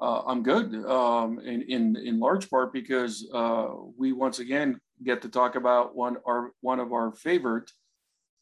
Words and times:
Uh, 0.00 0.22
I'm 0.26 0.42
good, 0.42 0.74
um, 0.86 1.38
in, 1.40 1.62
in 1.62 1.96
in 1.96 2.20
large 2.20 2.48
part 2.48 2.72
because 2.72 3.28
uh, 3.34 3.68
we 3.98 4.12
once 4.12 4.38
again 4.38 4.80
get 5.04 5.20
to 5.22 5.28
talk 5.28 5.56
about 5.56 5.94
one 5.94 6.16
our 6.26 6.52
one 6.62 6.80
of 6.80 6.92
our 6.92 7.12
favorite. 7.12 7.70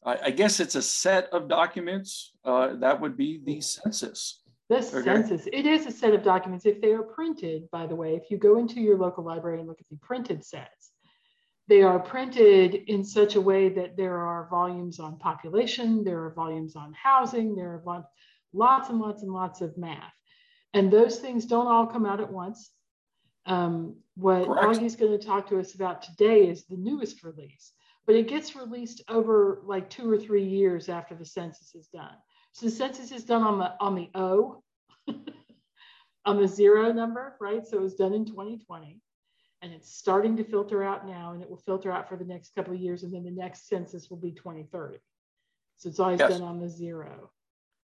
I, 0.05 0.17
I 0.25 0.31
guess 0.31 0.61
it's 0.61 0.75
a 0.75 0.81
set 0.81 1.27
of 1.33 1.49
documents. 1.49 2.31
Uh, 2.45 2.75
that 2.75 3.01
would 3.01 3.17
be 3.17 3.41
the 3.43 3.59
census. 3.59 4.41
The 4.69 4.77
okay. 4.77 5.03
census. 5.03 5.47
It 5.51 5.65
is 5.65 5.85
a 5.85 5.91
set 5.91 6.13
of 6.13 6.23
documents. 6.23 6.65
If 6.65 6.79
they 6.79 6.93
are 6.93 7.03
printed, 7.03 7.69
by 7.71 7.87
the 7.87 7.95
way, 7.95 8.15
if 8.15 8.31
you 8.31 8.37
go 8.37 8.57
into 8.59 8.79
your 8.79 8.97
local 8.97 9.25
library 9.25 9.59
and 9.59 9.67
look 9.67 9.81
at 9.81 9.89
the 9.89 9.97
printed 9.97 10.45
sets, 10.45 10.91
they 11.67 11.81
are 11.81 11.99
printed 11.99 12.75
in 12.87 13.03
such 13.03 13.35
a 13.35 13.41
way 13.41 13.69
that 13.69 13.97
there 13.97 14.17
are 14.17 14.47
volumes 14.49 14.99
on 14.99 15.17
population, 15.17 16.03
there 16.03 16.23
are 16.23 16.33
volumes 16.33 16.75
on 16.75 16.93
housing, 16.93 17.55
there 17.55 17.81
are 17.85 18.05
lots 18.53 18.89
and 18.89 18.99
lots 18.99 19.23
and 19.23 19.31
lots 19.31 19.61
of 19.61 19.77
math. 19.77 20.13
And 20.73 20.91
those 20.91 21.19
things 21.19 21.45
don't 21.45 21.67
all 21.67 21.87
come 21.87 22.05
out 22.05 22.19
at 22.19 22.31
once. 22.31 22.71
Um, 23.45 23.95
what. 24.15 24.47
Augie's 24.47 24.95
going 24.95 25.17
to 25.17 25.25
talk 25.25 25.47
to 25.49 25.59
us 25.59 25.73
about 25.73 26.01
today 26.01 26.47
is 26.47 26.65
the 26.65 26.77
newest 26.77 27.23
release, 27.23 27.73
but 28.05 28.15
it 28.15 28.27
gets 28.27 28.55
released 28.55 29.01
over 29.07 29.61
like 29.65 29.89
two 29.89 30.09
or 30.09 30.17
three 30.17 30.43
years 30.43 30.89
after 30.89 31.15
the 31.15 31.25
census 31.25 31.73
is 31.73 31.87
done. 31.87 32.13
So 32.51 32.67
the 32.67 32.71
census 32.71 33.11
is 33.11 33.23
done 33.23 33.43
on 33.43 33.59
the 33.59 33.73
on 33.79 33.95
the 33.95 34.09
O, 34.13 34.63
on 36.25 36.37
the 36.37 36.47
zero 36.47 36.91
number, 36.91 37.35
right? 37.39 37.65
So 37.65 37.77
it 37.77 37.81
was 37.81 37.95
done 37.95 38.13
in 38.13 38.25
2020, 38.25 38.99
and 39.61 39.73
it's 39.73 39.91
starting 39.95 40.35
to 40.37 40.43
filter 40.43 40.83
out 40.83 41.07
now, 41.07 41.31
and 41.33 41.41
it 41.41 41.49
will 41.49 41.57
filter 41.57 41.91
out 41.91 42.07
for 42.07 42.17
the 42.17 42.25
next 42.25 42.53
couple 42.53 42.73
of 42.73 42.79
years, 42.79 43.03
and 43.03 43.13
then 43.13 43.23
the 43.23 43.31
next 43.31 43.67
census 43.67 44.09
will 44.09 44.17
be 44.17 44.31
2030. 44.31 44.97
So 45.77 45.89
it's 45.89 45.99
always 45.99 46.19
yes. 46.19 46.31
done 46.31 46.41
on 46.41 46.59
the 46.59 46.69
zero. 46.69 47.31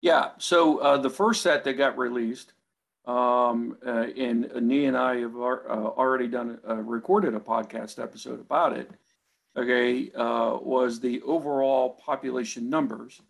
Yeah. 0.02 0.32
So 0.38 0.80
uh, 0.80 0.98
the 0.98 1.10
first 1.10 1.42
set 1.42 1.64
that 1.64 1.74
got 1.74 1.98
released 1.98 2.54
um, 3.06 3.78
uh, 3.86 4.08
and 4.18 4.52
Nee 4.62 4.86
and 4.86 4.98
I 4.98 5.18
have 5.18 5.36
ar- 5.36 5.70
uh, 5.70 5.74
already 5.74 6.28
done 6.28 6.60
uh, 6.68 6.76
recorded 6.76 7.36
a 7.36 7.40
podcast 7.40 8.02
episode 8.02 8.40
about 8.40 8.78
it. 8.78 8.90
Okay, 9.58 10.12
uh, 10.16 10.58
was 10.62 11.00
the 11.00 11.22
overall 11.22 11.92
population 11.92 12.70
numbers, 12.70 13.22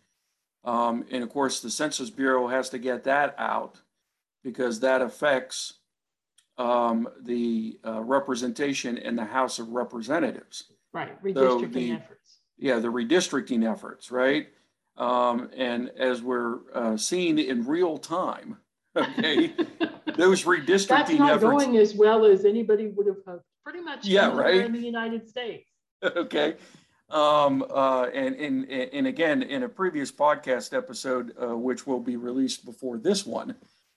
um, 0.64 1.04
and 1.10 1.22
of 1.22 1.28
course 1.28 1.60
the 1.60 1.70
Census 1.70 2.10
Bureau 2.10 2.48
has 2.48 2.70
to 2.70 2.78
get 2.78 3.04
that 3.04 3.34
out 3.38 3.80
because 4.42 4.80
that 4.80 5.02
affects 5.02 5.74
um, 6.58 7.08
the 7.22 7.78
uh, 7.86 8.02
representation 8.02 8.96
in 8.96 9.14
the 9.14 9.24
House 9.24 9.58
of 9.58 9.68
Representatives. 9.70 10.64
Right, 10.92 11.22
redistricting 11.22 11.34
so 11.34 11.66
the, 11.66 11.92
efforts. 11.92 12.38
Yeah, 12.58 12.78
the 12.78 12.88
redistricting 12.88 13.70
efforts, 13.70 14.10
right? 14.10 14.48
Um, 14.96 15.50
and 15.54 15.90
as 15.98 16.22
we're 16.22 16.60
uh, 16.74 16.96
seeing 16.96 17.38
in 17.38 17.66
real 17.66 17.98
time, 17.98 18.56
Okay. 18.96 19.52
Those 20.16 20.44
redistricting 20.44 20.88
That's 20.88 21.12
not 21.12 21.30
efforts. 21.30 21.42
going 21.42 21.76
as 21.76 21.94
well 21.94 22.24
as 22.24 22.44
anybody 22.44 22.86
would 22.88 23.06
have 23.06 23.18
hoped. 23.26 23.44
Pretty 23.64 23.80
much 23.80 24.06
yeah, 24.06 24.32
right. 24.32 24.64
in 24.64 24.72
the 24.72 24.80
United 24.80 25.28
States. 25.28 25.68
okay. 26.04 26.54
Um, 27.10 27.64
uh, 27.70 28.06
and, 28.14 28.34
and, 28.36 28.70
and 28.70 29.06
again, 29.06 29.42
in 29.42 29.62
a 29.62 29.68
previous 29.68 30.10
podcast 30.10 30.76
episode, 30.76 31.34
uh, 31.40 31.56
which 31.56 31.86
will 31.86 32.00
be 32.00 32.16
released 32.16 32.64
before 32.64 32.98
this 32.98 33.24
one, 33.24 33.54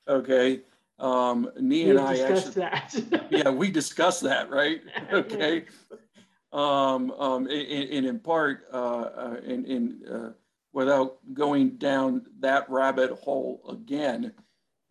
okay, 0.08 0.62
um, 1.00 1.50
Nee 1.60 1.90
and 1.90 2.00
I 2.00 2.20
actually, 2.20 2.54
that. 2.54 3.28
yeah, 3.32 3.50
we 3.50 3.72
discussed 3.72 4.22
that, 4.24 4.50
right? 4.50 4.82
Okay. 5.14 5.66
Um, 6.52 7.12
um, 7.12 7.46
and, 7.48 7.90
and 7.90 8.06
in 8.06 8.20
part, 8.20 8.66
uh, 8.74 8.78
uh, 8.78 9.36
in, 9.46 9.66
in 9.66 10.02
uh, 10.12 10.32
without 10.74 11.18
going 11.34 11.78
down 11.78 12.26
that 12.40 12.70
rabbit 12.70 13.12
hole 13.12 13.62
again, 13.70 14.34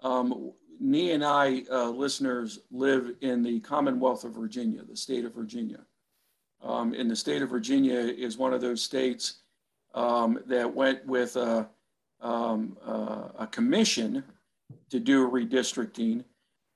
um, 0.03 0.53
and 0.81 1.25
I, 1.25 1.65
uh, 1.71 1.91
listeners, 1.91 2.61
live 2.71 3.15
in 3.21 3.43
the 3.43 3.61
Commonwealth 3.61 4.25
of 4.25 4.35
Virginia, 4.35 4.83
the 4.89 4.97
state 4.97 5.25
of 5.25 5.35
Virginia. 5.35 5.81
Um, 6.63 6.95
and 6.95 7.11
the 7.11 7.17
state 7.17 7.43
of 7.43 7.51
Virginia 7.51 7.99
is 7.99 8.37
one 8.37 8.53
of 8.53 8.61
those 8.61 8.83
states 8.83 9.39
um, 9.95 10.41
that 10.47 10.73
went 10.73 11.05
with 11.07 11.37
a, 11.37 11.69
um, 12.21 12.77
uh, 12.85 13.29
a 13.39 13.47
commission 13.47 14.25
to 14.91 15.01
do 15.01 15.29
redistricting 15.31 16.25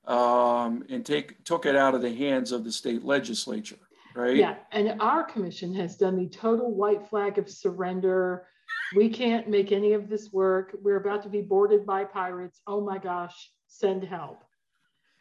um, 0.07 0.85
and 0.89 1.07
take 1.07 1.45
took 1.45 1.67
it 1.67 1.77
out 1.77 1.95
of 1.95 2.03
the 2.03 2.13
hands 2.13 2.53
of 2.53 2.65
the 2.65 2.73
state 2.73 3.05
legislature, 3.05 3.79
right? 4.15 4.37
Yeah, 4.37 4.57
and 4.73 5.01
our 5.01 5.23
commission 5.23 5.75
has 5.75 5.97
done 5.97 6.17
the 6.17 6.29
total 6.29 6.73
white 6.73 7.09
flag 7.09 7.39
of 7.39 7.49
surrender 7.49 8.47
we 8.95 9.09
can't 9.09 9.49
make 9.49 9.73
any 9.73 9.93
of 9.93 10.09
this 10.09 10.33
work. 10.33 10.77
We're 10.83 10.97
about 10.97 11.23
to 11.25 11.29
be 11.29 11.41
boarded 11.41 11.87
by 11.87 12.05
pirates. 12.05 12.61
Oh 12.67 12.81
my 12.81 12.99
gosh, 12.99 13.51
send 13.67 14.05
help. 14.05 14.45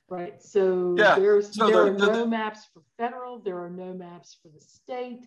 Right. 0.10 0.42
So 0.42 0.96
yeah. 0.98 1.18
there's 1.18 1.56
so 1.56 1.68
there 1.68 1.76
the, 1.76 1.82
are 1.82 1.94
the, 1.94 2.08
no 2.08 2.20
the, 2.20 2.28
maps 2.28 2.68
for 2.74 2.82
federal, 2.98 3.40
there 3.40 3.64
are 3.64 3.70
no 3.70 3.94
maps 3.94 4.38
for 4.42 4.50
the 4.50 4.60
state. 4.60 5.26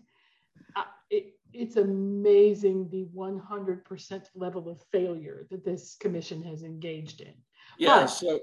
Uh, 0.77 0.83
it, 1.09 1.35
it's 1.55 1.77
amazing 1.77 2.89
the 2.91 3.07
100% 3.17 4.25
level 4.35 4.69
of 4.69 4.83
failure 4.93 5.47
that 5.51 5.65
this 5.65 5.97
commission 5.99 6.43
has 6.43 6.63
engaged 6.63 7.23
in. 7.23 7.33
Yeah. 7.79 8.03
But, 8.03 8.07
so, 8.09 8.41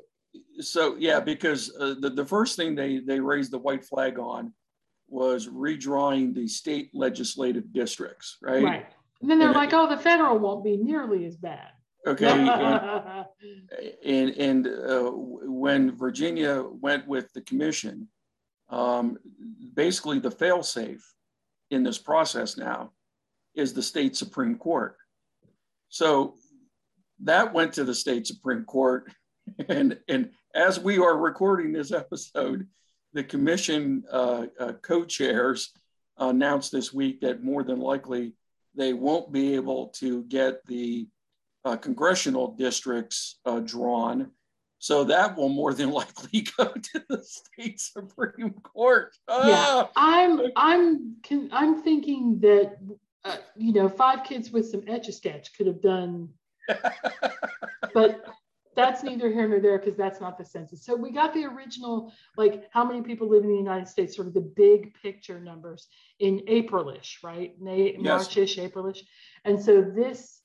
so 0.59 0.95
yeah, 0.97 1.19
because 1.19 1.71
uh, 1.79 1.95
the, 1.99 2.09
the 2.09 2.25
first 2.25 2.55
thing 2.55 2.73
they, 2.73 2.99
they 2.99 3.19
raised 3.19 3.51
the 3.51 3.59
white 3.59 3.85
flag 3.85 4.17
on 4.17 4.53
was 5.07 5.47
redrawing 5.47 6.33
the 6.33 6.47
state 6.47 6.89
legislative 6.93 7.71
districts, 7.71 8.37
right? 8.41 8.63
Right. 8.63 8.85
And 9.21 9.29
then 9.29 9.39
they're 9.39 9.49
and, 9.49 9.57
like, 9.57 9.73
oh, 9.73 9.87
the 9.87 9.97
federal 10.01 10.39
won't 10.39 10.63
be 10.63 10.77
nearly 10.77 11.25
as 11.25 11.35
bad. 11.35 11.69
Okay. 12.07 12.27
and 12.27 13.25
and, 14.05 14.29
and 14.31 14.67
uh, 14.67 15.11
when 15.11 15.95
Virginia 15.95 16.63
went 16.63 17.07
with 17.07 17.31
the 17.33 17.41
commission, 17.41 18.07
um, 18.69 19.17
basically 19.75 20.19
the 20.19 20.31
failsafe 20.31 21.03
in 21.69 21.83
this 21.83 21.97
process 21.97 22.57
now 22.57 22.91
is 23.53 23.73
the 23.73 23.83
state 23.83 24.15
Supreme 24.15 24.57
Court. 24.57 24.95
So 25.89 26.35
that 27.23 27.53
went 27.53 27.73
to 27.73 27.83
the 27.83 27.95
state 27.95 28.27
Supreme 28.27 28.65
Court. 28.65 29.11
And, 29.67 29.99
and 30.07 30.29
as 30.55 30.79
we 30.79 30.97
are 30.99 31.17
recording 31.17 31.73
this 31.73 31.91
episode, 31.91 32.67
the 33.11 33.23
commission 33.23 34.03
uh, 34.09 34.45
uh, 34.57 34.73
co 34.81 35.03
chairs 35.03 35.73
announced 36.17 36.71
this 36.71 36.93
week 36.93 37.21
that 37.21 37.43
more 37.43 37.63
than 37.63 37.79
likely 37.79 38.33
they 38.75 38.93
won't 38.93 39.31
be 39.31 39.55
able 39.55 39.87
to 39.87 40.23
get 40.23 40.65
the 40.65 41.07
uh, 41.65 41.75
congressional 41.75 42.53
districts 42.53 43.39
uh, 43.45 43.59
drawn. 43.59 44.31
So 44.79 45.03
that 45.05 45.37
will 45.37 45.49
more 45.49 45.73
than 45.73 45.91
likely 46.01 46.47
go 46.57 46.73
to 46.73 47.03
the 47.07 47.23
state 47.23 47.79
supreme 47.79 48.53
court. 48.63 49.15
Ah! 49.27 49.47
Yeah, 49.47 49.87
I'm 49.95 50.41
I'm 50.55 51.15
I'm 51.51 51.83
thinking 51.83 52.39
that 52.39 52.77
uh, 53.23 53.37
you 53.55 53.73
know 53.73 53.87
five 53.87 54.23
kids 54.23 54.51
with 54.51 54.69
some 54.69 54.83
etch 54.87 55.07
a 55.07 55.11
sketch 55.11 55.53
could 55.55 55.67
have 55.67 55.81
done, 55.81 56.29
but 57.93 58.25
that's 58.75 59.03
neither 59.03 59.29
here 59.29 59.47
nor 59.47 59.59
there 59.59 59.77
because 59.77 59.97
that's 59.97 60.21
not 60.21 60.37
the 60.37 60.45
census. 60.45 60.83
So 60.85 60.95
we 60.95 61.11
got 61.11 61.33
the 61.33 61.45
original, 61.45 62.13
like 62.37 62.69
how 62.71 62.83
many 62.83 63.01
people 63.01 63.29
live 63.29 63.43
in 63.43 63.49
the 63.49 63.57
United 63.57 63.87
States, 63.87 64.15
sort 64.15 64.27
of 64.27 64.33
the 64.33 64.41
big 64.41 64.93
picture 65.01 65.39
numbers 65.39 65.87
in 66.19 66.39
Aprilish, 66.47 67.23
right? 67.23 67.59
May, 67.59 67.97
yes. 67.99 68.27
Marchish, 68.27 68.57
Aprilish. 68.57 68.99
And 69.45 69.61
so 69.61 69.81
this 69.81 70.41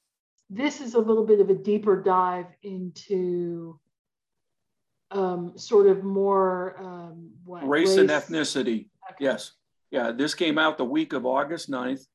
this 0.49 0.81
is 0.81 0.95
a 0.95 0.99
little 0.99 1.27
bit 1.27 1.41
of 1.41 1.51
a 1.51 1.55
deeper 1.55 2.01
dive 2.01 2.47
into 2.63 3.81
um, 5.11 5.57
sort 5.57 5.89
of 5.89 6.05
more 6.05 6.77
um, 6.79 7.31
what, 7.45 7.67
race, 7.67 7.89
race, 7.89 7.99
and 7.99 8.11
ethnicity. 8.11 8.89
Okay. 9.11 9.17
Yes. 9.21 9.53
Yeah, 9.91 10.13
this 10.13 10.35
came 10.35 10.59
out 10.59 10.79
the 10.79 10.85
week 10.85 11.13
of 11.13 11.27
August 11.27 11.71
9th. 11.71 12.07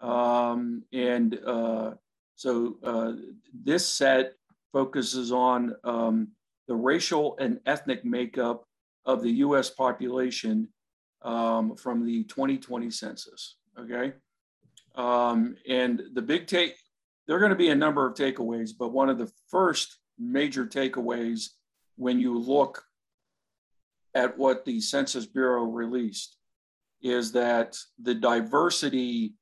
Um, 0.00 0.82
and 0.92 1.38
uh, 1.46 1.92
so 2.34 2.78
uh, 2.82 3.12
this 3.52 3.86
set 3.86 4.34
focuses 4.72 5.32
on 5.32 5.74
um, 5.84 6.28
the 6.68 6.74
racial 6.74 7.36
and 7.38 7.60
ethnic 7.66 8.04
makeup 8.04 8.64
of 9.04 9.22
the 9.22 9.30
US 9.30 9.70
population 9.70 10.68
um, 11.22 11.76
from 11.76 12.06
the 12.06 12.24
2020 12.24 12.90
census. 12.90 13.56
Okay. 13.78 14.12
Um, 14.94 15.56
and 15.68 16.02
the 16.14 16.22
big 16.22 16.46
take, 16.46 16.76
there 17.26 17.36
are 17.36 17.40
going 17.40 17.50
to 17.50 17.56
be 17.56 17.70
a 17.70 17.74
number 17.74 18.06
of 18.06 18.14
takeaways, 18.14 18.70
but 18.76 18.92
one 18.92 19.08
of 19.08 19.18
the 19.18 19.30
first 19.48 19.98
major 20.18 20.66
takeaways 20.66 21.48
when 21.96 22.20
you 22.20 22.38
look 22.38 22.82
at 24.14 24.36
what 24.36 24.64
the 24.64 24.80
Census 24.80 25.26
Bureau 25.26 25.64
released 25.64 26.36
is 27.02 27.32
that 27.32 27.76
the 28.02 28.14
diversity, 28.14 29.34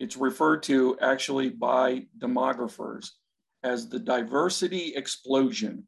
it's 0.00 0.16
referred 0.16 0.62
to 0.64 0.98
actually 1.00 1.50
by 1.50 2.06
demographers 2.18 3.10
as 3.64 3.88
the 3.88 3.98
diversity 3.98 4.92
explosion 4.94 5.84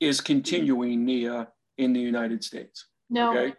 is 0.00 0.20
continuing 0.20 1.04
Nia 1.04 1.48
in 1.78 1.92
the 1.92 2.00
United 2.00 2.42
States. 2.42 2.86
Now, 3.08 3.36
okay? 3.36 3.54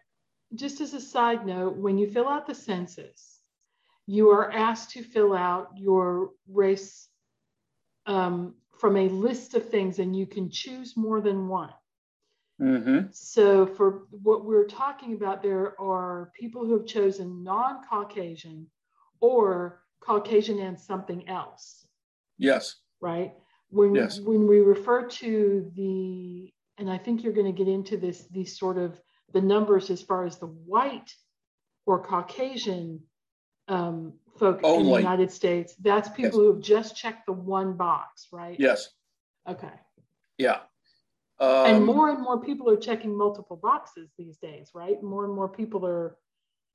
just 0.56 0.82
as 0.82 0.94
a 0.94 1.00
side 1.00 1.46
note, 1.46 1.78
when 1.78 1.98
you 1.98 2.10
fill 2.10 2.28
out 2.28 2.48
the 2.48 2.56
census, 2.56 3.40
you 4.08 4.30
are 4.30 4.52
asked 4.52 4.92
to 4.92 5.04
fill 5.04 5.34
out 5.34 5.70
your 5.78 6.32
race 6.52 7.08
um, 8.08 8.56
from 8.78 8.98
a 8.98 9.08
list 9.08 9.54
of 9.54 9.70
things, 9.70 10.00
and 10.00 10.16
you 10.16 10.26
can 10.26 10.50
choose 10.50 10.98
more 10.98 11.22
than 11.22 11.48
one. 11.48 11.74
Mm-hmm. 12.62 13.08
So, 13.12 13.66
for 13.66 14.04
what 14.12 14.46
we're 14.46 14.68
talking 14.68 15.14
about, 15.14 15.42
there 15.42 15.80
are 15.80 16.32
people 16.38 16.66
who 16.66 16.78
have 16.78 16.86
chosen 16.86 17.44
non 17.44 17.82
Caucasian 17.90 18.68
or 19.22 19.84
Caucasian 20.02 20.60
and 20.60 20.80
something 20.80 21.28
else. 21.30 21.83
Yes. 22.38 22.76
Right? 23.02 23.34
When, 23.70 23.96
yes. 23.96 24.20
when 24.20 24.48
we 24.48 24.60
refer 24.60 25.08
to 25.08 25.72
the, 25.76 26.54
and 26.78 26.90
I 26.90 26.98
think 26.98 27.24
you're 27.24 27.34
going 27.34 27.54
to 27.54 27.58
get 27.58 27.68
into 27.68 27.98
this, 27.98 28.28
these 28.32 28.58
sort 28.58 28.78
of 28.78 29.00
the 29.34 29.42
numbers 29.42 29.90
as 29.90 30.02
far 30.02 30.26
as 30.26 30.38
the 30.38 30.48
white 30.48 31.12
or 31.86 32.04
Caucasian 32.04 33.02
um, 33.68 34.14
folk 34.38 34.60
Only. 34.64 34.80
in 34.80 34.92
the 34.92 35.00
United 35.00 35.32
States, 35.32 35.76
that's 35.82 36.10
people 36.10 36.24
yes. 36.24 36.34
who 36.36 36.54
have 36.54 36.62
just 36.62 36.96
checked 36.96 37.26
the 37.26 37.34
one 37.34 37.74
box, 37.74 38.28
right? 38.32 38.58
Yes. 38.60 38.90
Okay. 39.48 39.74
Yeah. 40.38 40.60
Um, 41.40 41.66
and 41.66 41.86
more 41.86 42.10
and 42.10 42.22
more 42.22 42.40
people 42.40 42.70
are 42.70 42.78
checking 42.78 43.18
multiple 43.18 43.58
boxes 43.58 44.12
these 44.18 44.38
days, 44.38 44.72
right? 44.74 45.02
More 45.02 45.26
and 45.26 45.34
more 45.34 45.50
people 45.50 45.86
are 45.86 46.16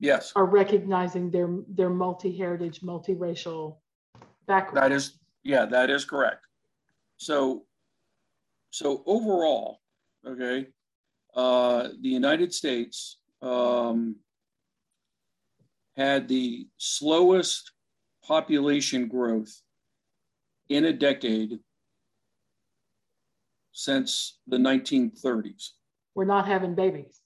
yes 0.00 0.32
are 0.36 0.44
recognizing 0.44 1.30
their 1.30 1.48
their 1.68 1.90
multi-heritage, 1.90 2.80
multiracial 2.80 3.78
background. 4.46 4.90
That 4.90 4.94
is 4.94 5.17
yeah, 5.48 5.64
that 5.64 5.88
is 5.88 6.04
correct. 6.04 6.46
So 7.16 7.64
so 8.70 9.02
overall, 9.06 9.80
okay, 10.26 10.66
uh, 11.34 11.88
the 12.02 12.08
United 12.10 12.52
States 12.52 13.16
um, 13.40 14.16
had 15.96 16.28
the 16.28 16.68
slowest 16.76 17.72
population 18.22 19.08
growth 19.08 19.62
in 20.68 20.84
a 20.84 20.92
decade 20.92 21.60
since 23.72 24.38
the 24.46 24.58
1930s. 24.58 25.70
We're 26.14 26.26
not 26.26 26.46
having 26.46 26.74
babies. 26.74 27.22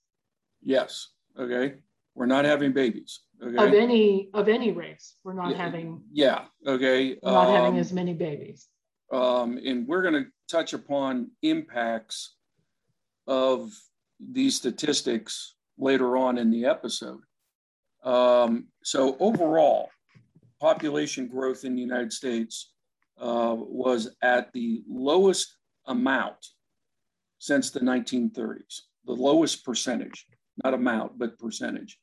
Yes. 0.62 1.08
Okay. 1.36 1.74
We're 2.14 2.26
not 2.26 2.44
having 2.44 2.72
babies. 2.72 3.20
Okay. 3.42 3.56
Of 3.56 3.74
any 3.74 4.28
of 4.34 4.48
any 4.48 4.72
race, 4.72 5.16
we're 5.24 5.32
not 5.32 5.50
yeah, 5.50 5.56
having. 5.56 6.02
Yeah. 6.12 6.44
Okay. 6.66 7.16
not 7.22 7.48
um, 7.48 7.54
having 7.54 7.78
as 7.78 7.92
many 7.92 8.14
babies. 8.14 8.68
Um, 9.12 9.58
and 9.64 9.86
we're 9.86 10.02
going 10.02 10.24
to 10.24 10.30
touch 10.48 10.72
upon 10.72 11.30
impacts 11.42 12.36
of 13.26 13.70
these 14.20 14.56
statistics 14.56 15.54
later 15.78 16.16
on 16.16 16.38
in 16.38 16.50
the 16.50 16.66
episode. 16.66 17.20
Um, 18.04 18.68
so 18.82 19.16
overall, 19.20 19.90
population 20.60 21.26
growth 21.26 21.64
in 21.64 21.74
the 21.74 21.80
United 21.80 22.12
States 22.12 22.72
uh, 23.20 23.54
was 23.56 24.14
at 24.22 24.52
the 24.52 24.82
lowest 24.88 25.56
amount 25.86 26.46
since 27.38 27.70
the 27.70 27.80
1930s, 27.80 28.82
the 29.04 29.12
lowest 29.12 29.64
percentage, 29.64 30.26
not 30.62 30.74
amount, 30.74 31.18
but 31.18 31.38
percentage. 31.38 31.98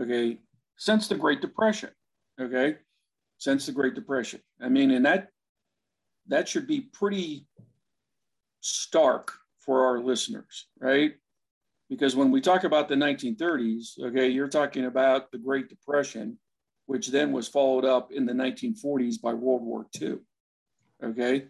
Okay, 0.00 0.38
since 0.76 1.08
the 1.08 1.14
Great 1.14 1.40
Depression. 1.40 1.90
Okay, 2.40 2.76
since 3.38 3.66
the 3.66 3.72
Great 3.72 3.94
Depression. 3.94 4.40
I 4.60 4.68
mean, 4.68 4.90
and 4.92 5.04
that 5.04 5.28
that 6.28 6.48
should 6.48 6.66
be 6.66 6.82
pretty 6.92 7.46
stark 8.60 9.32
for 9.58 9.86
our 9.86 10.00
listeners, 10.00 10.68
right? 10.80 11.14
Because 11.90 12.16
when 12.16 12.30
we 12.30 12.40
talk 12.40 12.64
about 12.64 12.88
the 12.88 12.94
1930s, 12.94 14.00
okay, 14.00 14.28
you're 14.28 14.48
talking 14.48 14.86
about 14.86 15.30
the 15.30 15.38
Great 15.38 15.68
Depression, 15.68 16.38
which 16.86 17.08
then 17.08 17.32
was 17.32 17.48
followed 17.48 17.84
up 17.84 18.12
in 18.12 18.24
the 18.24 18.32
1940s 18.32 19.20
by 19.20 19.34
World 19.34 19.62
War 19.62 19.86
II. 20.00 20.18
Okay, 21.04 21.46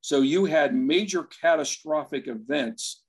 so 0.00 0.20
you 0.20 0.44
had 0.44 0.74
major 0.74 1.24
catastrophic 1.24 2.26
events, 2.26 3.02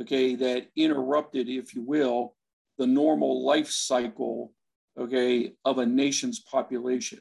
okay, 0.00 0.34
that 0.34 0.68
interrupted, 0.76 1.48
if 1.48 1.74
you 1.74 1.82
will, 1.82 2.36
the 2.78 2.86
normal 2.86 3.44
life 3.44 3.70
cycle, 3.70 4.52
okay, 4.98 5.52
of 5.64 5.78
a 5.78 5.86
nation's 5.86 6.40
population. 6.40 7.20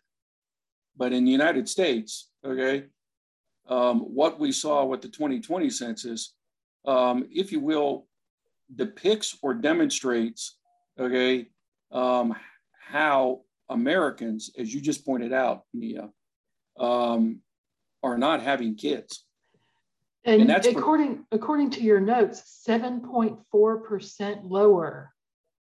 But 0.96 1.14
in 1.14 1.26
the 1.26 1.32
United 1.32 1.68
States, 1.68 2.30
okay, 2.46 2.86
um, 3.68 4.02
what 4.02 4.40
we 4.40 4.52
saw 4.52 4.86
with 4.86 5.02
the 5.02 5.08
2020 5.08 5.70
census, 5.70 6.34
um, 6.86 7.28
if 7.32 7.52
you 7.52 7.60
will, 7.60 8.08
depicts 8.76 9.38
or 9.42 9.54
demonstrates, 9.54 10.58
okay, 11.00 11.48
um, 11.92 12.36
how 12.80 13.42
Americans, 13.70 14.52
as 14.58 14.74
you 14.74 14.82
just 14.82 15.06
pointed 15.06 15.34
out, 15.34 15.64
Nia, 15.74 16.10
um, 16.78 17.40
are 18.02 18.18
not 18.18 18.42
having 18.42 18.76
kids. 18.76 19.26
And, 20.26 20.42
and 20.42 20.50
that's 20.50 20.68
according 20.68 21.26
according 21.32 21.72
to 21.72 21.82
your 21.82 22.00
notes, 22.00 22.64
7.4% 22.68 24.40
lower 24.44 25.13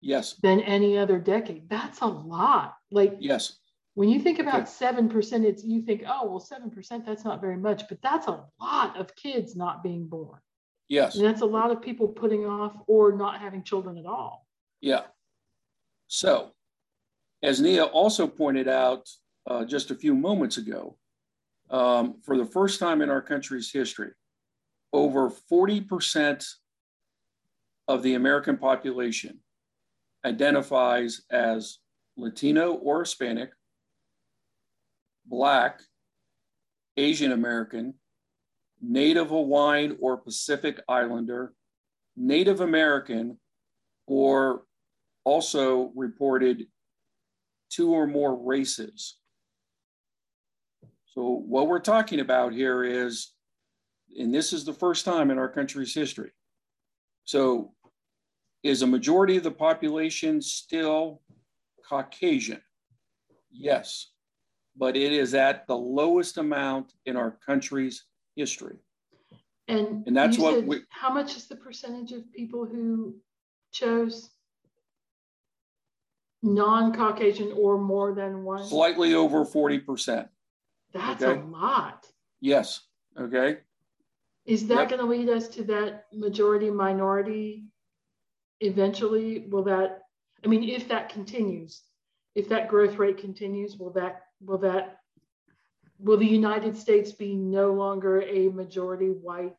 yes 0.04 0.34
than 0.42 0.60
any 0.60 0.98
other 0.98 1.18
decade. 1.18 1.68
That's 1.68 2.00
a 2.00 2.06
lot. 2.06 2.74
Like 2.90 3.16
yes. 3.18 3.56
When 3.94 4.08
you 4.08 4.18
think 4.18 4.40
about 4.40 4.68
seven 4.68 5.06
okay. 5.06 5.14
percent, 5.14 5.44
it's 5.44 5.62
you 5.62 5.80
think, 5.80 6.02
oh 6.06 6.28
well, 6.28 6.40
seven 6.40 6.70
percent, 6.70 7.06
that's 7.06 7.24
not 7.24 7.40
very 7.40 7.56
much, 7.56 7.84
but 7.88 8.02
that's 8.02 8.26
a 8.26 8.44
lot 8.60 8.98
of 8.98 9.14
kids 9.14 9.54
not 9.54 9.84
being 9.84 10.06
born. 10.08 10.40
Yes. 10.88 11.14
And 11.14 11.24
that's 11.24 11.42
a 11.42 11.46
lot 11.46 11.70
of 11.70 11.80
people 11.80 12.08
putting 12.08 12.44
off 12.44 12.76
or 12.86 13.12
not 13.12 13.40
having 13.40 13.62
children 13.62 13.96
at 13.96 14.04
all. 14.04 14.46
Yeah. 14.80 15.02
So, 16.08 16.50
as 17.42 17.60
Nia 17.60 17.84
also 17.84 18.26
pointed 18.26 18.68
out 18.68 19.08
uh, 19.46 19.64
just 19.64 19.90
a 19.90 19.94
few 19.94 20.14
moments 20.14 20.56
ago, 20.56 20.98
um, 21.70 22.20
for 22.22 22.36
the 22.36 22.44
first 22.44 22.80
time 22.80 23.00
in 23.00 23.10
our 23.10 23.22
country's 23.22 23.70
history, 23.72 24.10
over 24.92 25.32
40% 25.50 26.46
of 27.88 28.02
the 28.02 28.14
American 28.14 28.56
population 28.56 29.40
identifies 30.24 31.22
as 31.30 31.78
Latino 32.16 32.74
or 32.74 33.00
Hispanic, 33.00 33.50
Black, 35.26 35.80
Asian 36.96 37.32
American, 37.32 37.94
Native 38.80 39.28
Hawaiian 39.28 39.96
or 40.00 40.16
Pacific 40.16 40.80
Islander, 40.88 41.52
Native 42.16 42.60
American, 42.60 43.38
or 44.06 44.62
also 45.24 45.92
reported 45.94 46.66
two 47.70 47.92
or 47.92 48.06
more 48.06 48.36
races 48.36 49.16
so, 51.14 51.22
what 51.46 51.68
we're 51.68 51.78
talking 51.78 52.18
about 52.18 52.52
here 52.52 52.82
is, 52.82 53.30
and 54.18 54.34
this 54.34 54.52
is 54.52 54.64
the 54.64 54.72
first 54.72 55.04
time 55.04 55.30
in 55.30 55.38
our 55.38 55.48
country's 55.48 55.94
history. 55.94 56.32
So, 57.22 57.72
is 58.64 58.82
a 58.82 58.86
majority 58.86 59.36
of 59.36 59.44
the 59.44 59.50
population 59.50 60.42
still 60.42 61.20
Caucasian? 61.88 62.60
Yes, 63.52 64.10
but 64.76 64.96
it 64.96 65.12
is 65.12 65.34
at 65.34 65.66
the 65.68 65.76
lowest 65.76 66.38
amount 66.38 66.94
in 67.06 67.16
our 67.16 67.38
country's 67.46 68.04
history. 68.34 68.78
And, 69.68 70.06
and 70.06 70.16
that's 70.16 70.38
what 70.38 70.64
we, 70.64 70.80
how 70.88 71.12
much 71.12 71.36
is 71.36 71.46
the 71.46 71.56
percentage 71.56 72.12
of 72.12 72.30
people 72.32 72.66
who 72.66 73.14
chose 73.72 74.30
non-Caucasian 76.42 77.52
or 77.56 77.78
more 77.78 78.14
than 78.14 78.44
one? 78.44 78.64
Slightly 78.64 79.14
over 79.14 79.44
40%. 79.44 80.28
That's 80.92 81.22
okay. 81.22 81.40
a 81.40 81.44
lot. 81.44 82.06
Yes. 82.40 82.80
Okay. 83.18 83.58
Is 84.44 84.66
that 84.66 84.74
yep. 84.74 84.88
going 84.90 85.00
to 85.00 85.06
lead 85.06 85.30
us 85.30 85.48
to 85.48 85.64
that 85.64 86.06
majority 86.12 86.70
minority 86.70 87.64
eventually? 88.60 89.46
Will 89.48 89.64
that, 89.64 90.00
I 90.44 90.48
mean, 90.48 90.64
if 90.64 90.88
that 90.88 91.08
continues, 91.08 91.82
if 92.34 92.48
that 92.48 92.68
growth 92.68 92.96
rate 92.96 93.18
continues, 93.18 93.76
will 93.76 93.92
that, 93.92 94.22
will 94.40 94.58
that, 94.58 94.98
will 95.98 96.16
the 96.16 96.26
United 96.26 96.76
States 96.76 97.12
be 97.12 97.34
no 97.34 97.72
longer 97.72 98.22
a 98.22 98.48
majority 98.48 99.08
white 99.10 99.56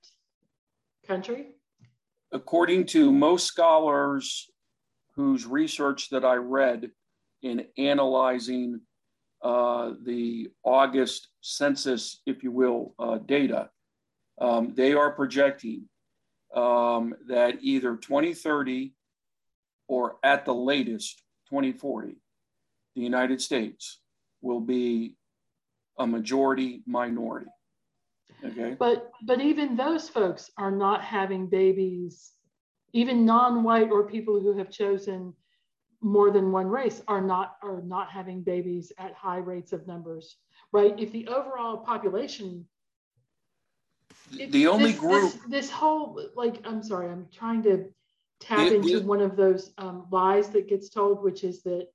country? 1.07 1.55
According 2.31 2.85
to 2.87 3.11
most 3.11 3.45
scholars 3.45 4.49
whose 5.15 5.45
research 5.45 6.09
that 6.09 6.25
I 6.25 6.35
read 6.35 6.91
in 7.41 7.65
analyzing 7.77 8.81
uh, 9.41 9.93
the 10.03 10.49
August 10.63 11.29
census, 11.41 12.21
if 12.25 12.43
you 12.43 12.51
will, 12.51 12.95
uh, 12.99 13.19
data, 13.19 13.69
um, 14.41 14.73
they 14.75 14.93
are 14.93 15.11
projecting 15.11 15.87
um, 16.55 17.13
that 17.27 17.57
either 17.61 17.95
2030 17.95 18.93
or 19.87 20.15
at 20.23 20.45
the 20.45 20.53
latest 20.53 21.21
2040, 21.49 22.15
the 22.95 23.01
United 23.01 23.41
States 23.41 23.99
will 24.41 24.61
be 24.61 25.15
a 25.99 26.07
majority 26.07 26.81
minority. 26.87 27.49
Okay. 28.43 28.75
But 28.77 29.11
but 29.23 29.41
even 29.41 29.75
those 29.75 30.09
folks 30.09 30.51
are 30.57 30.71
not 30.71 31.01
having 31.01 31.47
babies, 31.47 32.31
even 32.93 33.25
non-white 33.25 33.91
or 33.91 34.07
people 34.07 34.39
who 34.39 34.57
have 34.57 34.69
chosen 34.69 35.33
more 36.01 36.31
than 36.31 36.51
one 36.51 36.67
race 36.67 37.01
are 37.07 37.21
not 37.21 37.55
are 37.63 37.81
not 37.81 38.09
having 38.09 38.43
babies 38.43 38.91
at 38.97 39.13
high 39.13 39.37
rates 39.37 39.73
of 39.73 39.87
numbers, 39.87 40.37
right? 40.71 40.93
If 40.99 41.11
the 41.11 41.27
overall 41.27 41.77
population 41.77 42.65
the 44.31 44.67
only 44.67 44.91
this, 44.91 44.99
group 44.99 45.33
this, 45.33 45.41
this, 45.47 45.69
whole 45.69 46.19
like 46.35 46.59
i'm 46.65 46.81
sorry 46.81 47.09
i'm 47.09 47.27
trying 47.31 47.61
to 47.63 47.85
tap 48.39 48.71
into 48.71 49.01
one 49.01 49.21
of 49.21 49.35
those 49.35 49.71
um, 49.77 50.07
lies 50.11 50.49
that 50.49 50.67
gets 50.67 50.89
told 50.89 51.23
which 51.23 51.43
is 51.43 51.63
that 51.63 51.87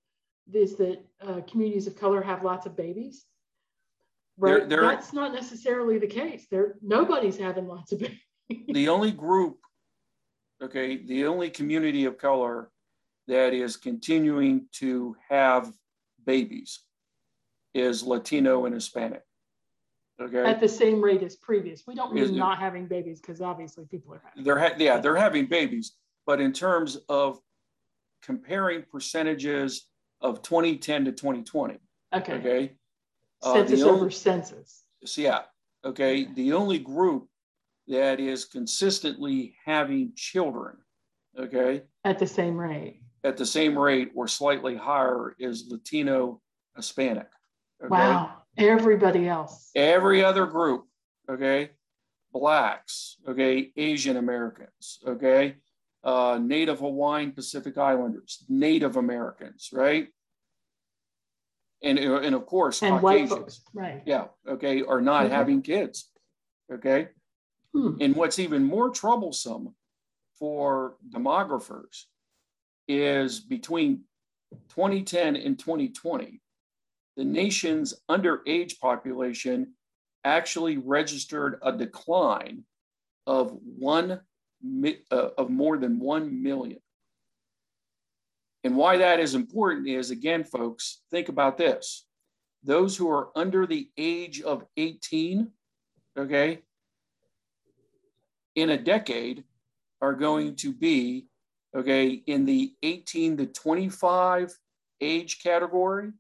is 0.52 0.76
that 0.76 0.98
uh, 1.22 1.40
communities 1.48 1.86
of 1.86 1.96
color 1.96 2.22
have 2.22 2.42
lots 2.42 2.66
of 2.66 2.76
babies 2.76 3.26
right? 4.38 4.68
they're, 4.68 4.80
they're, 4.80 4.82
that's 4.82 5.12
not 5.12 5.32
necessarily 5.32 5.98
the 5.98 6.06
case. 6.06 6.46
There 6.50 6.74
nobody's 6.82 7.36
having 7.36 7.66
lots 7.66 7.92
of 7.92 8.00
babies. 8.00 8.18
The 8.66 8.88
only 8.88 9.12
group 9.12 9.58
okay 10.60 11.04
the 11.04 11.26
only 11.26 11.50
community 11.50 12.04
of 12.04 12.18
color 12.18 12.70
that 13.28 13.54
is 13.54 13.76
continuing 13.76 14.66
to 14.72 15.14
have 15.28 15.72
babies 16.26 16.80
is 17.74 18.02
latino 18.02 18.64
and 18.66 18.74
hispanic 18.74 19.22
Okay. 20.20 20.44
At 20.44 20.60
the 20.60 20.68
same 20.68 21.02
rate 21.02 21.22
as 21.22 21.36
previous. 21.36 21.86
We 21.86 21.94
don't 21.94 22.12
mean 22.12 22.36
not 22.36 22.58
having 22.58 22.86
babies 22.86 23.20
because 23.20 23.40
obviously 23.40 23.86
people 23.86 24.14
are 24.14 24.22
having. 24.22 24.44
They're 24.44 24.58
ha- 24.58 24.74
yeah, 24.78 24.98
they're 24.98 25.16
having 25.16 25.46
babies, 25.46 25.92
but 26.26 26.40
in 26.40 26.52
terms 26.52 26.98
of 27.08 27.40
comparing 28.22 28.82
percentages 28.82 29.86
of 30.20 30.42
2010 30.42 31.06
to 31.06 31.12
2020. 31.12 31.78
Okay. 32.14 32.32
Okay. 32.34 32.72
Uh, 33.42 33.54
census 33.54 33.82
only, 33.82 34.00
over 34.00 34.10
census. 34.10 34.84
So 35.06 35.22
yeah. 35.22 35.40
Okay. 35.84 36.28
The 36.34 36.52
only 36.52 36.78
group 36.78 37.28
that 37.88 38.20
is 38.20 38.44
consistently 38.44 39.54
having 39.64 40.12
children. 40.14 40.76
Okay. 41.38 41.82
At 42.04 42.18
the 42.18 42.26
same 42.26 42.58
rate. 42.58 43.00
At 43.24 43.38
the 43.38 43.46
same 43.46 43.78
rate 43.78 44.10
or 44.14 44.28
slightly 44.28 44.76
higher 44.76 45.34
is 45.38 45.66
Latino 45.70 46.42
Hispanic. 46.76 47.28
Okay? 47.82 47.88
Wow. 47.88 48.39
Everybody 48.60 49.28
else. 49.28 49.70
Every 49.74 50.24
other 50.24 50.46
group, 50.46 50.84
okay? 51.28 51.70
Blacks, 52.32 53.16
okay? 53.28 53.72
Asian 53.76 54.16
Americans, 54.16 55.00
okay? 55.06 55.56
Uh, 56.04 56.38
Native 56.40 56.78
Hawaiian 56.80 57.32
Pacific 57.32 57.76
Islanders, 57.76 58.44
Native 58.48 58.96
Americans, 58.96 59.70
right? 59.72 60.08
And, 61.82 61.98
and 61.98 62.34
of 62.34 62.46
course, 62.46 62.82
and 62.82 63.00
white 63.00 63.28
folks, 63.28 63.62
right? 63.72 64.02
Yeah, 64.04 64.26
okay, 64.46 64.82
are 64.82 65.00
not 65.00 65.26
okay. 65.26 65.34
having 65.34 65.62
kids, 65.62 66.10
okay? 66.72 67.08
Hmm. 67.74 67.96
And 68.00 68.14
what's 68.14 68.38
even 68.38 68.64
more 68.64 68.90
troublesome 68.90 69.74
for 70.38 70.96
demographers 71.14 72.04
is 72.88 73.40
between 73.40 74.02
2010 74.70 75.36
and 75.36 75.58
2020, 75.58 76.40
the 77.20 77.26
nation's 77.26 77.92
underage 78.10 78.80
population 78.80 79.74
actually 80.24 80.78
registered 80.78 81.58
a 81.62 81.70
decline 81.70 82.64
of 83.26 83.58
one 83.62 84.20
uh, 85.10 85.28
of 85.36 85.50
more 85.50 85.76
than 85.76 86.00
1 86.00 86.42
million. 86.42 86.80
And 88.64 88.74
why 88.74 88.96
that 88.96 89.20
is 89.20 89.34
important 89.34 89.86
is 89.86 90.10
again, 90.10 90.44
folks, 90.44 91.02
think 91.10 91.28
about 91.28 91.58
this. 91.58 92.06
Those 92.64 92.96
who 92.96 93.10
are 93.10 93.28
under 93.36 93.66
the 93.66 93.90
age 93.98 94.40
of 94.40 94.64
18, 94.78 95.46
okay, 96.18 96.60
in 98.54 98.70
a 98.70 98.78
decade 98.78 99.44
are 100.00 100.14
going 100.14 100.56
to 100.56 100.72
be, 100.72 101.26
okay, 101.76 102.22
in 102.26 102.46
the 102.46 102.72
18 102.82 103.36
to 103.36 103.46
25 103.46 104.56
age 105.02 105.42
category 105.42 106.12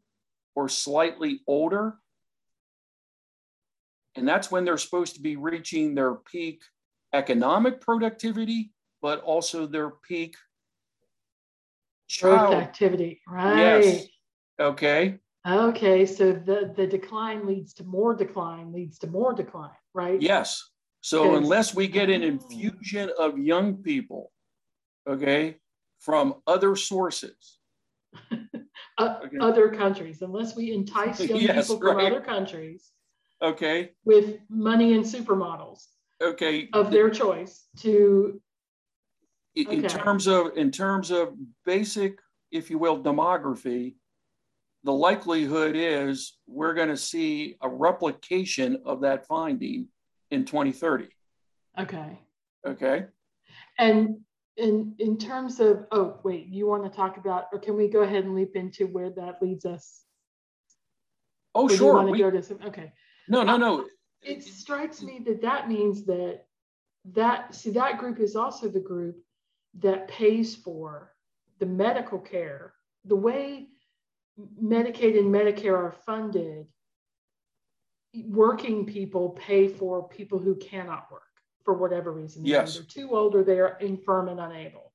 or 0.54 0.68
slightly 0.68 1.40
older. 1.46 1.94
And 4.16 4.26
that's 4.26 4.50
when 4.50 4.64
they're 4.64 4.78
supposed 4.78 5.14
to 5.14 5.22
be 5.22 5.36
reaching 5.36 5.94
their 5.94 6.14
peak 6.14 6.62
economic 7.12 7.80
productivity, 7.80 8.72
but 9.00 9.20
also 9.22 9.66
their 9.66 9.90
peak 9.90 10.34
child 12.08 12.54
activity. 12.54 13.20
Right. 13.26 13.84
Yes. 13.84 14.06
Okay. 14.60 15.18
Okay. 15.46 16.06
So 16.06 16.32
the, 16.32 16.72
the 16.76 16.86
decline 16.86 17.46
leads 17.46 17.72
to 17.74 17.84
more 17.84 18.14
decline, 18.14 18.72
leads 18.72 18.98
to 18.98 19.06
more 19.06 19.32
decline, 19.32 19.70
right? 19.94 20.20
Yes. 20.20 20.70
So 21.02 21.34
unless 21.36 21.74
we 21.74 21.88
get 21.88 22.10
an 22.10 22.22
ah. 22.22 22.26
infusion 22.26 23.10
of 23.18 23.38
young 23.38 23.76
people, 23.76 24.30
okay, 25.08 25.56
from 25.98 26.34
other 26.46 26.76
sources, 26.76 27.58
uh, 29.00 29.20
okay. 29.24 29.38
other 29.40 29.68
countries, 29.70 30.22
unless 30.22 30.54
we 30.56 30.72
entice 30.72 31.20
young 31.28 31.40
yes, 31.40 31.68
people 31.68 31.80
from 31.80 31.96
right. 31.96 32.12
other 32.12 32.20
countries. 32.20 32.90
Okay. 33.42 33.92
With 34.04 34.38
money 34.48 34.94
and 34.94 35.04
supermodels. 35.04 35.86
Okay. 36.22 36.68
Of 36.72 36.90
their 36.90 37.10
choice 37.10 37.66
to. 37.78 38.40
In, 39.56 39.66
okay. 39.66 39.76
in 39.76 39.82
terms 39.82 40.26
of 40.28 40.56
in 40.56 40.70
terms 40.70 41.10
of 41.10 41.34
basic, 41.64 42.18
if 42.52 42.70
you 42.70 42.78
will, 42.78 43.02
demography, 43.02 43.94
the 44.84 44.92
likelihood 44.92 45.74
is 45.76 46.38
we're 46.46 46.74
going 46.74 46.88
to 46.88 46.96
see 46.96 47.56
a 47.60 47.68
replication 47.68 48.82
of 48.84 49.00
that 49.00 49.26
finding 49.26 49.88
in 50.30 50.44
2030. 50.44 51.08
Okay. 51.78 52.18
Okay. 52.66 53.06
And 53.78 54.20
in 54.60 54.94
in 54.98 55.16
terms 55.16 55.58
of 55.58 55.86
oh 55.90 56.18
wait 56.22 56.46
you 56.46 56.66
want 56.66 56.84
to 56.84 56.90
talk 56.90 57.16
about 57.16 57.46
or 57.52 57.58
can 57.58 57.76
we 57.76 57.88
go 57.88 58.00
ahead 58.00 58.24
and 58.24 58.34
leap 58.34 58.54
into 58.54 58.86
where 58.86 59.10
that 59.10 59.42
leads 59.42 59.64
us? 59.64 60.02
Oh 61.54 61.64
or 61.64 61.70
sure 61.70 62.02
we, 62.04 62.18
go 62.18 62.30
to 62.30 62.42
some, 62.42 62.58
okay. 62.64 62.92
No 63.28 63.42
no 63.42 63.56
no. 63.56 63.80
Uh, 63.80 63.84
it 64.22 64.44
strikes 64.44 65.02
me 65.02 65.20
that 65.26 65.40
that 65.42 65.68
means 65.68 66.04
that 66.04 66.42
that 67.12 67.54
see 67.54 67.70
that 67.70 67.98
group 67.98 68.20
is 68.20 68.36
also 68.36 68.68
the 68.68 68.80
group 68.80 69.16
that 69.78 70.08
pays 70.08 70.54
for 70.54 71.14
the 71.58 71.66
medical 71.66 72.18
care. 72.18 72.74
The 73.06 73.16
way 73.16 73.68
medicaid 74.62 75.18
and 75.18 75.34
medicare 75.34 75.76
are 75.76 75.94
funded 76.06 76.66
working 78.26 78.86
people 78.86 79.30
pay 79.30 79.68
for 79.68 80.08
people 80.08 80.38
who 80.38 80.56
cannot 80.56 81.10
work 81.10 81.29
for 81.70 81.78
whatever 81.78 82.10
reason. 82.10 82.44
Yes. 82.44 82.74
They're 82.74 82.82
too 82.82 83.16
old 83.16 83.36
or 83.36 83.44
they're 83.44 83.76
infirm 83.80 84.28
and 84.28 84.40
unable. 84.40 84.92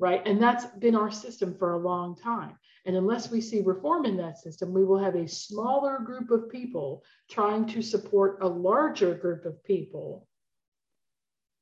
Right. 0.00 0.20
And 0.26 0.42
that's 0.42 0.64
been 0.80 0.96
our 0.96 1.12
system 1.12 1.54
for 1.56 1.74
a 1.74 1.78
long 1.78 2.16
time. 2.16 2.58
And 2.86 2.96
unless 2.96 3.30
we 3.30 3.40
see 3.40 3.60
reform 3.60 4.04
in 4.04 4.16
that 4.16 4.36
system, 4.36 4.72
we 4.72 4.84
will 4.84 4.98
have 4.98 5.14
a 5.14 5.28
smaller 5.28 6.00
group 6.00 6.32
of 6.32 6.50
people 6.50 7.04
trying 7.30 7.66
to 7.66 7.82
support 7.82 8.38
a 8.42 8.48
larger 8.48 9.14
group 9.14 9.44
of 9.44 9.62
people. 9.62 10.26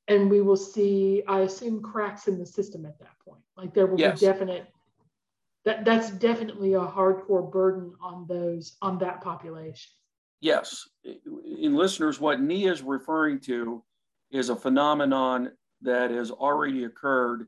And 0.08 0.30
we 0.30 0.40
will 0.40 0.56
see, 0.56 1.22
I 1.28 1.40
assume, 1.40 1.82
cracks 1.82 2.26
in 2.26 2.38
the 2.38 2.46
system 2.46 2.86
at 2.86 2.98
that 2.98 3.18
point. 3.22 3.42
Like 3.58 3.74
there 3.74 3.86
will 3.86 4.00
yes. 4.00 4.20
be 4.20 4.26
definite 4.26 4.68
that 5.66 5.84
that's 5.84 6.10
definitely 6.12 6.72
a 6.72 6.80
hardcore 6.80 7.52
burden 7.52 7.92
on 8.00 8.26
those 8.26 8.78
on 8.80 8.96
that 9.00 9.20
population. 9.20 9.92
Yes. 10.40 10.88
In 11.04 11.74
listeners, 11.74 12.18
what 12.18 12.40
Nia 12.40 12.72
is 12.72 12.80
referring 12.80 13.40
to 13.40 13.84
is 14.30 14.48
a 14.48 14.56
phenomenon 14.56 15.50
that 15.82 16.10
has 16.10 16.30
already 16.30 16.84
occurred 16.84 17.46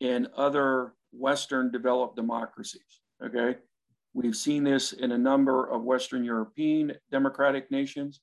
in 0.00 0.26
other 0.36 0.94
Western 1.12 1.70
developed 1.70 2.16
democracies. 2.16 3.00
Okay. 3.24 3.56
We've 4.12 4.36
seen 4.36 4.64
this 4.64 4.92
in 4.92 5.12
a 5.12 5.18
number 5.18 5.68
of 5.68 5.82
Western 5.82 6.24
European 6.24 6.92
democratic 7.10 7.70
nations. 7.70 8.20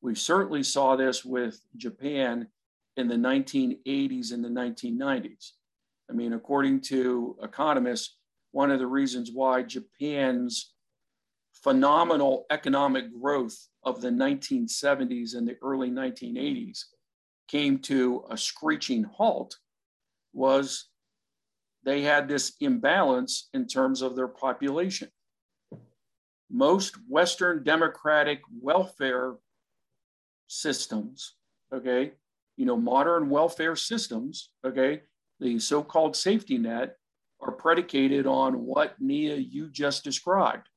We 0.00 0.14
certainly 0.14 0.62
saw 0.62 0.96
this 0.96 1.24
with 1.24 1.60
Japan 1.76 2.48
in 2.96 3.06
the 3.06 3.14
1980s 3.14 4.32
and 4.32 4.44
the 4.44 4.48
1990s. 4.48 5.52
I 6.10 6.12
mean, 6.12 6.32
according 6.32 6.80
to 6.82 7.36
economists, 7.42 8.16
one 8.50 8.72
of 8.72 8.80
the 8.80 8.86
reasons 8.86 9.30
why 9.32 9.62
Japan's 9.62 10.72
phenomenal 11.52 12.46
economic 12.50 13.12
growth 13.20 13.68
of 13.84 14.00
the 14.00 14.08
1970s 14.08 15.36
and 15.36 15.46
the 15.46 15.56
early 15.62 15.90
1980s 15.90 16.84
came 17.50 17.78
to 17.78 18.24
a 18.30 18.36
screeching 18.36 19.02
halt 19.02 19.56
was 20.32 20.86
they 21.84 22.02
had 22.02 22.28
this 22.28 22.52
imbalance 22.60 23.48
in 23.54 23.66
terms 23.66 24.02
of 24.02 24.14
their 24.14 24.28
population. 24.28 25.08
Most 26.50 26.96
Western 27.08 27.64
democratic 27.64 28.40
welfare 28.60 29.34
systems, 30.46 31.36
okay, 31.72 32.12
you 32.56 32.66
know, 32.66 32.76
modern 32.76 33.30
welfare 33.30 33.76
systems, 33.76 34.50
okay, 34.64 35.02
the 35.40 35.58
so 35.58 35.82
called 35.82 36.14
safety 36.14 36.58
net 36.58 36.96
are 37.40 37.52
predicated 37.52 38.26
on 38.26 38.66
what 38.66 39.00
Nia 39.00 39.36
you 39.36 39.68
just 39.70 40.04
described. 40.04 40.68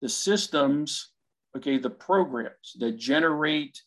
The 0.00 0.08
systems, 0.08 1.12
okay, 1.56 1.78
the 1.78 1.90
programs 1.90 2.76
that 2.78 2.96
generate 2.98 3.82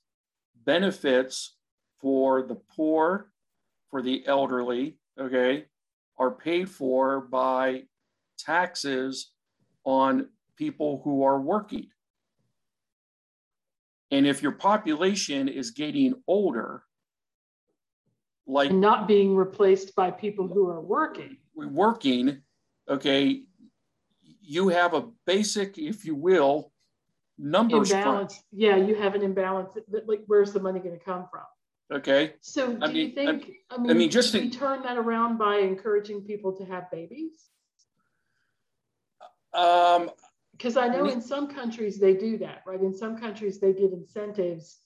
benefits 0.66 1.56
for 2.00 2.44
the 2.44 2.56
poor, 2.56 3.32
for 3.90 4.02
the 4.02 4.26
elderly, 4.28 4.98
okay, 5.20 5.66
are 6.18 6.32
paid 6.32 6.70
for 6.70 7.22
by 7.22 7.84
taxes 8.38 9.32
on 9.84 10.30
people 10.58 11.02
who 11.04 11.24
are 11.24 11.40
working. 11.40 11.88
And 14.12 14.28
if 14.28 14.42
your 14.42 14.54
population 14.54 15.48
is 15.48 15.72
getting 15.72 16.14
older, 16.28 16.84
like 18.48 18.70
and 18.70 18.82
not 18.82 19.08
being 19.08 19.36
replaced 19.36 19.96
by 19.96 20.12
people 20.12 20.48
who 20.48 20.70
are 20.70 20.82
working, 20.82 21.38
working, 21.56 22.42
okay, 22.88 23.42
you 24.42 24.70
have 24.70 24.94
a 24.94 25.08
basic, 25.26 25.78
if 25.78 26.06
you 26.06 26.16
will, 26.16 26.72
numbers 27.38 27.92
imbalance. 27.92 28.42
Yeah, 28.52 28.78
you 28.78 28.96
have 28.96 29.16
an 29.16 29.22
imbalance. 29.22 29.72
Like, 30.06 30.22
where's 30.28 30.54
the 30.54 30.60
money 30.60 30.80
going 30.80 30.98
to 30.98 31.04
come 31.04 31.28
from? 31.30 31.44
Okay. 31.92 32.34
So, 32.42 32.74
do 32.74 32.80
I 32.82 32.88
mean, 32.88 32.96
you 32.96 33.10
think? 33.14 33.52
I 33.70 33.78
mean, 33.78 33.92
I 33.92 33.94
mean, 33.94 34.10
just 34.10 34.34
we 34.34 34.50
turn 34.50 34.82
that 34.84 34.98
around 34.98 35.38
by 35.38 35.58
encouraging 35.58 36.22
people 36.22 36.54
to 36.54 36.66
have 36.66 36.90
babies. 36.92 37.50
Um, 39.54 40.10
because 40.52 40.78
I 40.78 40.88
know 40.88 41.08
in 41.10 41.22
some 41.22 41.54
countries 41.54 42.00
they 42.00 42.14
do 42.14 42.38
that, 42.40 42.64
right? 42.66 42.80
In 42.80 42.94
some 42.94 43.18
countries 43.18 43.60
they 43.60 43.74
give 43.74 43.92
incentives. 43.92 44.80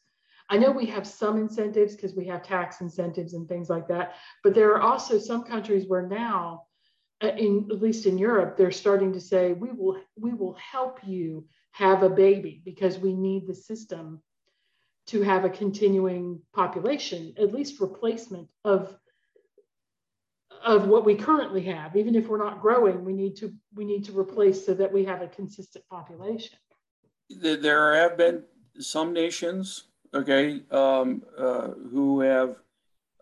I 0.49 0.57
know 0.57 0.71
we 0.71 0.87
have 0.87 1.05
some 1.05 1.37
incentives 1.37 1.95
because 1.95 2.15
we 2.15 2.25
have 2.25 2.41
tax 2.41 2.81
incentives 2.81 3.33
and 3.35 3.47
things 3.47 3.69
like 3.69 3.87
that, 3.89 4.15
but 4.43 4.55
there 4.55 4.71
are 4.71 4.81
also 4.81 5.19
some 5.19 5.43
countries 5.43 5.87
where 5.87 6.07
now, 6.07 6.63
uh, 7.21 7.27
in 7.27 7.67
at 7.71 7.81
least 7.81 8.07
in 8.07 8.17
Europe, 8.17 8.57
they're 8.57 8.71
starting 8.71 9.13
to 9.13 9.21
say 9.21 9.53
we 9.53 9.71
will 9.71 10.01
we 10.17 10.33
will 10.33 10.55
help 10.55 10.99
you 11.05 11.45
have 11.71 12.03
a 12.03 12.09
baby 12.09 12.61
because 12.65 12.97
we 12.97 13.13
need 13.13 13.47
the 13.47 13.55
system 13.55 14.21
to 15.07 15.21
have 15.21 15.43
a 15.43 15.49
continuing 15.49 16.39
population, 16.53 17.33
at 17.37 17.53
least 17.53 17.81
replacement 17.81 18.47
of 18.63 18.95
of 20.63 20.87
what 20.87 21.05
we 21.05 21.15
currently 21.15 21.61
have. 21.61 21.95
Even 21.95 22.15
if 22.15 22.27
we're 22.27 22.37
not 22.37 22.61
growing, 22.61 23.05
we 23.05 23.13
need 23.13 23.35
to 23.37 23.53
we 23.73 23.85
need 23.85 24.03
to 24.05 24.17
replace 24.17 24.65
so 24.65 24.73
that 24.73 24.91
we 24.91 25.05
have 25.05 25.21
a 25.21 25.27
consistent 25.27 25.85
population. 25.89 26.57
There 27.29 27.95
have 27.95 28.17
been 28.17 28.43
some 28.79 29.13
nations, 29.13 29.85
okay, 30.13 30.61
um, 30.71 31.23
uh, 31.37 31.69
who 31.91 32.21
have 32.21 32.57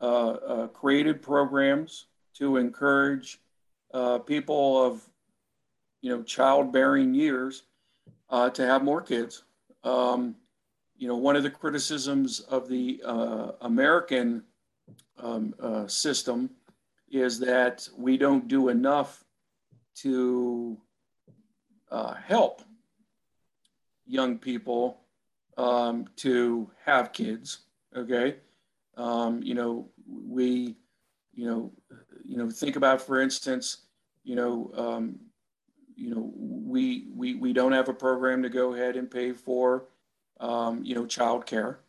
uh, 0.02 0.06
uh, 0.06 0.68
created 0.68 1.22
programs 1.22 2.08
to 2.36 2.58
encourage 2.58 3.40
uh, 3.94 4.20
people 4.20 4.84
of, 4.86 5.08
you 6.02 6.16
know, 6.16 6.24
childbearing 6.24 7.14
years 7.14 7.64
uh, 8.30 8.50
to 8.50 8.66
have 8.66 8.84
more 8.84 9.02
kids. 9.02 9.44
Um, 9.84 10.36
you 10.98 11.08
know, 11.08 11.16
one 11.16 11.36
of 11.36 11.44
the 11.44 11.50
criticisms 11.50 12.40
of 12.40 12.68
the 12.68 13.02
uh, 13.06 13.52
American 13.62 14.44
um, 15.20 15.54
uh, 15.62 15.88
system 15.88 16.50
is 17.10 17.40
that 17.40 17.88
we 17.98 18.18
don't 18.18 18.48
do 18.48 18.70
enough 18.70 19.24
to 19.96 20.78
uh, 21.92 22.16
help 22.16 22.62
young 24.06 24.38
people 24.38 25.02
um, 25.58 26.06
to 26.18 26.70
have 26.86 27.14
kids. 27.14 27.60
Okay, 27.96 28.38
um, 28.98 29.42
you 29.42 29.54
know, 29.54 29.90
we, 30.08 30.76
you 31.34 31.46
know, 31.46 31.72
you 32.24 32.38
know, 32.38 32.50
think 32.50 32.76
about, 32.76 33.02
for 33.02 33.22
instance, 33.22 33.86
you 34.24 34.36
know, 34.36 34.72
um, 34.76 35.20
you 35.98 36.14
know, 36.14 36.32
we 36.38 37.08
we 37.16 37.36
we 37.36 37.52
don't 37.52 37.72
have 37.72 37.90
a 37.90 37.94
program 37.94 38.44
to 38.44 38.50
go 38.50 38.74
ahead 38.74 38.96
and 38.96 39.10
pay 39.10 39.34
for 39.34 39.86
um, 40.40 40.84
you 40.84 40.96
know, 40.96 41.06
child 41.06 41.46
care. 41.46 41.80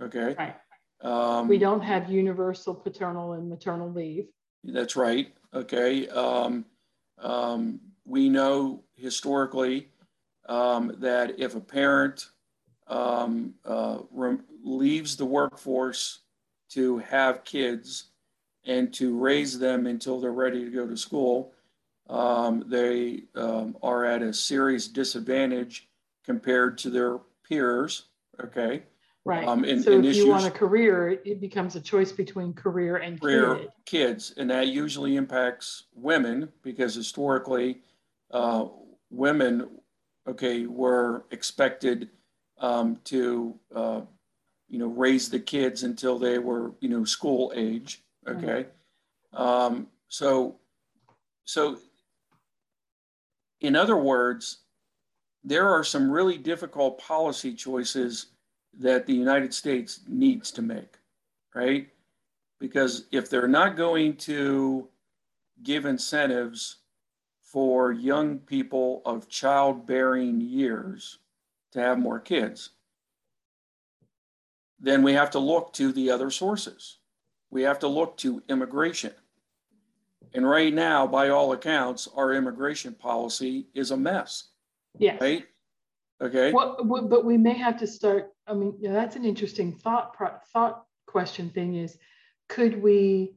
Okay. 0.00 0.34
Right. 0.38 0.56
Um, 1.00 1.48
we 1.48 1.58
don't 1.58 1.80
have 1.80 2.10
universal 2.10 2.74
paternal 2.74 3.32
and 3.32 3.48
maternal 3.48 3.90
leave. 3.90 4.26
That's 4.64 4.96
right. 4.96 5.32
Okay. 5.54 6.08
Um, 6.08 6.64
um, 7.18 7.80
we 8.04 8.28
know 8.28 8.82
historically 8.96 9.88
um, 10.48 10.96
that 10.98 11.38
if 11.38 11.54
a 11.54 11.60
parent 11.60 12.30
um, 12.88 13.54
uh, 13.64 13.98
leaves 14.64 15.16
the 15.16 15.24
workforce 15.24 16.20
to 16.70 16.98
have 16.98 17.44
kids 17.44 18.10
and 18.64 18.92
to 18.94 19.16
raise 19.16 19.58
them 19.58 19.86
until 19.86 20.20
they're 20.20 20.32
ready 20.32 20.64
to 20.64 20.70
go 20.70 20.86
to 20.86 20.96
school, 20.96 21.52
um, 22.12 22.64
they 22.68 23.24
um, 23.34 23.76
are 23.82 24.04
at 24.04 24.20
a 24.22 24.32
serious 24.32 24.86
disadvantage 24.86 25.88
compared 26.24 26.76
to 26.78 26.90
their 26.90 27.18
peers. 27.48 28.04
Okay. 28.42 28.82
Right. 29.24 29.46
Um, 29.46 29.64
and, 29.64 29.82
so 29.82 29.92
and 29.92 30.04
if 30.04 30.16
you 30.16 30.28
want 30.28 30.44
a 30.44 30.50
career, 30.50 31.20
it 31.24 31.40
becomes 31.40 31.74
a 31.76 31.80
choice 31.80 32.12
between 32.12 32.52
career 32.52 32.96
and 32.96 33.20
career 33.20 33.56
kid. 33.56 33.68
kids, 33.86 34.34
and 34.36 34.50
that 34.50 34.68
usually 34.68 35.16
impacts 35.16 35.84
women 35.94 36.48
because 36.62 36.94
historically, 36.94 37.80
uh, 38.32 38.66
women, 39.10 39.68
okay, 40.28 40.66
were 40.66 41.24
expected 41.30 42.10
um, 42.58 42.98
to, 43.04 43.58
uh, 43.74 44.00
you 44.68 44.78
know, 44.78 44.88
raise 44.88 45.30
the 45.30 45.38
kids 45.38 45.84
until 45.84 46.18
they 46.18 46.38
were, 46.38 46.72
you 46.80 46.88
know, 46.88 47.04
school 47.04 47.52
age. 47.54 48.02
Okay. 48.28 48.66
Mm-hmm. 49.32 49.42
Um, 49.42 49.86
so, 50.08 50.56
so, 51.44 51.78
in 53.62 53.76
other 53.76 53.96
words, 53.96 54.58
there 55.44 55.68
are 55.68 55.84
some 55.84 56.10
really 56.10 56.36
difficult 56.36 56.98
policy 56.98 57.54
choices 57.54 58.26
that 58.78 59.06
the 59.06 59.14
United 59.14 59.54
States 59.54 60.00
needs 60.08 60.50
to 60.52 60.62
make, 60.62 60.98
right? 61.54 61.88
Because 62.58 63.06
if 63.12 63.30
they're 63.30 63.48
not 63.48 63.76
going 63.76 64.16
to 64.16 64.88
give 65.62 65.86
incentives 65.86 66.78
for 67.40 67.92
young 67.92 68.38
people 68.38 69.02
of 69.04 69.28
childbearing 69.28 70.40
years 70.40 71.18
to 71.72 71.80
have 71.80 71.98
more 71.98 72.18
kids, 72.18 72.70
then 74.80 75.02
we 75.02 75.12
have 75.12 75.30
to 75.30 75.38
look 75.38 75.72
to 75.74 75.92
the 75.92 76.10
other 76.10 76.30
sources. 76.30 76.98
We 77.50 77.62
have 77.62 77.78
to 77.80 77.88
look 77.88 78.16
to 78.18 78.42
immigration. 78.48 79.12
And 80.34 80.48
right 80.48 80.72
now, 80.72 81.06
by 81.06 81.28
all 81.28 81.52
accounts, 81.52 82.08
our 82.16 82.32
immigration 82.32 82.94
policy 82.94 83.66
is 83.74 83.90
a 83.90 83.96
mess. 83.96 84.48
Yes. 84.98 85.20
Right? 85.20 85.44
Okay. 86.22 86.52
Well, 86.52 86.76
but 87.08 87.24
we 87.24 87.36
may 87.36 87.54
have 87.54 87.78
to 87.78 87.86
start. 87.86 88.30
I 88.46 88.54
mean, 88.54 88.76
know, 88.80 88.92
that's 88.92 89.16
an 89.16 89.24
interesting 89.24 89.72
thought 89.72 90.16
thought 90.52 90.84
question. 91.06 91.50
Thing 91.50 91.74
is, 91.76 91.98
could 92.48 92.80
we? 92.82 93.34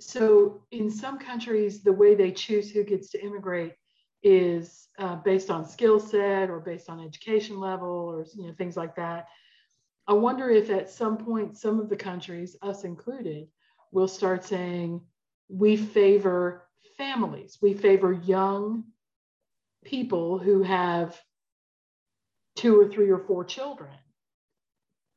So 0.00 0.62
in 0.70 0.90
some 0.90 1.18
countries, 1.18 1.82
the 1.82 1.92
way 1.92 2.14
they 2.14 2.30
choose 2.30 2.70
who 2.70 2.84
gets 2.84 3.10
to 3.10 3.22
immigrate 3.22 3.74
is 4.22 4.88
uh, 4.98 5.16
based 5.16 5.50
on 5.50 5.68
skill 5.68 5.98
set 5.98 6.50
or 6.50 6.60
based 6.60 6.88
on 6.88 7.04
education 7.04 7.58
level 7.58 7.88
or 7.88 8.24
you 8.36 8.46
know 8.46 8.54
things 8.56 8.76
like 8.76 8.94
that. 8.96 9.28
I 10.06 10.12
wonder 10.12 10.48
if 10.48 10.70
at 10.70 10.88
some 10.88 11.18
point 11.18 11.58
some 11.58 11.80
of 11.80 11.88
the 11.88 11.96
countries, 11.96 12.56
us 12.62 12.84
included, 12.84 13.48
will 13.92 14.08
start 14.08 14.44
saying 14.44 15.00
we 15.48 15.76
favor 15.76 16.68
families, 16.96 17.58
we 17.62 17.74
favor 17.74 18.12
young 18.12 18.84
people 19.84 20.38
who 20.38 20.62
have 20.62 21.18
two 22.56 22.78
or 22.78 22.88
three 22.88 23.10
or 23.10 23.18
four 23.18 23.44
children 23.44 23.92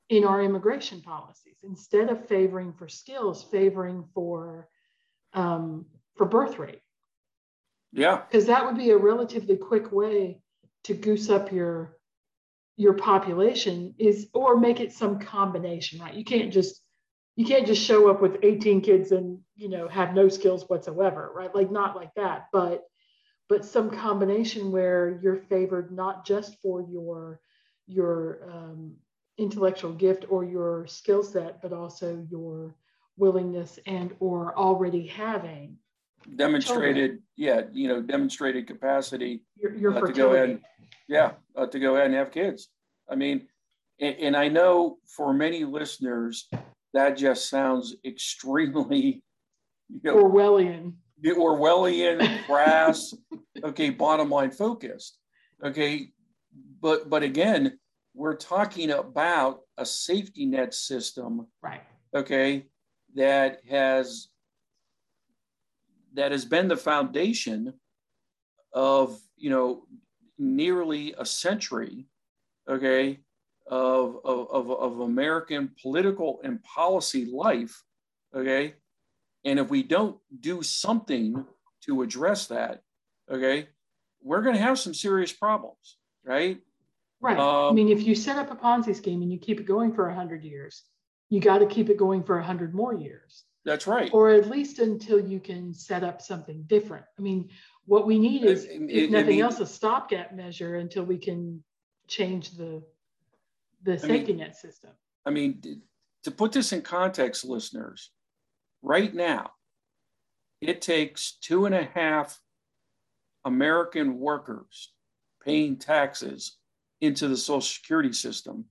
in 0.09 0.23
our 0.25 0.41
immigration 0.41 1.01
policies. 1.01 1.55
Instead 1.63 2.09
of 2.09 2.27
favoring 2.27 2.73
for 2.73 2.87
skills 2.87 3.43
favoring 3.43 4.05
for 4.13 4.67
um, 5.33 5.85
for 6.15 6.25
birth 6.25 6.59
rate. 6.59 6.81
Yeah. 7.93 8.21
Because 8.29 8.45
that 8.45 8.65
would 8.65 8.77
be 8.77 8.91
a 8.91 8.97
relatively 8.97 9.57
quick 9.57 9.91
way 9.91 10.41
to 10.83 10.93
goose 10.93 11.29
up 11.29 11.51
your 11.51 11.97
your 12.77 12.93
population 12.93 13.93
is 13.97 14.27
or 14.33 14.57
make 14.57 14.79
it 14.79 14.91
some 14.91 15.19
combination 15.19 15.99
right? 15.99 16.13
You 16.13 16.23
can't 16.23 16.51
just 16.51 16.80
you 17.41 17.47
can't 17.47 17.65
just 17.65 17.83
show 17.83 18.09
up 18.09 18.21
with 18.21 18.37
18 18.43 18.81
kids 18.81 19.11
and 19.11 19.39
you 19.55 19.69
know 19.69 19.87
have 19.87 20.13
no 20.13 20.29
skills 20.29 20.63
whatsoever 20.67 21.31
right 21.33 21.55
like 21.55 21.71
not 21.71 21.95
like 21.95 22.13
that 22.15 22.47
but 22.53 22.83
but 23.49 23.65
some 23.65 23.89
combination 23.89 24.71
where 24.71 25.19
you're 25.21 25.37
favored 25.49 25.91
not 25.91 26.25
just 26.25 26.61
for 26.61 26.81
your 26.81 27.39
your 27.87 28.47
um, 28.49 28.95
intellectual 29.37 29.91
gift 29.91 30.25
or 30.29 30.43
your 30.43 30.85
skill 30.87 31.23
set, 31.23 31.61
but 31.61 31.73
also 31.73 32.25
your 32.29 32.75
willingness 33.17 33.79
and 33.85 34.15
or 34.19 34.57
already 34.57 35.07
having 35.07 35.77
demonstrated, 36.35 36.95
children. 36.95 37.23
yeah, 37.35 37.61
you 37.71 37.87
know, 37.87 38.01
demonstrated 38.01 38.67
capacity 38.67 39.41
your, 39.55 39.75
your 39.75 39.97
uh, 39.97 40.07
to 40.07 40.13
go 40.13 40.33
ahead, 40.33 40.61
yeah, 41.07 41.31
uh, 41.55 41.65
to 41.65 41.79
go 41.79 41.95
ahead 41.95 42.07
and 42.07 42.15
have 42.15 42.31
kids. 42.31 42.69
I 43.09 43.15
mean, 43.15 43.47
and, 43.99 44.15
and 44.17 44.37
I 44.37 44.47
know 44.47 44.97
for 45.07 45.33
many 45.33 45.65
listeners 45.65 46.47
that 46.93 47.17
just 47.17 47.49
sounds 47.49 47.95
extremely 48.05 49.23
you 49.89 49.99
know, 50.03 50.23
Orwellian 50.23 50.93
the 51.21 51.31
Orwellian, 51.31 52.43
crass, 52.45 53.13
okay, 53.63 53.89
bottom 53.89 54.29
line 54.29 54.51
focused. 54.51 55.17
Okay. 55.63 56.09
But 56.81 57.09
but 57.09 57.23
again, 57.23 57.79
we're 58.13 58.35
talking 58.35 58.91
about 58.91 59.61
a 59.77 59.85
safety 59.85 60.45
net 60.45 60.73
system, 60.73 61.47
right? 61.61 61.83
Okay, 62.15 62.65
that 63.15 63.59
has 63.69 64.27
that 66.13 66.31
has 66.31 66.43
been 66.43 66.67
the 66.67 66.75
foundation 66.75 67.73
of 68.73 69.17
you 69.37 69.49
know 69.49 69.83
nearly 70.37 71.13
a 71.17 71.25
century, 71.25 72.07
okay, 72.67 73.19
of 73.67 74.17
of, 74.23 74.49
of, 74.51 74.71
of 74.71 74.99
American 74.99 75.71
political 75.81 76.39
and 76.43 76.63
policy 76.63 77.25
life, 77.25 77.83
okay, 78.35 78.75
and 79.45 79.59
if 79.59 79.69
we 79.69 79.83
don't 79.83 80.17
do 80.39 80.61
something 80.61 81.45
to 81.85 82.01
address 82.01 82.47
that, 82.47 82.83
okay, 83.29 83.67
we're 84.21 84.41
going 84.41 84.55
to 84.55 84.61
have 84.61 84.79
some 84.79 84.93
serious 84.93 85.31
problems, 85.31 85.97
right? 86.23 86.59
Right. 87.19 87.37
Um, 87.37 87.69
I 87.69 87.71
mean, 87.73 87.89
if 87.89 88.03
you 88.03 88.15
set 88.15 88.37
up 88.37 88.51
a 88.51 88.55
Ponzi 88.55 88.95
scheme 88.95 89.21
and 89.21 89.31
you 89.31 89.37
keep 89.37 89.59
it 89.59 89.65
going 89.65 89.93
for 89.93 90.07
100 90.07 90.43
years, 90.43 90.83
you 91.29 91.39
got 91.39 91.59
to 91.59 91.65
keep 91.65 91.89
it 91.89 91.97
going 91.97 92.23
for 92.23 92.35
100 92.35 92.73
more 92.73 92.93
years. 92.93 93.43
That's 93.63 93.85
right. 93.85 94.09
Or 94.11 94.31
at 94.31 94.49
least 94.49 94.79
until 94.79 95.19
you 95.19 95.39
can 95.39 95.73
set 95.73 96.03
up 96.03 96.21
something 96.21 96.63
different. 96.63 97.05
I 97.17 97.21
mean, 97.21 97.49
what 97.85 98.07
we 98.07 98.17
need 98.17 98.43
is, 98.43 98.65
it, 98.65 98.81
if 98.89 99.11
nothing 99.11 99.39
else, 99.39 99.59
a 99.59 99.67
stopgap 99.67 100.33
measure 100.33 100.75
until 100.75 101.03
we 101.03 101.17
can 101.17 101.63
change 102.07 102.51
the 102.51 102.81
the 103.83 103.97
safety 103.97 104.33
mean, 104.33 104.37
net 104.37 104.55
system. 104.55 104.91
I 105.25 105.29
mean, 105.29 105.61
to 106.23 106.31
put 106.31 106.51
this 106.51 106.73
in 106.73 106.81
context, 106.81 107.45
listeners, 107.45 108.11
right 108.81 109.13
now, 109.13 109.51
it 110.61 110.81
takes 110.81 111.37
two 111.41 111.65
and 111.65 111.75
a 111.75 111.83
half 111.83 112.39
American 113.45 114.19
workers 114.19 114.93
paying 115.43 115.77
taxes 115.77 116.57
into 117.01 117.27
the 117.27 117.37
Social 117.37 117.61
Security 117.61 118.13
system 118.13 118.65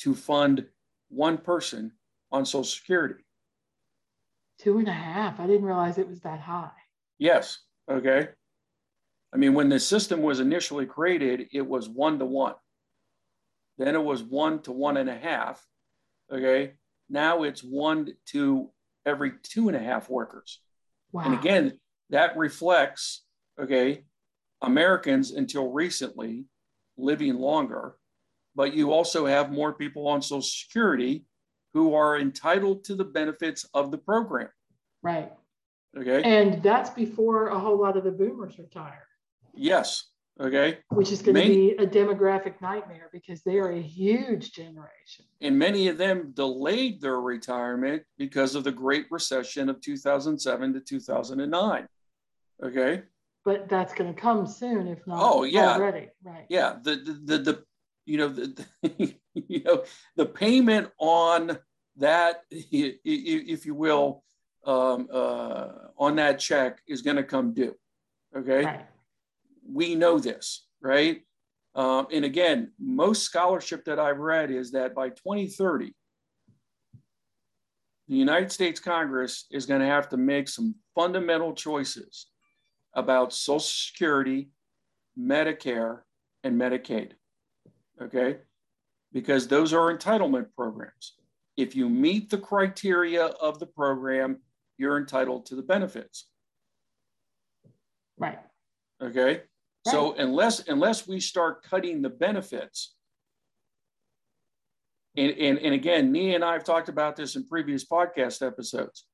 to 0.00 0.14
fund 0.14 0.66
one 1.08 1.38
person 1.38 1.92
on 2.32 2.46
Social 2.46 2.64
Security. 2.64 3.24
Two 4.58 4.78
and 4.78 4.88
a 4.88 4.92
half. 4.92 5.38
I 5.38 5.46
didn't 5.46 5.66
realize 5.66 5.98
it 5.98 6.08
was 6.08 6.20
that 6.20 6.40
high. 6.40 6.70
Yes. 7.18 7.58
Okay. 7.90 8.28
I 9.32 9.36
mean, 9.36 9.54
when 9.54 9.68
the 9.68 9.78
system 9.78 10.22
was 10.22 10.40
initially 10.40 10.86
created, 10.86 11.48
it 11.52 11.66
was 11.66 11.88
one 11.88 12.18
to 12.18 12.24
one. 12.24 12.54
Then 13.78 13.94
it 13.94 14.02
was 14.02 14.22
one 14.22 14.60
to 14.62 14.72
one 14.72 14.96
and 14.96 15.08
a 15.08 15.16
half. 15.16 15.64
Okay. 16.32 16.74
Now 17.08 17.44
it's 17.44 17.62
one 17.62 18.12
to 18.26 18.70
every 19.06 19.32
two 19.42 19.68
and 19.68 19.76
a 19.76 19.80
half 19.80 20.10
workers. 20.10 20.60
Wow. 21.12 21.22
And 21.24 21.34
again, 21.34 21.78
that 22.10 22.36
reflects, 22.36 23.24
okay, 23.58 24.04
Americans 24.60 25.30
until 25.30 25.72
recently 25.72 26.44
living 26.96 27.36
longer, 27.36 27.96
but 28.54 28.74
you 28.74 28.92
also 28.92 29.24
have 29.24 29.52
more 29.52 29.72
people 29.72 30.08
on 30.08 30.20
Social 30.20 30.42
Security 30.42 31.24
who 31.72 31.94
are 31.94 32.18
entitled 32.18 32.84
to 32.84 32.94
the 32.94 33.04
benefits 33.04 33.64
of 33.72 33.90
the 33.90 33.98
program. 33.98 34.48
Right. 35.02 35.32
Okay. 35.96 36.22
And 36.22 36.62
that's 36.62 36.90
before 36.90 37.48
a 37.48 37.58
whole 37.58 37.80
lot 37.80 37.96
of 37.96 38.04
the 38.04 38.10
boomers 38.10 38.58
retire. 38.58 39.06
Yes. 39.54 40.04
Okay. 40.40 40.78
Which 40.90 41.10
is 41.10 41.20
going 41.20 41.34
to 41.34 41.48
be 41.48 41.70
a 41.72 41.86
demographic 41.86 42.60
nightmare 42.60 43.10
because 43.12 43.42
they 43.42 43.58
are 43.58 43.72
a 43.72 43.80
huge 43.80 44.52
generation. 44.52 45.24
And 45.40 45.58
many 45.58 45.88
of 45.88 45.98
them 45.98 46.32
delayed 46.32 47.00
their 47.00 47.20
retirement 47.20 48.04
because 48.18 48.54
of 48.54 48.62
the 48.62 48.70
Great 48.70 49.06
Recession 49.10 49.68
of 49.68 49.80
2007 49.80 50.74
to 50.74 50.80
2009. 50.80 51.88
Okay 52.62 53.02
but 53.48 53.66
that's 53.66 53.94
going 53.94 54.14
to 54.14 54.20
come 54.20 54.46
soon 54.46 54.86
if 54.86 55.06
not 55.06 55.18
oh 55.22 55.42
yeah 55.42 55.72
already 55.72 56.08
right 56.22 56.44
yeah 56.50 56.76
the 56.82 56.96
the 56.96 57.12
the, 57.24 57.38
the 57.38 57.64
you 58.04 58.18
know 58.18 58.28
the, 58.28 58.66
the 58.82 59.14
you 59.48 59.62
know 59.64 59.84
the 60.16 60.26
payment 60.26 60.90
on 60.98 61.58
that 61.96 62.42
if 62.50 63.64
you 63.64 63.74
will 63.74 64.22
um, 64.66 65.08
uh, 65.10 65.68
on 65.96 66.16
that 66.16 66.38
check 66.38 66.80
is 66.86 67.00
going 67.00 67.16
to 67.16 67.22
come 67.22 67.54
due 67.54 67.74
okay 68.36 68.64
right. 68.64 68.86
We 69.70 69.94
know 69.94 70.18
this 70.18 70.66
right 70.80 71.22
um, 71.74 72.06
and 72.12 72.24
again 72.24 72.72
most 72.78 73.22
scholarship 73.22 73.84
that 73.84 73.98
i've 73.98 74.18
read 74.18 74.50
is 74.50 74.72
that 74.72 74.94
by 74.94 75.08
2030 75.08 75.94
the 78.08 78.16
united 78.16 78.50
states 78.50 78.80
congress 78.80 79.46
is 79.50 79.66
going 79.66 79.80
to 79.80 79.86
have 79.86 80.08
to 80.08 80.16
make 80.16 80.48
some 80.48 80.74
fundamental 80.94 81.52
choices 81.52 82.26
about 82.94 83.32
Social 83.32 83.60
Security, 83.60 84.50
Medicare, 85.18 86.00
and 86.44 86.60
Medicaid. 86.60 87.12
Okay? 88.00 88.38
Because 89.12 89.48
those 89.48 89.72
are 89.72 89.96
entitlement 89.96 90.48
programs. 90.54 91.14
If 91.56 91.74
you 91.74 91.88
meet 91.88 92.30
the 92.30 92.38
criteria 92.38 93.26
of 93.26 93.58
the 93.58 93.66
program, 93.66 94.38
you're 94.76 94.98
entitled 94.98 95.46
to 95.46 95.56
the 95.56 95.62
benefits. 95.62 96.26
Right. 98.16 98.38
Okay. 99.02 99.42
Right. 99.86 99.92
So 99.92 100.14
unless 100.14 100.66
unless 100.68 101.06
we 101.06 101.20
start 101.20 101.62
cutting 101.62 102.02
the 102.02 102.10
benefits, 102.10 102.94
and, 105.16 105.32
and, 105.32 105.58
and 105.58 105.74
again, 105.74 106.12
Nia 106.12 106.36
and 106.36 106.44
I 106.44 106.52
have 106.52 106.64
talked 106.64 106.88
about 106.88 107.16
this 107.16 107.36
in 107.36 107.46
previous 107.46 107.84
podcast 107.84 108.46
episodes. 108.46 109.06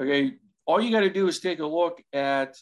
Okay. 0.00 0.34
All 0.66 0.80
you 0.80 0.90
got 0.90 1.00
to 1.00 1.10
do 1.10 1.28
is 1.28 1.40
take 1.40 1.60
a 1.60 1.66
look 1.66 2.02
at 2.12 2.56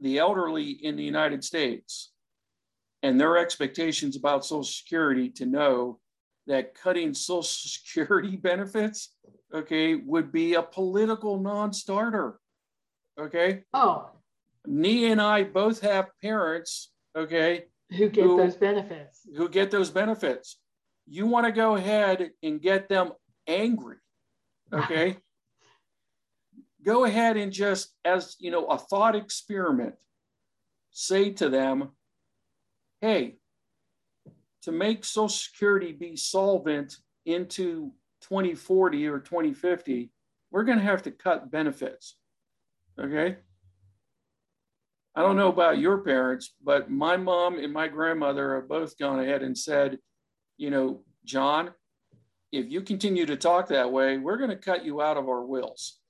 the 0.00 0.18
elderly 0.18 0.70
in 0.70 0.96
the 0.96 1.02
United 1.02 1.44
States 1.44 2.12
and 3.02 3.20
their 3.20 3.36
expectations 3.36 4.16
about 4.16 4.44
Social 4.44 4.64
Security 4.64 5.28
to 5.30 5.46
know 5.46 5.98
that 6.46 6.74
cutting 6.74 7.14
Social 7.14 7.42
Security 7.42 8.36
benefits, 8.36 9.14
okay, 9.52 9.96
would 9.96 10.32
be 10.32 10.54
a 10.54 10.62
political 10.62 11.40
non 11.40 11.72
starter. 11.72 12.38
Okay. 13.20 13.64
Oh. 13.74 14.10
Nee 14.66 15.10
and 15.10 15.20
I 15.20 15.44
both 15.44 15.80
have 15.80 16.10
parents, 16.20 16.90
okay, 17.16 17.64
who 17.90 18.08
get 18.08 18.24
who, 18.24 18.36
those 18.36 18.56
benefits. 18.56 19.20
Who 19.36 19.48
get 19.48 19.70
those 19.70 19.90
benefits. 19.90 20.58
You 21.06 21.26
want 21.26 21.46
to 21.46 21.52
go 21.52 21.74
ahead 21.74 22.30
and 22.42 22.60
get 22.60 22.88
them 22.88 23.12
angry, 23.46 23.96
okay? 24.72 25.16
go 26.84 27.04
ahead 27.04 27.36
and 27.36 27.52
just 27.52 27.94
as 28.04 28.36
you 28.38 28.50
know 28.50 28.66
a 28.66 28.78
thought 28.78 29.14
experiment 29.14 29.94
say 30.90 31.30
to 31.30 31.48
them 31.48 31.90
hey 33.00 33.36
to 34.62 34.72
make 34.72 35.04
social 35.04 35.28
security 35.28 35.92
be 35.92 36.16
solvent 36.16 36.96
into 37.26 37.92
2040 38.22 39.06
or 39.06 39.18
2050 39.18 40.10
we're 40.50 40.64
going 40.64 40.78
to 40.78 40.84
have 40.84 41.02
to 41.02 41.10
cut 41.10 41.50
benefits 41.50 42.16
okay 42.98 43.36
i 45.14 45.22
don't 45.22 45.36
know 45.36 45.48
about 45.48 45.78
your 45.78 45.98
parents 45.98 46.54
but 46.62 46.90
my 46.90 47.16
mom 47.16 47.58
and 47.58 47.72
my 47.72 47.88
grandmother 47.88 48.56
have 48.56 48.68
both 48.68 48.98
gone 48.98 49.20
ahead 49.20 49.42
and 49.42 49.56
said 49.56 49.98
you 50.56 50.70
know 50.70 51.02
john 51.24 51.70
if 52.50 52.70
you 52.70 52.82
continue 52.82 53.24
to 53.24 53.36
talk 53.36 53.68
that 53.68 53.90
way 53.90 54.18
we're 54.18 54.36
going 54.36 54.50
to 54.50 54.56
cut 54.56 54.84
you 54.84 55.00
out 55.00 55.16
of 55.16 55.28
our 55.28 55.44
wills 55.44 56.00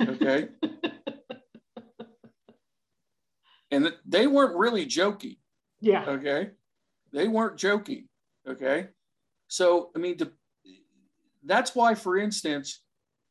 Okay. 0.00 0.48
and 3.70 3.92
they 4.06 4.26
weren't 4.26 4.56
really 4.56 4.86
joking. 4.86 5.36
Yeah. 5.80 6.04
Okay. 6.06 6.50
They 7.12 7.28
weren't 7.28 7.56
joking. 7.56 8.08
Okay. 8.48 8.88
So, 9.48 9.90
I 9.94 9.98
mean, 9.98 10.16
the, 10.16 10.32
that's 11.44 11.74
why, 11.74 11.94
for 11.94 12.16
instance, 12.16 12.82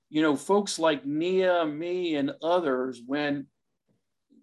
you 0.10 0.22
know, 0.22 0.36
folks 0.36 0.78
like 0.78 1.06
Nia, 1.06 1.65
me, 1.65 2.15
and 2.15 2.34
others, 2.44 3.02
when 3.06 3.48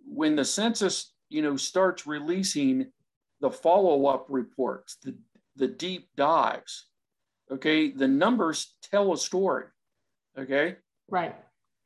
when 0.08 0.36
the 0.36 0.44
census, 0.44 1.12
you 1.28 1.42
know, 1.42 1.56
starts 1.56 2.06
releasing 2.06 2.86
the 3.40 3.50
follow-up 3.50 4.26
reports, 4.28 4.96
the 5.02 5.16
the 5.56 5.68
deep 5.68 6.08
dives, 6.16 6.86
okay, 7.50 7.90
the 7.90 8.06
numbers 8.06 8.76
tell 8.90 9.12
a 9.12 9.18
story. 9.18 9.64
Okay. 10.38 10.76
Right 11.08 11.34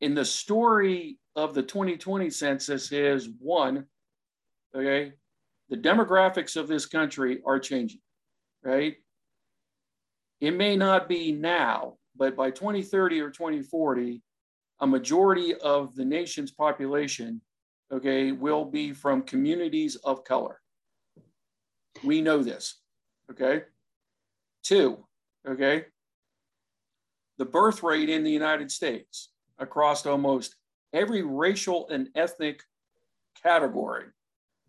in 0.03 0.15
the 0.15 0.25
story 0.25 1.17
of 1.37 1.55
the 1.55 1.63
2020 1.63 2.29
census 2.29 2.91
is 2.91 3.29
one, 3.39 3.87
okay, 4.75 5.13
the 5.71 5.77
demographics 5.77 6.57
of 6.57 6.67
this 6.67 6.87
country 6.87 7.41
are 7.47 7.61
changing, 7.61 8.01
right? 8.65 8.97
It 10.41 10.51
may 10.51 10.77
not 10.77 11.09
be 11.09 11.31
now, 11.31 11.99
but 12.17 12.37
by 12.37 12.51
2030 12.51 13.21
or 13.21 13.31
2040, 13.31 14.21
a 14.81 14.87
majority 14.87 15.55
of 15.55 15.95
the 15.95 16.05
nation's 16.05 16.51
population, 16.51 17.41
okay, 17.93 18.33
will 18.33 18.65
be 18.65 18.93
from 18.93 19.23
communities 19.23 19.97
of 19.97 20.25
color. 20.25 20.61
We 22.03 22.23
know 22.23 22.43
this, 22.43 22.77
okay? 23.31 23.65
Two, 24.63 25.05
okay, 25.47 25.87
the 27.39 27.45
birth 27.45 27.83
rate 27.83 28.09
in 28.09 28.25
the 28.25 28.31
United 28.31 28.71
States 28.71 29.31
across 29.59 30.07
almost 30.07 30.57
every 30.93 31.23
racial 31.23 31.89
and 31.89 32.09
ethnic 32.15 32.63
category, 33.43 34.07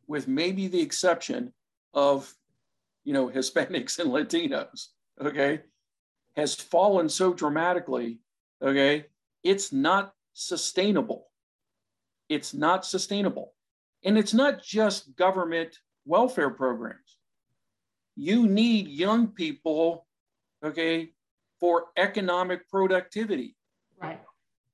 with 0.07 0.27
maybe 0.27 0.67
the 0.67 0.81
exception 0.81 1.53
of, 1.93 2.33
you 3.03 3.13
know, 3.13 3.29
Hispanics 3.35 3.99
and 3.99 4.09
Latinos, 4.09 4.87
okay, 5.21 5.61
has 6.35 6.55
fallen 6.55 7.07
so 7.07 7.33
dramatically, 7.33 8.19
okay, 8.61 9.05
it's 9.43 9.71
not 9.71 10.13
sustainable. 10.33 11.27
It's 12.29 12.53
not 12.53 12.85
sustainable. 12.85 13.53
And 14.03 14.17
it's 14.17 14.33
not 14.33 14.61
just 14.61 15.15
government 15.15 15.77
welfare 16.05 16.49
programs. 16.49 17.17
You 18.15 18.47
need 18.47 18.87
young 18.87 19.27
people, 19.27 20.05
okay, 20.63 21.11
for 21.59 21.85
economic 21.97 22.69
productivity. 22.69 23.55
Right. 24.01 24.19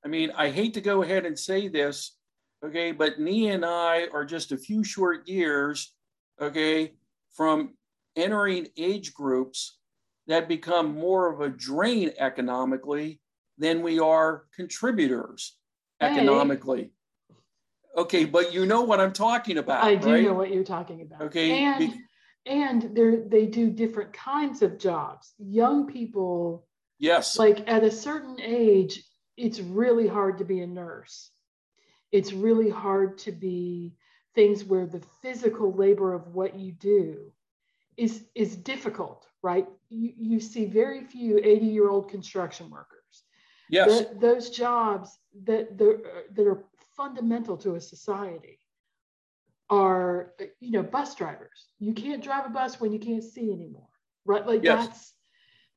I 0.04 0.08
mean, 0.08 0.32
I 0.36 0.50
hate 0.50 0.74
to 0.76 0.82
go 0.82 1.04
ahead 1.04 1.26
and 1.26 1.38
say 1.38 1.68
this, 1.68 2.18
okay, 2.66 2.92
but 2.92 3.20
Nee 3.20 3.50
and 3.50 3.64
I 3.64 4.08
are 4.14 4.26
just 4.26 4.52
a 4.52 4.58
few 4.58 4.84
short 4.84 5.28
years, 5.28 5.94
okay, 6.42 6.94
from 7.36 7.76
entering 8.16 8.68
age 8.78 9.14
groups 9.14 9.78
that 10.28 10.48
become 10.48 10.96
more 10.96 11.32
of 11.32 11.42
a 11.42 11.50
drain 11.50 12.12
economically 12.18 13.20
than 13.58 13.82
we 13.82 14.00
are 14.00 14.46
contributors 14.56 15.58
economically. 16.02 16.92
Okay, 17.98 18.26
but 18.26 18.54
you 18.54 18.66
know 18.66 18.82
what 18.82 19.00
I'm 19.00 19.14
talking 19.14 19.58
about. 19.58 19.84
I 19.84 19.96
do 19.96 20.14
right? 20.14 20.24
know 20.24 20.34
what 20.34 20.54
you're 20.54 20.64
talking 20.64 21.02
about. 21.02 21.22
Okay. 21.24 21.64
And 21.64 21.80
Be- 21.80 22.02
and 22.46 22.96
they 22.96 23.16
they 23.28 23.46
do 23.46 23.70
different 23.70 24.14
kinds 24.14 24.62
of 24.62 24.78
jobs. 24.78 25.34
Young 25.38 25.88
people 25.88 26.68
Yes. 27.00 27.40
Like 27.40 27.68
at 27.68 27.84
a 27.84 27.92
certain 27.92 28.40
age, 28.42 29.02
it's 29.38 29.62
really 29.62 30.08
hard 30.08 30.38
to 30.40 30.44
be 30.44 30.60
a 30.60 30.68
nurse. 30.68 31.32
It's 32.12 32.34
really 32.34 32.70
hard 32.70 33.18
to 33.20 33.32
be 33.32 33.96
things 34.36 34.66
where 34.66 34.86
the 34.86 35.02
physical 35.22 35.74
labor 35.74 36.14
of 36.14 36.28
what 36.36 36.60
you 36.60 36.74
do 36.74 37.32
is 37.96 38.26
is 38.36 38.56
difficult, 38.56 39.26
right? 39.42 39.66
You, 39.90 40.14
you 40.18 40.40
see 40.40 40.66
very 40.66 41.04
few 41.04 41.40
80 41.40 41.66
year 41.66 41.90
old 41.90 42.10
construction 42.10 42.70
workers. 42.70 43.24
Yes. 43.70 44.06
Those 44.20 44.50
jobs 44.50 45.18
that 45.46 45.78
the, 45.78 46.02
that 46.34 46.48
are 46.48 46.66
fundamental 47.00 47.56
to 47.56 47.76
a 47.76 47.82
society 47.82 48.60
are 49.70 50.34
you 50.60 50.72
know 50.72 50.84
bus 50.84 51.16
drivers. 51.16 51.68
You 51.80 51.94
can't 51.94 52.22
drive 52.22 52.46
a 52.46 52.50
bus 52.50 52.82
when 52.82 52.92
you 52.92 53.00
can't 53.00 53.24
see 53.24 53.54
anymore, 53.54 53.88
right? 54.26 54.46
Like 54.46 54.64
yes. 54.64 54.88
that's 54.88 55.14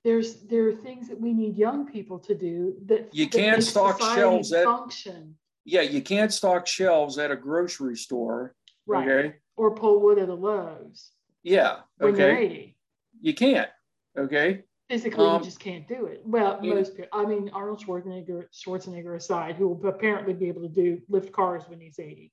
there's 0.03 0.43
there 0.43 0.69
are 0.69 0.73
things 0.73 1.09
that 1.09 1.21
we 1.21 1.33
need 1.33 1.57
young 1.57 1.87
people 1.87 2.19
to 2.21 2.35
do 2.35 2.75
that 2.87 3.15
you 3.15 3.29
can't 3.29 3.63
stock 3.63 4.01
shelves 4.01 4.53
at 4.53 4.65
function. 4.65 5.37
Yeah, 5.65 5.83
you 5.83 6.03
can't 6.03 6.33
stock 6.33 6.67
shelves 6.67 7.19
at 7.19 7.31
a 7.31 7.37
grocery 7.37 7.97
store. 7.97 8.57
Right. 8.85 9.09
Okay. 9.09 9.35
Or 9.57 9.77
pull 9.77 10.01
wood 10.01 10.19
at 10.19 10.29
a 10.29 10.35
Lowe's. 10.35 11.13
Yeah. 11.45 11.81
Okay. 12.01 12.75
You 13.21 13.35
can't. 13.35 13.71
Okay. 14.19 14.65
Physically, 14.89 15.27
um, 15.27 15.39
you 15.39 15.45
just 15.45 15.61
can't 15.61 15.89
do 15.89 16.07
it. 16.07 16.23
Well, 16.25 16.59
yeah. 16.63 16.75
most 16.75 16.97
people. 16.97 17.11
I 17.13 17.25
mean, 17.25 17.51
Arnold 17.55 17.83
Schwarzenegger, 17.83 18.47
Schwarzenegger 18.53 19.17
aside, 19.17 19.57
who 19.57 19.69
will 19.69 19.89
apparently 19.89 20.35
be 20.35 20.49
able 20.49 20.63
to 20.63 20.69
do 20.69 21.01
lift 21.09 21.33
cars 21.33 21.63
when 21.69 21.81
he's 21.81 21.99
80, 21.99 22.31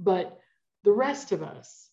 but 0.00 0.38
the 0.84 0.92
rest 0.92 1.32
of 1.32 1.42
us 1.42 1.90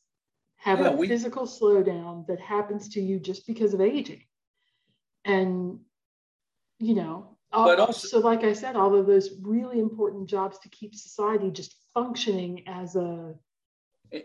have 0.57 0.79
yeah, 0.79 0.89
a 0.89 0.95
we, 0.95 1.07
physical 1.07 1.45
slowdown 1.45 2.27
that 2.27 2.39
happens 2.39 2.89
to 2.89 3.01
you 3.01 3.19
just 3.19 3.47
because 3.47 3.73
of 3.73 3.81
aging 3.81 4.21
and 5.25 5.79
you 6.79 6.95
know 6.95 7.37
but 7.51 7.79
also, 7.79 8.07
so 8.07 8.19
like 8.19 8.43
i 8.43 8.53
said 8.53 8.75
all 8.75 8.95
of 8.95 9.07
those 9.07 9.31
really 9.41 9.79
important 9.79 10.29
jobs 10.29 10.57
to 10.59 10.69
keep 10.69 10.95
society 10.95 11.49
just 11.51 11.75
functioning 11.93 12.63
as 12.67 12.95
a 12.95 13.33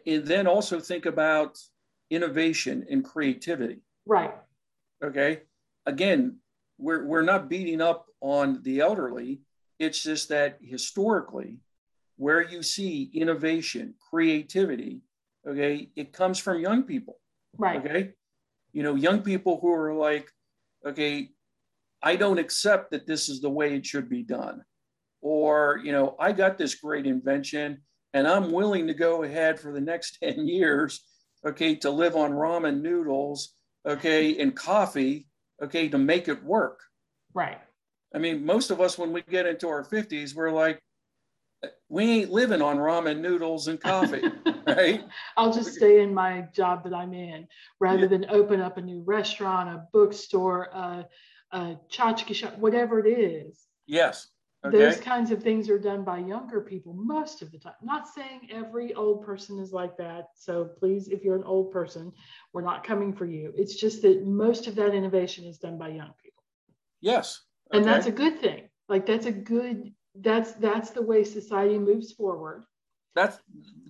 and 0.07 0.27
then 0.27 0.47
also 0.47 0.79
think 0.79 1.07
about 1.07 1.59
innovation 2.11 2.87
and 2.91 3.05
creativity 3.05 3.81
right 4.07 4.35
okay 5.03 5.41
again 5.87 6.39
we're, 6.79 7.07
we're 7.07 7.23
not 7.23 7.49
beating 7.49 7.81
up 7.81 8.05
on 8.21 8.63
the 8.63 8.81
elderly. 8.81 9.41
It's 9.79 10.03
just 10.03 10.29
that 10.29 10.59
historically 10.61 11.57
where 12.17 12.43
you 12.43 12.63
see 12.63 13.11
innovation 13.15 13.95
creativity 14.11 15.01
okay 15.47 15.91
it 15.97 16.13
comes 16.13 16.39
from 16.39 16.61
young 16.61 16.83
people 16.83 17.19
right. 17.59 17.85
okay? 17.85 18.11
You 18.73 18.83
know 18.83 18.95
young 18.95 19.23
people 19.23 19.59
who 19.61 19.73
are 19.73 19.95
like 19.95 20.31
okay, 20.87 21.31
I 22.03 22.17
don't 22.17 22.39
accept 22.39 22.93
that 22.93 23.07
this 23.07 23.29
is 23.29 23.41
the 23.41 23.51
way 23.51 23.75
it 23.75 23.85
should 23.85 24.09
be 24.09 24.23
done. 24.23 24.63
Or, 25.21 25.81
you 25.83 25.93
know, 25.93 26.15
I 26.21 26.33
got 26.33 26.57
this 26.57 26.77
great 26.77 27.07
invention 27.07 27.83
and 28.15 28.29
I'm 28.29 28.53
willing 28.53 28.87
to 28.87 28.95
go 28.95 29.25
ahead 29.25 29.59
for 29.59 29.73
the 29.73 29.81
next 29.81 30.19
10 30.23 30.47
years, 30.47 31.05
okay, 31.45 31.75
to 31.77 31.91
live 31.91 32.17
on 32.17 32.33
ramen 32.33 32.81
noodles, 32.81 33.55
okay, 33.87 34.39
and 34.39 34.55
coffee, 34.55 35.27
okay, 35.63 35.89
to 35.89 35.99
make 35.99 36.29
it 36.29 36.43
work. 36.45 36.81
Right. 37.35 37.59
I 38.15 38.19
mean, 38.19 38.45
most 38.45 38.71
of 38.71 38.81
us, 38.81 38.99
when 38.99 39.13
we 39.13 39.23
get 39.23 39.47
into 39.47 39.69
our 39.69 39.85
50s, 39.85 40.35
we're 40.35 40.51
like, 40.51 40.81
we 41.89 42.05
ain't 42.05 42.31
living 42.31 42.63
on 42.63 42.77
ramen 42.77 43.21
noodles 43.21 43.69
and 43.69 43.81
coffee, 43.81 44.23
right? 44.67 45.05
I'll 45.37 45.53
just 45.53 45.75
stay 45.75 46.03
in 46.03 46.13
my 46.13 46.47
job 46.53 46.85
that 46.85 46.95
I'm 46.95 47.15
in 47.15 47.47
rather 47.81 48.03
yeah. 48.03 48.09
than 48.09 48.27
open 48.29 48.61
up 48.61 48.77
a 48.77 48.83
new 48.83 49.03
restaurant, 49.07 49.69
a 49.69 49.85
bookstore, 49.93 50.65
a, 50.73 51.07
a 51.53 51.77
tchotchke 51.91 52.35
shop, 52.35 52.59
whatever 52.59 53.05
it 53.05 53.11
is. 53.11 53.67
Yes. 53.87 54.29
Okay. 54.67 54.79
Those 54.79 55.01
kinds 55.01 55.31
of 55.31 55.43
things 55.43 55.69
are 55.69 55.79
done 55.79 56.03
by 56.05 56.19
younger 56.19 56.61
people 56.61 56.95
most 56.95 57.43
of 57.43 57.53
the 57.53 57.59
time. 57.59 57.75
Not 57.83 58.09
saying 58.09 58.49
every 58.51 58.95
old 58.95 59.25
person 59.25 59.59
is 59.59 59.73
like 59.73 59.97
that. 59.99 60.29
So 60.35 60.65
please, 60.79 61.09
if 61.09 61.25
you're 61.25 61.37
an 61.37 61.45
old 61.45 61.73
person, 61.73 62.13
we're 62.53 62.63
not 62.63 62.85
coming 62.85 63.13
for 63.13 63.27
you. 63.27 63.53
It's 63.57 63.75
just 63.75 64.03
that 64.03 64.27
most 64.27 64.67
of 64.67 64.75
that 64.77 64.95
innovation 64.95 65.45
is 65.45 65.59
done 65.59 65.79
by 65.79 65.89
young 65.89 66.13
people. 66.23 66.43
Yes. 67.01 67.43
Okay. 67.71 67.79
And 67.79 67.87
that's 67.87 68.07
a 68.07 68.13
good 68.13 68.41
thing. 68.41 68.69
Like 68.89 69.07
that's 69.07 69.27
a 69.27 69.33
good 69.33 69.93
that's 70.23 70.53
that's 70.53 70.91
the 70.91 71.03
way 71.03 71.25
society 71.25 71.79
moves 71.79 72.13
forward 72.13 72.65
that's 73.15 73.39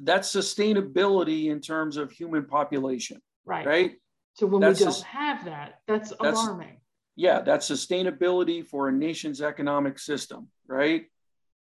that's 0.02 0.34
sustainability 0.34 1.50
in 1.50 1.60
terms 1.60 1.96
of 1.96 2.10
human 2.10 2.44
population 2.44 3.20
right 3.44 3.66
right 3.66 3.92
so 4.34 4.46
when 4.46 4.60
that's 4.60 4.80
we 4.80 4.86
don't 4.86 5.02
have 5.02 5.44
that 5.44 5.80
that's, 5.86 6.10
that's 6.10 6.20
alarming 6.20 6.78
yeah 7.16 7.40
that's 7.40 7.68
sustainability 7.68 8.64
for 8.64 8.88
a 8.88 8.92
nation's 8.92 9.40
economic 9.42 9.98
system 9.98 10.48
right 10.68 11.06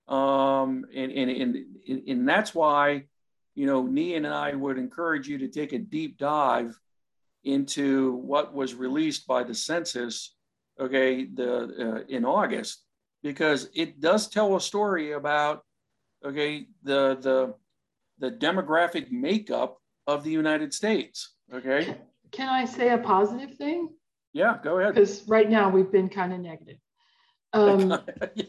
um 0.07 0.85
and 0.93 1.11
and 1.11 1.29
and, 1.31 2.07
and, 2.07 2.29
that's 2.29 2.53
why 2.53 3.03
you 3.55 3.65
know 3.65 3.87
Nee 3.87 4.13
and 4.15 4.27
I 4.27 4.53
would 4.53 4.77
encourage 4.77 5.27
you 5.27 5.39
to 5.39 5.47
take 5.47 5.73
a 5.73 5.79
deep 5.79 6.19
dive 6.19 6.77
into 7.43 8.13
what 8.13 8.53
was 8.53 8.75
released 8.75 9.25
by 9.25 9.43
the 9.43 9.55
census 9.55 10.35
okay 10.79 11.25
the 11.25 11.63
uh, 11.63 12.03
in 12.07 12.23
August 12.23 12.83
because 13.23 13.67
it 13.73 13.99
does 13.99 14.27
tell 14.27 14.55
a 14.55 14.61
story 14.61 15.13
about 15.13 15.63
okay 16.23 16.67
the 16.83 17.17
the 17.21 17.55
the 18.19 18.31
demographic 18.31 19.11
makeup 19.11 19.77
of 20.07 20.23
the 20.23 20.31
United 20.31 20.73
States. 20.73 21.33
Okay. 21.53 21.97
Can 22.31 22.49
I 22.49 22.65
say 22.65 22.89
a 22.89 22.97
positive 22.97 23.55
thing? 23.55 23.89
Yeah, 24.35 24.57
go 24.61 24.79
ahead. 24.79 24.95
Because 24.95 25.25
right 25.29 25.49
now 25.49 25.69
we've 25.69 25.89
been 25.89 26.09
kind 26.09 26.33
of 26.33 26.41
negative. 26.41 26.75
Um, 27.53 27.89
yeah. 28.35 28.45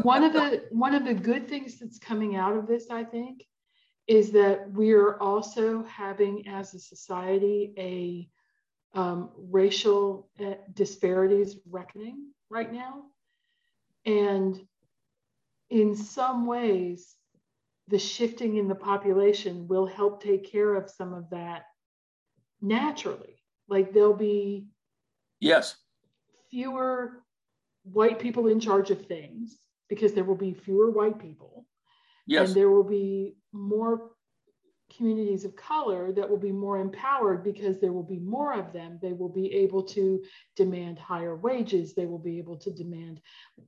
one 0.00 0.24
of 0.24 0.32
the 0.32 0.64
one 0.70 0.94
of 0.94 1.04
the 1.04 1.12
good 1.12 1.46
things 1.46 1.78
that's 1.78 1.98
coming 1.98 2.36
out 2.36 2.56
of 2.56 2.66
this, 2.66 2.90
I 2.90 3.04
think, 3.04 3.44
is 4.06 4.32
that 4.32 4.72
we're 4.72 5.18
also 5.18 5.84
having 5.84 6.48
as 6.48 6.72
a 6.72 6.78
society 6.78 7.74
a 7.76 8.98
um, 8.98 9.28
racial 9.36 10.30
uh, 10.40 10.54
disparities 10.72 11.56
reckoning 11.68 12.32
right 12.48 12.72
now. 12.72 13.02
And 14.06 14.58
in 15.68 15.94
some 15.94 16.46
ways, 16.46 17.14
the 17.88 17.98
shifting 17.98 18.56
in 18.56 18.68
the 18.68 18.74
population 18.74 19.68
will 19.68 19.84
help 19.84 20.22
take 20.22 20.50
care 20.50 20.76
of 20.76 20.88
some 20.88 21.12
of 21.12 21.28
that 21.28 21.64
naturally. 22.62 23.42
Like 23.68 23.92
there'll 23.92 24.14
be 24.14 24.68
yes 25.40 25.76
fewer 26.50 27.22
white 27.84 28.18
people 28.18 28.48
in 28.48 28.60
charge 28.60 28.90
of 28.90 29.06
things 29.06 29.58
because 29.88 30.12
there 30.12 30.24
will 30.24 30.36
be 30.36 30.52
fewer 30.52 30.90
white 30.90 31.18
people. 31.18 31.66
Yes. 32.26 32.48
And 32.48 32.56
there 32.56 32.70
will 32.70 32.84
be 32.84 33.36
more 33.52 34.10
communities 34.96 35.44
of 35.44 35.54
color 35.56 36.12
that 36.12 36.28
will 36.28 36.38
be 36.38 36.52
more 36.52 36.78
empowered 36.78 37.44
because 37.44 37.78
there 37.80 37.92
will 37.92 38.02
be 38.02 38.18
more 38.18 38.54
of 38.54 38.72
them. 38.72 38.98
They 39.02 39.12
will 39.12 39.28
be 39.28 39.52
able 39.52 39.82
to 39.84 40.22
demand 40.56 40.98
higher 40.98 41.36
wages. 41.36 41.94
They 41.94 42.06
will 42.06 42.18
be 42.18 42.38
able 42.38 42.56
to 42.58 42.70
demand 42.70 43.20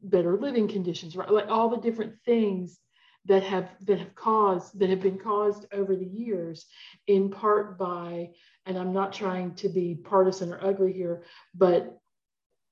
better 0.03 0.37
living 0.37 0.69
conditions, 0.69 1.17
right? 1.17 1.31
Like 1.31 1.49
all 1.49 1.69
the 1.69 1.77
different 1.77 2.15
things 2.25 2.79
that 3.29 3.43
have 3.43 3.69
that 3.83 3.99
have 3.99 4.15
caused 4.15 4.79
that 4.79 4.91
have 4.91 5.01
been 5.01 5.19
caused 5.19 5.67
over 5.73 5.95
the 5.95 6.07
years 6.07 6.67
in 7.07 7.31
part 7.31 7.79
by 7.79 8.29
and 8.67 8.77
i'm 8.77 8.93
not 8.93 9.13
trying 9.13 9.55
to 9.55 9.69
be 9.69 9.95
partisan 9.95 10.53
or 10.53 10.65
ugly 10.65 10.93
here 10.93 11.23
but 11.55 11.99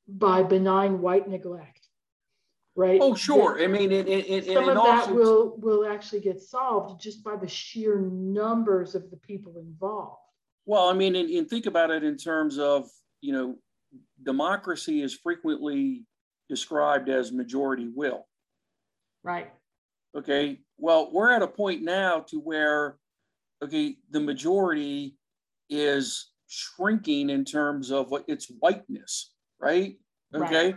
by 0.09 0.42
benign 0.42 1.01
white 1.01 1.29
neglect 1.29 1.81
right? 2.79 3.01
Oh, 3.01 3.14
sure. 3.14 3.59
I 3.59 3.66
mean, 3.66 3.90
it, 3.90 4.07
it, 4.07 4.29
it, 4.29 4.45
some 4.53 4.69
of 4.69 4.77
that 4.77 5.11
will 5.11 5.57
will 5.57 5.87
actually 5.90 6.21
get 6.21 6.42
solved 6.42 7.01
just 7.01 7.25
by 7.25 7.35
the 7.35 7.49
sheer 7.49 7.99
numbers 7.99 8.95
of 8.95 9.11
the 9.11 9.16
people 9.16 9.57
involved. 9.57 10.21
Well, 10.66 10.87
I 10.88 10.92
mean, 10.92 11.16
and, 11.16 11.31
and 11.31 11.49
think 11.49 11.64
about 11.64 11.90
it 11.90 12.05
in 12.05 12.19
terms 12.19 12.59
of 12.59 12.90
you 13.21 13.33
know, 13.33 13.57
democracy 14.23 15.03
is 15.03 15.14
frequently 15.14 16.05
described 16.49 17.09
as 17.09 17.33
majority 17.33 17.88
will. 17.92 18.27
Right. 19.23 19.51
Okay. 20.14 20.61
Well, 20.79 21.11
we're 21.12 21.31
at 21.31 21.42
a 21.42 21.49
point 21.49 21.83
now 21.83 22.21
to 22.29 22.38
where, 22.38 22.99
okay, 23.62 23.97
the 24.11 24.21
majority 24.21 25.16
is 25.69 26.33
shrinking 26.49 27.31
in 27.31 27.45
terms 27.45 27.90
of 27.90 28.11
what 28.11 28.25
its 28.29 28.51
whiteness, 28.61 29.33
right? 29.59 29.97
Okay. 30.35 30.73
Right. 30.73 30.77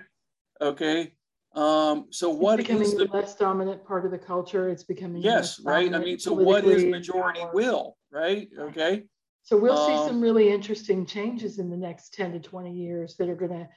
Okay. 0.62 1.14
Um, 1.56 2.08
so 2.12 2.32
it's 2.32 2.40
what 2.40 2.58
becoming 2.58 2.84
is 2.84 2.96
the 2.96 3.06
less 3.06 3.36
dominant 3.36 3.84
part 3.84 4.06
of 4.06 4.12
the 4.12 4.18
culture? 4.18 4.70
It's 4.70 4.84
becoming 4.84 5.22
yes, 5.22 5.60
right. 5.62 5.94
I 5.94 6.00
mean, 6.00 6.20
so 6.20 6.34
what 6.34 6.64
is 6.64 6.86
majority 6.86 7.42
will, 7.54 7.98
right? 8.12 8.48
Okay. 8.58 9.06
So 9.42 9.58
we'll 9.58 9.74
um, 9.74 10.00
see 10.00 10.08
some 10.08 10.22
really 10.22 10.50
interesting 10.52 11.08
changes 11.08 11.58
in 11.58 11.72
the 11.72 11.78
next 11.78 12.14
10 12.14 12.34
to 12.34 12.40
20 12.40 12.72
years 12.72 13.16
that 13.18 13.30
are 13.30 13.36
gonna 13.36 13.68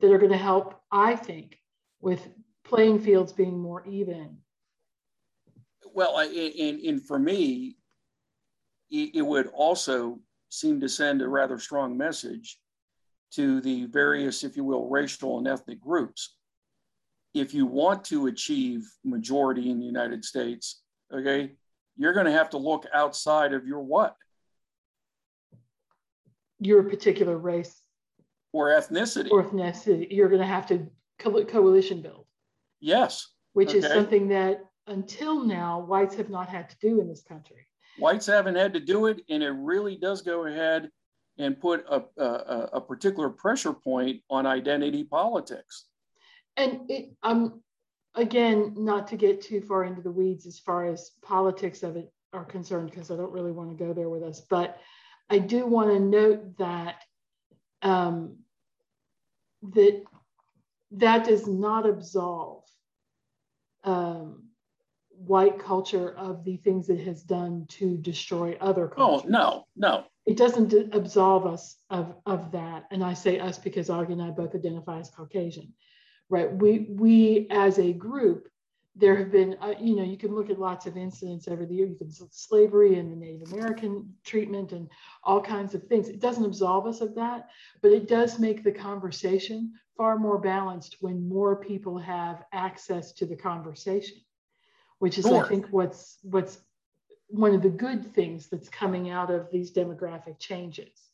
that 0.00 0.10
are 0.10 0.18
gonna 0.18 0.38
help, 0.38 0.80
I 0.90 1.16
think, 1.16 1.58
with 2.00 2.26
playing 2.64 3.00
fields 3.00 3.32
being 3.32 3.58
more 3.58 3.86
even. 3.86 4.38
Well, 5.94 6.18
and, 6.18 6.80
and 6.80 7.06
for 7.06 7.18
me, 7.18 7.76
it 8.90 9.24
would 9.24 9.48
also 9.48 10.18
seem 10.48 10.80
to 10.80 10.88
send 10.88 11.20
a 11.20 11.28
rather 11.28 11.58
strong 11.58 11.96
message 11.96 12.58
to 13.32 13.60
the 13.60 13.84
various, 13.86 14.44
if 14.44 14.56
you 14.56 14.64
will, 14.64 14.88
racial 14.88 15.38
and 15.38 15.46
ethnic 15.46 15.80
groups. 15.80 16.36
If 17.34 17.52
you 17.52 17.66
want 17.66 18.04
to 18.04 18.26
achieve 18.26 18.90
majority 19.04 19.70
in 19.70 19.78
the 19.78 19.84
United 19.84 20.24
States, 20.24 20.80
okay, 21.12 21.52
you're 21.96 22.14
going 22.14 22.26
to 22.26 22.32
have 22.32 22.50
to 22.50 22.58
look 22.58 22.86
outside 22.94 23.52
of 23.52 23.66
your 23.66 23.80
what? 23.80 24.16
Your 26.60 26.82
particular 26.84 27.36
race 27.36 27.82
or 28.52 28.68
ethnicity. 28.68 29.30
Or 29.30 29.44
ethnicity. 29.44 30.06
You're 30.10 30.28
going 30.28 30.40
to 30.40 30.46
have 30.46 30.66
to 30.68 30.86
co- 31.18 31.44
coalition 31.44 32.00
build. 32.00 32.24
Yes. 32.80 33.28
Which 33.52 33.70
okay. 33.70 33.78
is 33.78 33.84
something 33.86 34.28
that 34.28 34.64
until 34.88 35.44
now 35.44 35.80
whites 35.80 36.14
have 36.16 36.30
not 36.30 36.48
had 36.48 36.68
to 36.70 36.76
do 36.80 37.00
in 37.00 37.08
this 37.08 37.22
country. 37.22 37.66
Whites 37.98 38.26
haven't 38.26 38.54
had 38.54 38.72
to 38.74 38.80
do 38.80 39.06
it, 39.06 39.22
and 39.28 39.42
it 39.42 39.50
really 39.50 39.96
does 39.96 40.22
go 40.22 40.46
ahead 40.46 40.90
and 41.38 41.60
put 41.60 41.84
a, 41.88 42.02
a, 42.16 42.68
a 42.74 42.80
particular 42.80 43.28
pressure 43.28 43.72
point 43.72 44.22
on 44.28 44.46
identity 44.46 45.04
politics. 45.04 45.86
And 46.56 46.90
it, 46.90 47.10
um, 47.22 47.62
again, 48.14 48.74
not 48.76 49.08
to 49.08 49.16
get 49.16 49.40
too 49.40 49.60
far 49.60 49.84
into 49.84 50.02
the 50.02 50.10
weeds 50.10 50.46
as 50.46 50.58
far 50.58 50.86
as 50.86 51.12
politics 51.22 51.82
of 51.82 51.96
it 51.96 52.10
are 52.32 52.44
concerned, 52.44 52.90
because 52.90 53.10
I 53.10 53.16
don't 53.16 53.32
really 53.32 53.52
want 53.52 53.70
to 53.70 53.84
go 53.84 53.92
there 53.92 54.08
with 54.08 54.22
us, 54.22 54.40
but 54.40 54.78
I 55.30 55.38
do 55.38 55.66
want 55.66 55.90
to 55.90 56.00
note 56.00 56.56
that 56.58 57.02
um, 57.82 58.38
that 59.62 60.02
that 60.92 61.24
does 61.24 61.46
not 61.46 61.86
absolve 61.86 62.64
um, 63.84 64.47
white 65.26 65.58
culture 65.58 66.14
of 66.16 66.44
the 66.44 66.56
things 66.58 66.88
it 66.88 67.00
has 67.00 67.22
done 67.22 67.66
to 67.68 67.96
destroy 67.96 68.56
other 68.60 68.88
cultures. 68.88 69.26
Oh, 69.26 69.30
no, 69.30 69.66
no. 69.76 70.04
It 70.26 70.36
doesn't 70.36 70.94
absolve 70.94 71.46
us 71.46 71.76
of, 71.90 72.14
of 72.26 72.52
that. 72.52 72.84
And 72.90 73.02
I 73.02 73.14
say 73.14 73.38
us 73.38 73.58
because 73.58 73.88
Augie 73.88 74.12
and 74.12 74.22
I 74.22 74.30
both 74.30 74.54
identify 74.54 75.00
as 75.00 75.10
Caucasian, 75.10 75.72
right? 76.28 76.52
We, 76.52 76.86
we 76.90 77.46
as 77.50 77.78
a 77.78 77.92
group, 77.92 78.48
there 78.94 79.16
have 79.16 79.30
been, 79.30 79.56
uh, 79.60 79.74
you 79.80 79.96
know, 79.96 80.02
you 80.02 80.16
can 80.16 80.34
look 80.34 80.50
at 80.50 80.58
lots 80.58 80.86
of 80.86 80.96
incidents 80.96 81.48
over 81.48 81.64
the 81.64 81.74
year. 81.74 81.86
You 81.86 81.96
can 81.96 82.10
slavery 82.10 82.98
and 82.98 83.10
the 83.12 83.16
Native 83.16 83.52
American 83.52 84.12
treatment 84.24 84.72
and 84.72 84.88
all 85.22 85.40
kinds 85.40 85.74
of 85.74 85.84
things. 85.84 86.08
It 86.08 86.20
doesn't 86.20 86.44
absolve 86.44 86.86
us 86.86 87.00
of 87.00 87.14
that, 87.14 87.48
but 87.80 87.92
it 87.92 88.08
does 88.08 88.38
make 88.38 88.64
the 88.64 88.72
conversation 88.72 89.72
far 89.96 90.18
more 90.18 90.38
balanced 90.38 90.96
when 91.00 91.28
more 91.28 91.56
people 91.56 91.96
have 91.98 92.44
access 92.52 93.12
to 93.12 93.26
the 93.26 93.36
conversation 93.36 94.18
which 94.98 95.18
is 95.18 95.26
sure. 95.26 95.44
I 95.44 95.48
think 95.48 95.66
what's 95.70 96.18
what's 96.22 96.58
one 97.28 97.54
of 97.54 97.62
the 97.62 97.68
good 97.68 98.14
things 98.14 98.48
that's 98.48 98.68
coming 98.68 99.10
out 99.10 99.30
of 99.30 99.50
these 99.50 99.72
demographic 99.72 100.38
changes. 100.38 101.10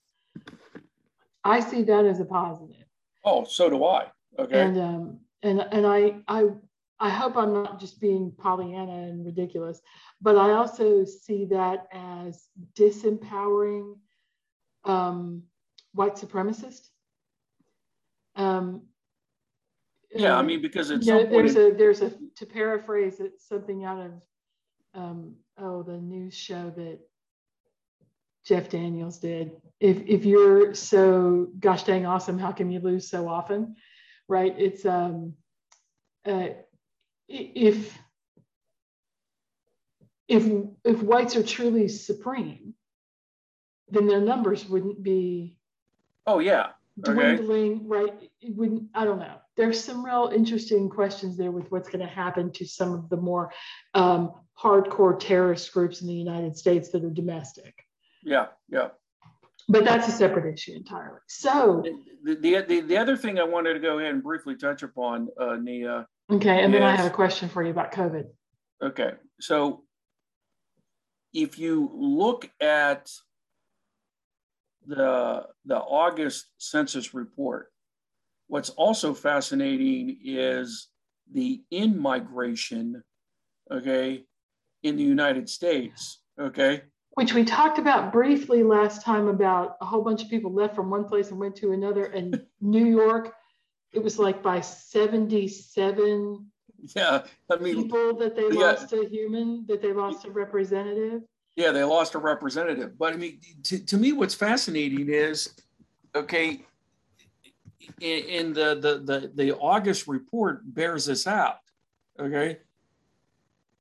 I 1.43 1.61
see 1.61 1.83
that 1.83 2.05
as 2.05 2.21
a 2.21 2.25
positive. 2.25 2.85
Oh, 3.25 3.45
so 3.45 3.69
do 3.69 3.85
I. 3.85 4.11
Okay. 4.39 4.61
And 4.61 4.79
um, 4.79 5.21
and 5.43 5.61
and 5.61 5.87
I 5.87 6.17
I 6.29 6.49
I 6.99 7.11
hope 7.11 7.37
I'm 7.37 7.53
not 7.53 7.81
just 7.81 8.01
being 8.01 8.33
Pollyanna 8.39 9.09
and 9.09 9.27
ridiculous, 9.27 9.81
but 10.21 10.37
I 10.37 10.53
also 10.53 11.05
see 11.05 11.45
that 11.47 11.87
as 11.93 12.49
disempowering 12.75 13.97
um, 14.85 15.43
white 15.93 16.15
supremacist. 16.15 16.89
Um, 18.37 18.83
yeah, 20.15 20.37
I 20.37 20.43
mean, 20.43 20.63
because 20.63 20.91
it's 20.91 21.07
yeah, 21.07 21.25
there's 21.25 21.57
a 21.57 21.73
there's 21.73 22.01
a 22.01 22.13
to 22.37 22.47
paraphrase 22.47 23.21
it 23.21 23.41
something 23.41 23.85
out 23.85 23.99
of 23.99 24.13
um, 24.95 25.35
oh 25.59 25.83
the 25.83 25.99
news 25.99 26.35
show 26.35 26.73
that 26.77 27.01
Jeff 28.45 28.69
Daniels 28.69 29.19
did. 29.19 29.53
If 29.81 30.03
if 30.07 30.25
you're 30.25 30.75
so 30.75 31.49
gosh 31.59 31.83
dang 31.83 32.07
awesome, 32.07 32.39
how 32.39 32.53
can 32.53 32.71
you 32.71 32.81
lose 32.81 33.09
so 33.09 33.29
often? 33.29 33.77
Right? 34.29 34.55
It's 34.57 34.87
um 34.87 35.35
uh, 36.25 36.49
if 37.29 37.99
if 40.29 40.47
if 40.85 41.03
whites 41.03 41.37
are 41.37 41.43
truly 41.43 41.89
supreme, 41.89 42.75
then 43.89 44.07
their 44.07 44.21
numbers 44.21 44.67
wouldn't 44.69 45.03
be. 45.03 45.59
Oh 46.27 46.39
yeah. 46.39 46.69
Dwindling, 47.01 47.89
right? 47.89 48.31
It 48.41 48.55
wouldn't. 48.55 48.91
I 48.95 49.05
don't 49.05 49.19
know 49.19 49.39
there's 49.57 49.83
some 49.83 50.05
real 50.05 50.31
interesting 50.35 50.89
questions 50.89 51.37
there 51.37 51.51
with 51.51 51.71
what's 51.71 51.89
going 51.89 52.07
to 52.07 52.13
happen 52.13 52.53
to 52.53 52.67
some 52.67 52.93
of 52.93 53.09
the 53.09 53.17
more 53.17 53.53
um, 53.95 54.33
hardcore 54.61 55.19
terrorist 55.19 55.73
groups 55.73 56.01
in 56.01 56.09
the 56.09 56.15
United 56.15 56.57
States 56.57 56.91
that 56.91 57.05
are 57.05 57.11
domestic. 57.11 57.75
Yeah, 58.23 58.47
yeah. 58.69 58.89
But 59.69 59.85
that's 59.85 60.09
a 60.09 60.13
separate 60.13 60.53
issue 60.53 60.73
entirely. 60.73 61.21
So 61.27 61.83
the 62.23 62.35
the, 62.35 62.65
the, 62.69 62.81
the 62.81 62.97
other 62.99 63.17
thing 63.17 63.39
I 63.39 63.45
wanted 63.45 63.75
to 63.75 63.81
go 63.81 63.99
ahead 63.99 64.13
and 64.13 64.23
briefly 64.23 64.57
touch 64.57 64.83
upon, 64.83 65.29
uh, 65.41 65.57
Nia. 65.57 66.07
Okay, 66.31 66.63
and 66.63 66.75
is, 66.75 66.81
then 66.81 66.87
I 66.87 66.95
have 66.95 67.07
a 67.07 67.15
question 67.15 67.49
for 67.49 67.63
you 67.63 67.71
about 67.71 67.93
COVID. 67.93 68.27
Okay, 68.83 69.13
so 69.41 69.85
if 71.33 71.59
you 71.59 71.91
look 71.95 72.51
at 72.61 73.11
the 74.87 75.47
the 75.65 75.77
August 75.79 76.47
census 76.59 77.15
report, 77.15 77.73
What's 78.47 78.71
also 78.71 79.15
fascinating 79.15 80.19
is 80.25 80.89
the 81.33 81.63
in 81.71 81.99
migration, 81.99 83.03
okay, 83.71 84.25
in 84.83 84.97
the 84.97 85.03
United 85.03 85.49
States, 85.49 86.21
okay. 86.39 86.83
Which 87.13 87.33
we 87.33 87.45
talked 87.45 87.79
about 87.79 88.13
briefly 88.13 88.63
last 88.63 89.03
time 89.03 89.29
about 89.29 89.77
a 89.81 89.85
whole 89.85 90.03
bunch 90.03 90.23
of 90.23 90.29
people 90.29 90.53
left 90.53 90.75
from 90.75 90.91
one 90.91 91.05
place 91.05 91.31
and 91.31 91.39
went 91.39 91.57
to 91.57 91.73
another. 91.73 92.07
And 92.07 92.45
New 92.61 92.87
York, 92.87 93.33
it 93.93 94.03
was 94.03 94.19
like 94.19 94.43
by 94.43 94.61
77 94.61 96.51
yeah, 96.95 97.23
I 97.51 97.57
mean, 97.57 97.83
people 97.83 98.15
that 98.19 98.37
they 98.37 98.49
yeah. 98.51 98.73
lost 98.73 98.93
a 98.93 99.07
human, 99.09 99.65
that 99.69 99.81
they 99.81 99.93
lost 99.93 100.27
a 100.27 100.31
representative. 100.31 101.23
Yeah, 101.57 101.71
they 101.71 101.85
lost 101.85 102.15
a 102.15 102.19
representative. 102.19 102.99
But 102.99 103.15
I 103.15 103.17
mean, 103.17 103.41
to, 103.65 103.85
to 103.85 103.97
me, 103.97 104.13
what's 104.13 104.35
fascinating 104.35 105.09
is 105.09 105.55
okay, 106.15 106.65
in 108.01 108.53
the, 108.53 108.75
the, 108.75 108.99
the, 109.05 109.33
the 109.35 109.57
August 109.57 110.07
report 110.07 110.63
bears 110.75 111.07
this 111.07 111.27
out. 111.27 111.59
Okay. 112.19 112.59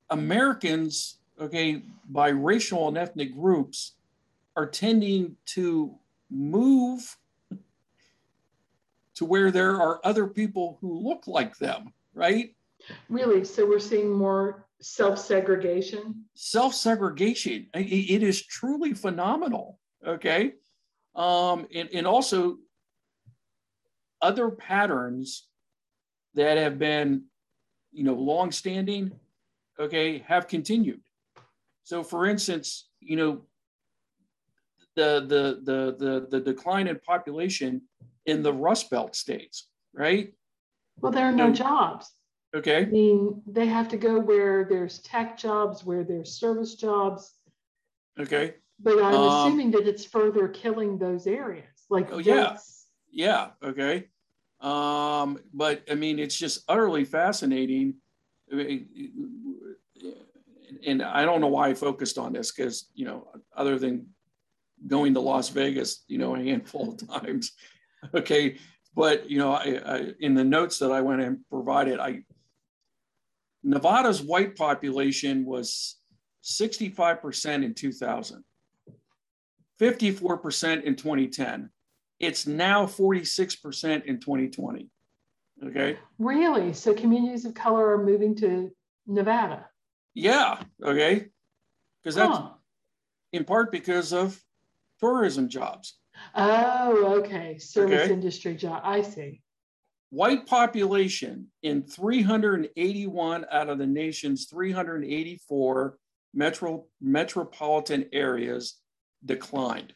Americans, 0.10 1.18
okay, 1.40 1.84
by 2.10 2.30
racial 2.30 2.88
and 2.88 2.98
ethnic 2.98 3.34
groups 3.34 3.94
are 4.56 4.68
tending 4.68 5.36
to 5.46 5.96
move 6.30 7.18
to 9.16 9.26
where 9.26 9.52
there 9.52 9.80
are 9.80 10.00
other 10.04 10.28
people 10.28 10.78
who 10.82 11.00
look 11.00 11.28
like 11.28 11.58
them, 11.58 11.94
right? 12.14 12.56
Really? 13.10 13.44
So 13.44 13.66
we're 13.68 13.80
seeing 13.80 14.12
more 14.12 14.66
self 14.82 15.18
segregation? 15.18 16.26
Self 16.34 16.74
segregation. 16.74 17.68
It 17.74 18.24
is 18.24 18.46
truly 18.46 18.94
phenomenal. 18.94 19.80
Okay. 20.06 20.54
Um, 21.16 21.68
and, 21.74 21.90
and 21.94 22.08
also 22.08 22.58
other 24.24 24.50
patterns 24.50 25.48
that 26.34 26.58
have 26.58 26.80
been, 26.80 27.26
you 27.92 28.04
know, 28.04 28.14
longstanding, 28.16 29.12
okay, 29.80 30.20
have 30.20 30.48
continued. 30.48 31.02
So, 31.84 32.02
for 32.04 32.26
instance, 32.26 32.90
you 33.02 33.18
know, 33.18 33.42
the 34.96 35.20
the 35.28 35.62
the 35.64 35.96
the, 36.00 36.28
the 36.32 36.40
decline 36.40 36.88
in 36.88 36.98
population 37.00 37.82
in 38.26 38.42
the 38.42 38.54
Rust 38.54 38.90
Belt 38.90 39.16
states, 39.16 39.68
right? 39.94 40.34
Well, 41.02 41.12
there 41.12 41.26
are 41.26 41.32
no 41.34 41.52
jobs. 41.52 42.10
Okay. 42.56 42.84
I 42.84 42.86
mean, 42.86 43.42
they 43.48 43.66
have 43.66 43.90
to 43.90 43.98
go 43.98 44.20
where 44.20 44.64
there's 44.64 45.00
tech 45.00 45.38
jobs, 45.38 45.84
where 45.84 46.04
there's 46.04 46.40
service 46.40 46.76
jobs. 46.76 47.34
Okay. 48.20 48.56
But 48.80 49.04
I'm 49.04 49.16
Um, 49.16 49.28
assuming 49.28 49.72
that 49.72 49.88
it's 49.88 50.06
further 50.06 50.48
killing 50.48 51.00
those 51.00 51.26
areas. 51.26 51.66
Like, 51.90 52.12
Oh, 52.14 52.20
yeah. 52.20 52.58
Yeah. 53.12 53.52
Okay. 53.64 54.08
Um, 54.64 55.40
but 55.54 55.84
I 55.92 55.96
mean, 55.96 56.20
it's 56.20 56.38
just 56.38 56.64
utterly 56.70 57.04
fascinating. 57.04 57.96
And 60.86 61.02
I 61.02 61.26
don't 61.26 61.42
know 61.42 61.48
why 61.48 61.70
I 61.70 61.74
focused 61.74 62.18
on 62.18 62.34
this 62.34 62.52
because, 62.52 62.90
you 62.96 63.06
know, 63.06 63.28
other 63.56 63.78
than 63.78 64.08
going 64.88 65.14
to 65.14 65.20
Las 65.20 65.50
Vegas, 65.50 66.04
you 66.08 66.18
know, 66.18 66.36
a 66.36 66.40
handful 66.40 66.94
of 66.94 67.08
times. 67.22 67.52
Okay. 68.14 68.58
But, 68.96 69.30
you 69.30 69.38
know, 69.38 69.54
I, 69.54 69.82
I, 69.86 70.12
in 70.20 70.34
the 70.34 70.44
notes 70.44 70.80
that 70.80 70.92
I 70.92 71.02
went 71.02 71.22
and 71.22 71.40
provided, 71.50 72.00
I, 72.00 72.24
Nevada's 73.64 74.22
white 74.22 74.56
population 74.56 75.46
was 75.46 75.98
65% 76.44 77.64
in 77.64 77.74
2000, 77.74 78.44
54% 79.82 80.84
in 80.84 80.96
2010. 80.96 81.70
It's 82.24 82.48
now 82.48 82.86
46% 82.86 84.06
in 84.06 84.18
2020. 84.22 84.88
Okay. 85.66 85.98
really? 86.20 86.72
So 86.74 86.94
communities 86.94 87.44
of 87.46 87.54
color 87.54 87.92
are 87.92 88.04
moving 88.04 88.34
to 88.38 88.72
Nevada. 89.08 89.66
Yeah. 90.14 90.62
Okay. 90.82 91.28
Because 92.02 92.16
that's 92.16 92.38
Huh. 92.38 92.50
in 93.34 93.44
part 93.44 93.72
because 93.74 94.14
of 94.14 94.42
tourism 95.00 95.50
jobs. 95.50 96.00
Oh, 96.36 97.20
okay. 97.20 97.58
Service 97.58 98.04
Okay. 98.04 98.14
industry 98.14 98.56
job. 98.56 98.82
I 98.86 99.02
see. 99.02 99.42
White 100.12 100.46
population 100.48 101.48
in 101.62 101.84
381 101.84 103.46
out 103.52 103.68
of 103.70 103.78
the 103.80 103.88
nation's 103.88 104.46
384 104.46 105.98
metro 106.34 106.86
metropolitan 107.02 108.08
areas 108.14 108.80
declined. 109.26 109.94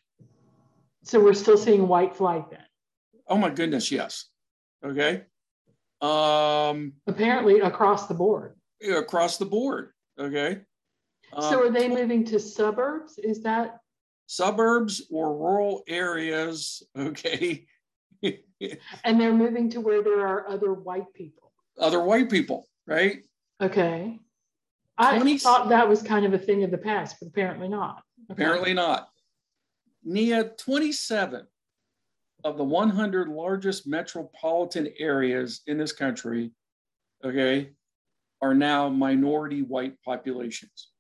So 1.07 1.21
we're 1.21 1.33
still 1.33 1.57
seeing 1.57 1.87
white 1.87 2.13
flight 2.13 2.49
then. 2.49 2.65
Oh 3.29 3.37
my 3.37 3.49
goodness, 3.49 3.91
yes. 3.91 4.25
Okay. 4.83 5.23
Um, 6.01 6.93
Apparently 7.07 7.61
across 7.61 8.07
the 8.07 8.13
board. 8.13 8.55
across 8.85 9.37
the 9.37 9.45
board. 9.45 9.91
Okay. 10.19 10.59
So 11.39 11.59
Um, 11.61 11.67
are 11.67 11.71
they 11.71 11.87
moving 11.87 12.25
to 12.25 12.39
suburbs? 12.39 13.19
Is 13.19 13.41
that 13.43 13.79
suburbs 14.25 15.03
or 15.09 15.33
rural 15.37 15.83
areas? 15.87 16.83
Okay. 16.97 17.65
and 18.21 19.21
they're 19.21 19.33
moving 19.33 19.69
to 19.69 19.79
where 19.79 20.03
there 20.03 20.27
are 20.27 20.49
other 20.49 20.73
white 20.73 21.13
people? 21.13 21.53
Other 21.79 22.03
white 22.03 22.29
people, 22.29 22.67
right? 22.85 23.23
Okay. 23.61 24.19
I 24.97 25.15
20 25.15 25.37
thought 25.37 25.69
that 25.69 25.87
was 25.87 26.01
kind 26.01 26.25
of 26.25 26.33
a 26.33 26.39
thing 26.39 26.63
of 26.65 26.71
the 26.71 26.77
past, 26.77 27.15
but 27.21 27.29
apparently 27.29 27.69
not. 27.69 28.03
Okay. 28.29 28.43
Apparently 28.43 28.73
not. 28.73 29.07
Nia, 30.07 30.45
27 30.45 31.45
of 32.45 32.57
the 32.57 32.63
100 32.63 33.27
largest 33.27 33.85
metropolitan 33.85 34.87
areas 34.97 35.63
in 35.67 35.77
this 35.77 35.91
country, 35.91 36.51
okay, 37.25 37.71
are 38.41 38.53
now 38.53 38.87
minority 38.87 39.63
white 39.63 40.01
populations. 40.05 40.91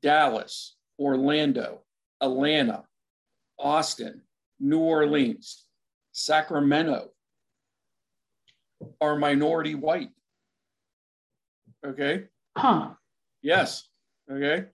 Dallas, 0.00 0.76
Orlando, 0.96 1.80
Atlanta, 2.20 2.84
Austin, 3.58 4.22
New 4.60 4.78
Orleans, 4.78 5.64
Sacramento 6.12 7.08
are 9.00 9.16
minority 9.16 9.74
white. 9.74 10.10
Okay. 11.84 12.26
Huh. 12.56 12.90
Yes. 13.42 13.88
Okay. 14.30 14.66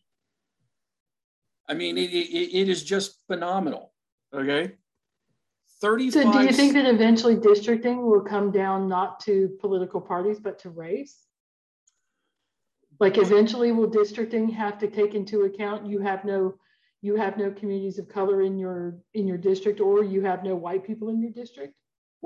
I 1.69 1.75
mean, 1.75 1.99
it, 1.99 2.11
it, 2.11 2.61
it 2.61 2.69
is 2.69 2.85
just 2.85 3.21
phenomenal. 3.27 3.93
Okay. 4.35 4.73
35. 5.81 6.23
So 6.23 6.33
do 6.33 6.43
you 6.45 6.53
think 6.53 6.73
that 6.75 6.87
eventually 6.87 7.37
districting 7.37 8.07
will 8.07 8.23
come 8.23 8.51
down 8.51 8.89
not 8.89 9.21
to 9.21 9.57
political 9.61 10.01
parties, 10.01 10.41
but 10.41 10.59
to 10.61 10.71
race? 10.71 11.27
Like 12.99 13.19
eventually 13.19 13.73
will 13.73 13.91
districting 13.91 14.49
have 14.51 14.79
to 14.79 14.89
take 14.89 15.15
into 15.15 15.43
account 15.43 15.87
you 15.87 16.01
have 16.01 16.25
no 16.25 16.55
you 17.03 17.15
have 17.15 17.37
no 17.37 17.51
communities 17.51 17.99
of 17.99 18.09
color 18.09 18.41
in 18.41 18.59
your 18.59 18.97
in 19.13 19.27
your 19.27 19.37
district 19.37 19.81
or 19.81 20.03
you 20.03 20.23
have 20.23 20.43
no 20.43 20.57
white 20.57 20.83
people 20.83 21.11
in 21.11 21.21
your 21.21 21.31
district? 21.31 21.75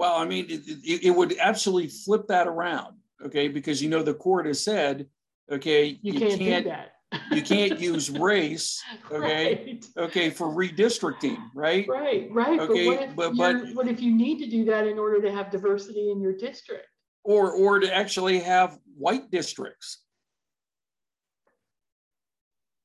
well, 0.01 0.17
I 0.17 0.25
mean, 0.25 0.47
it, 0.49 0.63
it, 0.67 1.05
it 1.09 1.11
would 1.11 1.37
absolutely 1.39 1.89
flip 1.89 2.27
that 2.29 2.47
around. 2.47 2.97
Okay. 3.25 3.49
Because, 3.49 3.83
you 3.83 3.91
know, 3.91 4.03
the 4.03 4.15
court 4.15 4.47
has 4.47 4.65
said, 4.65 5.07
okay, 5.51 5.99
You, 6.01 6.15
can't, 6.15 6.39
do 6.39 6.71
that. 6.71 6.93
You 7.33 7.43
can't 7.43 7.79
use 7.91 8.11
race, 8.11 8.83
okay, 9.11 9.19
Right. 9.65 9.87
okay, 9.97 10.31
for 10.31 10.49
redistricting, 10.49 11.39
right? 11.55 11.87
Right, 11.89 12.29
right. 12.31 12.61
Okay, 12.61 12.87
but 12.87 12.97
what 12.97 13.03
if, 13.09 13.17
but- 13.17 13.37
but- 13.37 13.75
what 13.75 13.89
if 13.89 14.01
you 14.01 14.15
need 14.15 14.39
to 14.39 14.47
do 14.49 14.65
that 14.67 14.87
in 14.87 14.99
order 14.99 15.21
to 15.23 15.31
have 15.33 15.51
diversity 15.51 16.11
in 16.11 16.21
your 16.21 16.37
district? 16.37 16.87
Or, 17.25 17.53
or 17.53 17.79
to 17.81 17.95
actually 17.95 18.39
have 18.41 18.79
white 18.97 19.31
districts. 19.31 20.03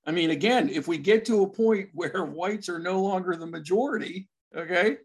I 0.06 0.12
mean, 0.12 0.30
again, 0.32 0.70
if 0.70 0.88
we 0.88 0.98
get 0.98 1.26
to 1.26 1.44
a 1.44 1.50
point 1.50 1.90
where 1.94 2.26
whites 2.26 2.70
are 2.70 2.80
no 2.80 3.02
longer 3.02 3.36
the 3.36 3.48
majority, 3.48 4.28
okay, 4.56 4.98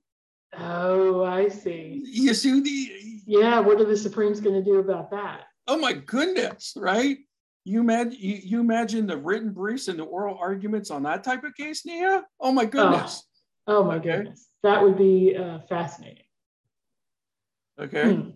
Oh, 0.58 1.22
I 1.24 1.46
see. 1.48 2.02
you 2.04 2.34
see 2.34 2.60
the, 2.60 3.20
Yeah, 3.24 3.60
what 3.60 3.80
are 3.80 3.84
the 3.84 3.96
Supremes 3.96 4.40
going 4.40 4.56
to 4.56 4.64
do 4.64 4.78
about 4.80 5.10
that? 5.12 5.42
oh 5.68 5.78
my 5.78 5.92
goodness, 5.92 6.72
right? 6.76 7.18
You 7.64 7.80
imagine, 7.80 8.16
you, 8.18 8.40
you 8.42 8.60
imagine 8.60 9.06
the 9.06 9.16
written 9.16 9.52
briefs 9.52 9.88
and 9.88 9.98
the 9.98 10.04
oral 10.04 10.38
arguments 10.38 10.90
on 10.90 11.02
that 11.02 11.22
type 11.22 11.44
of 11.44 11.54
case, 11.54 11.84
Nia? 11.84 12.24
Oh 12.40 12.52
my 12.52 12.64
goodness. 12.64 13.24
Oh 13.66 13.84
my 13.84 13.96
Okay. 13.96 14.16
goodness, 14.16 14.48
that 14.62 14.82
would 14.82 14.96
be 14.96 15.36
uh, 15.36 15.60
fascinating. 15.68 16.24
Okay. 17.78 18.14
Hmm. 18.14 18.30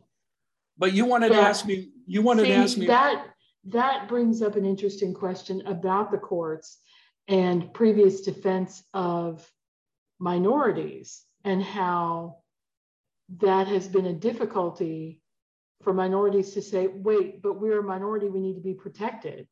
But 0.76 0.92
you 0.92 1.06
wanted 1.06 1.30
to 1.30 1.36
ask 1.36 1.64
me, 1.66 1.90
you 2.06 2.22
wanted 2.22 2.42
See, 2.42 2.48
to 2.48 2.54
ask 2.54 2.76
me, 2.76 2.86
that 2.86 3.26
that 3.66 4.08
brings 4.08 4.42
up 4.42 4.56
an 4.56 4.64
interesting 4.64 5.14
question 5.14 5.62
about 5.66 6.10
the 6.10 6.18
courts 6.18 6.78
and 7.28 7.72
previous 7.72 8.20
defense 8.20 8.82
of 8.92 9.50
minorities 10.18 11.24
and 11.44 11.62
how 11.62 12.38
that 13.38 13.66
has 13.68 13.88
been 13.88 14.06
a 14.06 14.12
difficulty 14.12 15.22
for 15.82 15.92
minorities 15.92 16.52
to 16.54 16.62
say, 16.62 16.86
wait, 16.86 17.42
but 17.42 17.60
we're 17.60 17.80
a 17.80 17.82
minority, 17.82 18.28
we 18.28 18.40
need 18.40 18.54
to 18.54 18.60
be 18.60 18.74
protected. 18.74 19.46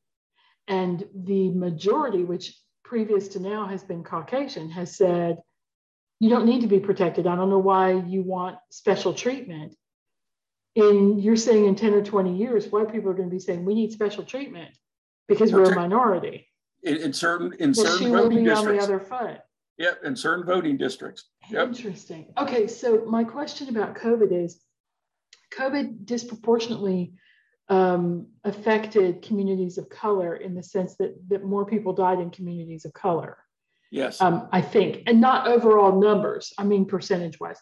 And 0.69 1.05
the 1.15 1.51
majority, 1.51 2.25
which 2.25 2.57
previous 2.85 3.29
to 3.29 3.41
now 3.41 3.67
has 3.67 3.83
been 3.83 4.05
Caucasian, 4.05 4.71
has 4.71 4.97
said, 4.97 5.39
you 6.21 6.31
don't 6.31 6.47
need 6.47 6.61
to 6.61 6.69
be 6.69 6.79
protected. 6.79 7.27
I 7.27 7.35
don't 7.35 7.51
know 7.51 7.59
why 7.59 7.93
you 7.93 8.23
want 8.23 8.57
special 8.71 9.13
treatment 9.13 9.75
in 10.75 11.19
you're 11.19 11.37
saying 11.37 11.67
in 11.67 11.75
10 11.75 11.95
or 11.95 12.03
20 12.03 12.37
years, 12.37 12.69
white 12.69 12.91
people 12.91 13.11
are 13.11 13.15
going 13.15 13.29
to 13.29 13.35
be 13.35 13.41
saying 13.41 13.65
we 13.65 13.75
need 13.75 13.93
special 13.93 14.25
treatment 14.25 14.71
because 15.29 15.53
we're 15.53 15.73
a 15.73 15.75
minority. 15.75 16.49
in, 16.83 16.97
in 16.97 17.13
certain, 17.13 17.53
in 17.59 17.75
shoe 17.75 17.87
certain 17.87 18.13
voting 18.13 18.45
be 18.45 18.51
on 18.51 18.65
the 18.65 18.73
districts. 18.73 18.85
other 18.85 19.01
foot. 19.01 19.41
Yep, 19.79 20.05
in 20.05 20.17
certain 20.17 20.45
voting 20.45 20.77
districts. 20.77 21.25
Yep. 21.51 21.69
Interesting. 21.69 22.27
Okay, 22.39 22.67
so 22.67 23.05
my 23.07 23.25
question 23.25 23.69
about 23.69 23.97
COVID 23.97 24.33
is 24.33 24.61
COVID 25.57 26.05
disproportionately 26.05 27.15
um, 27.69 28.27
affected 28.45 29.23
communities 29.23 29.79
of 29.79 29.89
color 29.89 30.35
in 30.37 30.55
the 30.55 30.63
sense 30.63 30.97
that, 30.97 31.15
that 31.29 31.45
more 31.45 31.65
people 31.65 31.93
died 31.93 32.21
in 32.21 32.31
communities 32.31 32.85
of 32.85 32.93
color. 32.93 33.39
Yes. 33.91 34.23
um, 34.23 34.49
I 34.51 34.63
think, 34.63 35.03
and 35.07 35.21
not 35.21 35.49
overall 35.49 36.01
numbers. 36.01 36.55
I 36.57 36.65
mean, 36.65 36.87
percentage 36.87 37.39
wise, 37.39 37.59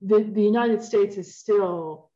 the, 0.00 0.22
the 0.22 0.42
United 0.42 0.82
States 0.82 1.18
is 1.18 1.36
still 1.36 2.10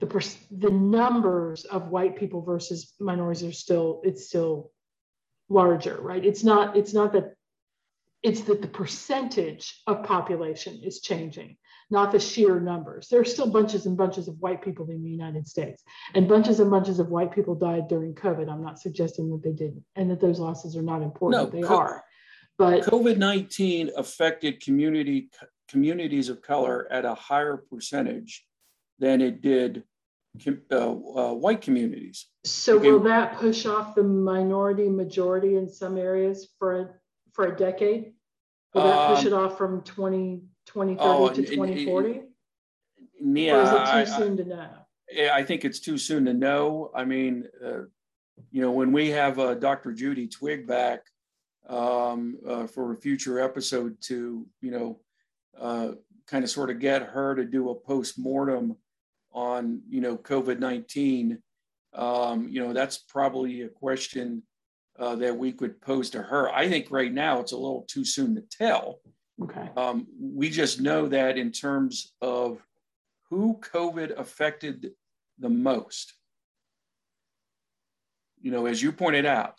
the 0.00 0.06
pers- 0.06 0.44
the 0.50 0.70
numbers 0.70 1.64
of 1.64 1.88
white 1.88 2.16
people 2.16 2.42
versus 2.42 2.92
minorities 2.98 3.44
are 3.44 3.52
still 3.52 4.00
it's 4.02 4.26
still 4.26 4.72
larger, 5.48 5.96
right? 6.00 6.24
It's 6.24 6.42
not 6.42 6.76
it's 6.76 6.92
not 6.92 7.12
that 7.12 7.33
it's 8.24 8.40
that 8.40 8.62
the 8.62 8.68
percentage 8.68 9.82
of 9.86 10.02
population 10.02 10.80
is 10.82 11.00
changing, 11.00 11.58
not 11.90 12.10
the 12.10 12.18
sheer 12.18 12.58
numbers. 12.58 13.06
There 13.08 13.20
are 13.20 13.24
still 13.24 13.50
bunches 13.50 13.84
and 13.84 13.98
bunches 13.98 14.28
of 14.28 14.38
white 14.40 14.62
people 14.62 14.90
in 14.90 15.04
the 15.04 15.10
United 15.10 15.46
States, 15.46 15.84
and 16.14 16.26
bunches 16.26 16.58
and 16.58 16.70
bunches 16.70 16.98
of 16.98 17.10
white 17.10 17.32
people 17.32 17.54
died 17.54 17.86
during 17.86 18.14
COVID. 18.14 18.50
I'm 18.50 18.62
not 18.62 18.80
suggesting 18.80 19.30
that 19.30 19.42
they 19.42 19.52
didn't, 19.52 19.84
and 19.94 20.10
that 20.10 20.22
those 20.22 20.40
losses 20.40 20.74
are 20.74 20.82
not 20.82 21.02
important. 21.02 21.52
No, 21.52 21.60
they 21.60 21.66
co- 21.66 21.76
are, 21.76 22.02
but 22.56 22.82
COVID 22.84 23.18
19 23.18 23.90
affected 23.94 24.60
community 24.62 25.28
communities 25.68 26.30
of 26.30 26.40
color 26.40 26.88
at 26.90 27.04
a 27.04 27.14
higher 27.14 27.58
percentage 27.58 28.46
than 28.98 29.20
it 29.20 29.42
did 29.42 29.84
uh, 30.70 30.76
uh, 30.76 31.32
white 31.34 31.60
communities. 31.60 32.26
So 32.44 32.76
Okay. 32.76 32.90
will 32.90 33.00
that 33.00 33.36
push 33.36 33.66
off 33.66 33.94
the 33.94 34.02
minority 34.02 34.88
majority 34.88 35.56
in 35.56 35.68
some 35.68 35.96
areas 35.96 36.48
for 36.58 36.80
a, 36.80 36.88
for 37.34 37.46
a 37.46 37.56
decade? 37.56 38.12
Will 38.72 38.84
that 38.84 39.14
push 39.14 39.20
Um, 39.20 39.26
it 39.26 39.32
off 39.32 39.58
from 39.58 39.82
20, 39.82 40.42
2030 40.66 40.98
oh, 41.00 41.28
to 41.28 41.34
and- 41.34 41.38
and- 41.38 41.48
2040? 41.48 42.22
Nia, 43.20 43.56
Or 43.56 43.62
is 43.62 43.68
it 43.68 43.72
too 43.72 43.78
I, 43.78 44.00
I, 44.00 44.04
soon 44.04 44.36
to 44.38 44.44
know? 44.44 44.70
I 45.32 45.42
think 45.44 45.64
it's 45.64 45.80
too 45.80 45.96
soon 45.98 46.24
to 46.24 46.34
know. 46.34 46.90
I 46.94 47.04
mean, 47.04 47.48
uh, 47.64 47.82
you 48.50 48.60
know, 48.60 48.72
when 48.72 48.92
we 48.92 49.10
have 49.10 49.38
uh, 49.38 49.54
Dr. 49.54 49.92
Judy 49.92 50.26
Twigg 50.26 50.66
back 50.66 51.02
um, 51.68 52.38
uh, 52.46 52.66
for 52.66 52.92
a 52.92 52.96
future 52.96 53.40
episode 53.40 53.96
to, 54.02 54.46
you 54.60 54.70
know, 54.70 55.00
uh, 55.58 55.92
kind 56.26 56.42
of 56.44 56.50
sort 56.50 56.70
of 56.70 56.80
get 56.80 57.02
her 57.02 57.34
to 57.34 57.44
do 57.44 57.70
a 57.70 57.74
post 57.74 58.18
mortem 58.18 58.76
on, 59.32 59.80
you 59.88 60.00
know, 60.00 60.16
COVID 60.16 60.58
19, 60.58 61.40
um, 61.94 62.48
you 62.48 62.60
know, 62.60 62.72
that's 62.72 62.98
probably 62.98 63.62
a 63.62 63.68
question 63.68 64.42
uh, 64.98 65.16
that 65.16 65.36
we 65.36 65.52
could 65.52 65.80
pose 65.80 66.10
to 66.10 66.22
her. 66.22 66.50
I 66.52 66.68
think 66.68 66.90
right 66.90 67.12
now 67.12 67.40
it's 67.40 67.52
a 67.52 67.56
little 67.56 67.84
too 67.88 68.04
soon 68.04 68.34
to 68.36 68.42
tell. 68.42 69.00
Okay. 69.42 69.68
Um, 69.76 70.06
we 70.20 70.48
just 70.48 70.80
know 70.80 71.08
that 71.08 71.36
in 71.36 71.50
terms 71.50 72.12
of 72.22 72.64
who 73.30 73.58
COVID 73.60 74.18
affected 74.18 74.92
the 75.38 75.48
most. 75.48 76.14
You 78.40 78.50
know, 78.50 78.66
as 78.66 78.82
you 78.82 78.92
pointed 78.92 79.26
out, 79.26 79.54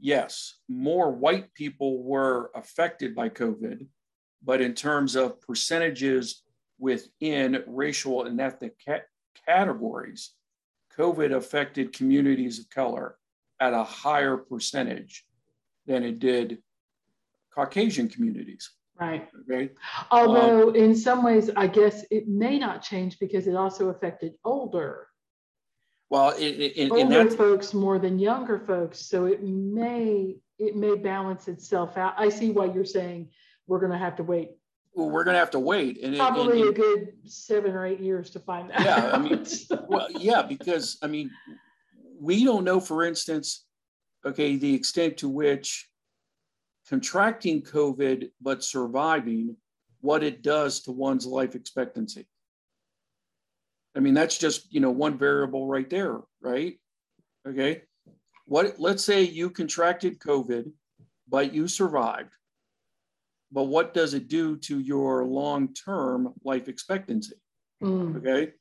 yes, 0.00 0.54
more 0.68 1.12
white 1.12 1.54
people 1.54 2.02
were 2.02 2.50
affected 2.54 3.14
by 3.14 3.28
COVID, 3.28 3.86
but 4.42 4.60
in 4.60 4.74
terms 4.74 5.14
of 5.14 5.40
percentages 5.40 6.42
within 6.78 7.62
racial 7.66 8.24
and 8.24 8.40
ethnic 8.40 8.74
ca- 8.84 9.04
categories, 9.46 10.32
COVID 10.98 11.34
affected 11.34 11.92
communities 11.92 12.58
of 12.58 12.68
color 12.70 13.16
at 13.60 13.72
a 13.72 13.84
higher 13.84 14.36
percentage 14.36 15.24
than 15.86 16.02
it 16.02 16.18
did 16.18 16.58
Caucasian 17.54 18.08
communities. 18.08 18.70
Right. 18.98 19.28
Okay. 19.50 19.70
Although 20.10 20.70
um, 20.70 20.76
in 20.76 20.96
some 20.96 21.24
ways, 21.24 21.50
I 21.56 21.66
guess 21.66 22.04
it 22.10 22.28
may 22.28 22.58
not 22.58 22.82
change 22.82 23.18
because 23.18 23.46
it 23.46 23.56
also 23.56 23.88
affected 23.88 24.34
older. 24.44 25.08
Well, 26.10 26.30
it, 26.38 26.72
it, 26.76 26.92
older 26.92 27.28
folks 27.30 27.74
more 27.74 27.98
than 27.98 28.20
younger 28.20 28.60
folks, 28.60 29.00
so 29.00 29.24
it 29.24 29.42
may 29.42 30.36
it 30.58 30.76
may 30.76 30.94
balance 30.94 31.48
itself 31.48 31.96
out. 31.96 32.14
I 32.16 32.28
see 32.28 32.50
why 32.50 32.66
you're 32.66 32.84
saying 32.84 33.30
we're 33.66 33.80
going 33.80 33.90
to 33.90 33.98
have 33.98 34.14
to 34.16 34.22
wait. 34.22 34.50
Well, 34.94 35.10
we're 35.10 35.24
going 35.24 35.34
to 35.34 35.40
have 35.40 35.50
to 35.52 35.58
wait, 35.58 36.00
and 36.04 36.16
probably 36.16 36.60
and, 36.60 36.68
and, 36.68 36.78
a 36.78 36.80
good 36.80 37.12
seven 37.24 37.72
or 37.72 37.84
eight 37.84 37.98
years 37.98 38.30
to 38.30 38.38
find 38.38 38.70
out. 38.70 38.84
Yeah, 38.84 39.10
I 39.12 39.18
mean, 39.18 39.44
well, 39.88 40.06
yeah, 40.12 40.42
because 40.42 40.98
I 41.02 41.08
mean, 41.08 41.32
we 42.24 42.44
don't 42.44 42.64
know, 42.64 42.80
for 42.80 43.04
instance, 43.04 43.64
okay, 44.24 44.56
the 44.56 44.74
extent 44.74 45.18
to 45.18 45.28
which 45.28 45.88
contracting 46.88 47.62
COVID 47.62 48.30
but 48.40 48.64
surviving, 48.64 49.56
what 50.00 50.22
it 50.22 50.42
does 50.42 50.80
to 50.82 50.92
one's 50.92 51.26
life 51.26 51.54
expectancy. 51.54 52.26
I 53.94 54.00
mean, 54.00 54.14
that's 54.14 54.38
just, 54.38 54.72
you 54.72 54.80
know, 54.80 54.90
one 54.90 55.16
variable 55.18 55.66
right 55.66 55.88
there, 55.88 56.20
right? 56.40 56.78
Okay. 57.46 57.82
What, 58.46 58.74
let's 58.78 59.04
say 59.04 59.22
you 59.22 59.50
contracted 59.50 60.18
COVID, 60.18 60.70
but 61.28 61.54
you 61.54 61.68
survived. 61.68 62.32
But 63.52 63.64
what 63.64 63.94
does 63.94 64.14
it 64.14 64.28
do 64.28 64.56
to 64.56 64.80
your 64.80 65.24
long 65.24 65.72
term 65.74 66.34
life 66.42 66.68
expectancy? 66.68 67.36
Mm. 67.82 68.16
Okay. 68.16 68.52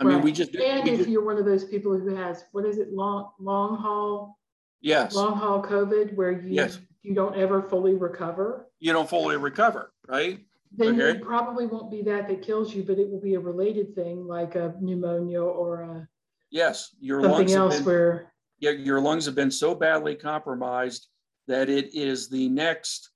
I 0.00 0.04
right. 0.04 0.14
mean, 0.14 0.22
we 0.22 0.32
just. 0.32 0.54
And 0.54 0.84
we 0.84 0.90
if 0.90 0.98
just, 0.98 1.10
you're 1.10 1.24
one 1.24 1.38
of 1.38 1.44
those 1.44 1.64
people 1.64 1.98
who 1.98 2.14
has, 2.14 2.44
what 2.52 2.64
is 2.64 2.78
it, 2.78 2.92
long, 2.92 3.30
long 3.40 3.76
haul 3.76 4.38
Yes. 4.80 5.14
Long 5.14 5.36
haul 5.36 5.62
COVID 5.62 6.14
where 6.14 6.30
you 6.30 6.54
yes. 6.54 6.78
you 7.02 7.14
don't 7.14 7.36
ever 7.36 7.62
fully 7.62 7.94
recover. 7.94 8.68
You 8.80 8.92
don't 8.92 9.08
fully 9.08 9.36
recover, 9.36 9.92
right? 10.06 10.40
Then 10.76 11.00
okay. 11.00 11.18
it 11.18 11.22
probably 11.22 11.66
won't 11.66 11.90
be 11.90 12.02
that 12.02 12.28
that 12.28 12.42
kills 12.42 12.74
you, 12.74 12.82
but 12.82 12.98
it 12.98 13.10
will 13.10 13.20
be 13.20 13.34
a 13.34 13.40
related 13.40 13.94
thing 13.94 14.26
like 14.26 14.54
a 14.54 14.74
pneumonia 14.80 15.42
or 15.42 15.80
a 15.80 16.08
yes, 16.50 16.94
your 17.00 17.22
something 17.22 17.38
lungs 17.38 17.52
else 17.54 17.76
been, 17.76 17.84
where 17.84 18.32
yeah, 18.60 18.70
your 18.70 19.00
lungs 19.00 19.24
have 19.26 19.34
been 19.34 19.50
so 19.50 19.74
badly 19.74 20.14
compromised 20.14 21.08
that 21.48 21.68
it 21.68 21.94
is 21.94 22.28
the 22.28 22.48
next, 22.50 23.10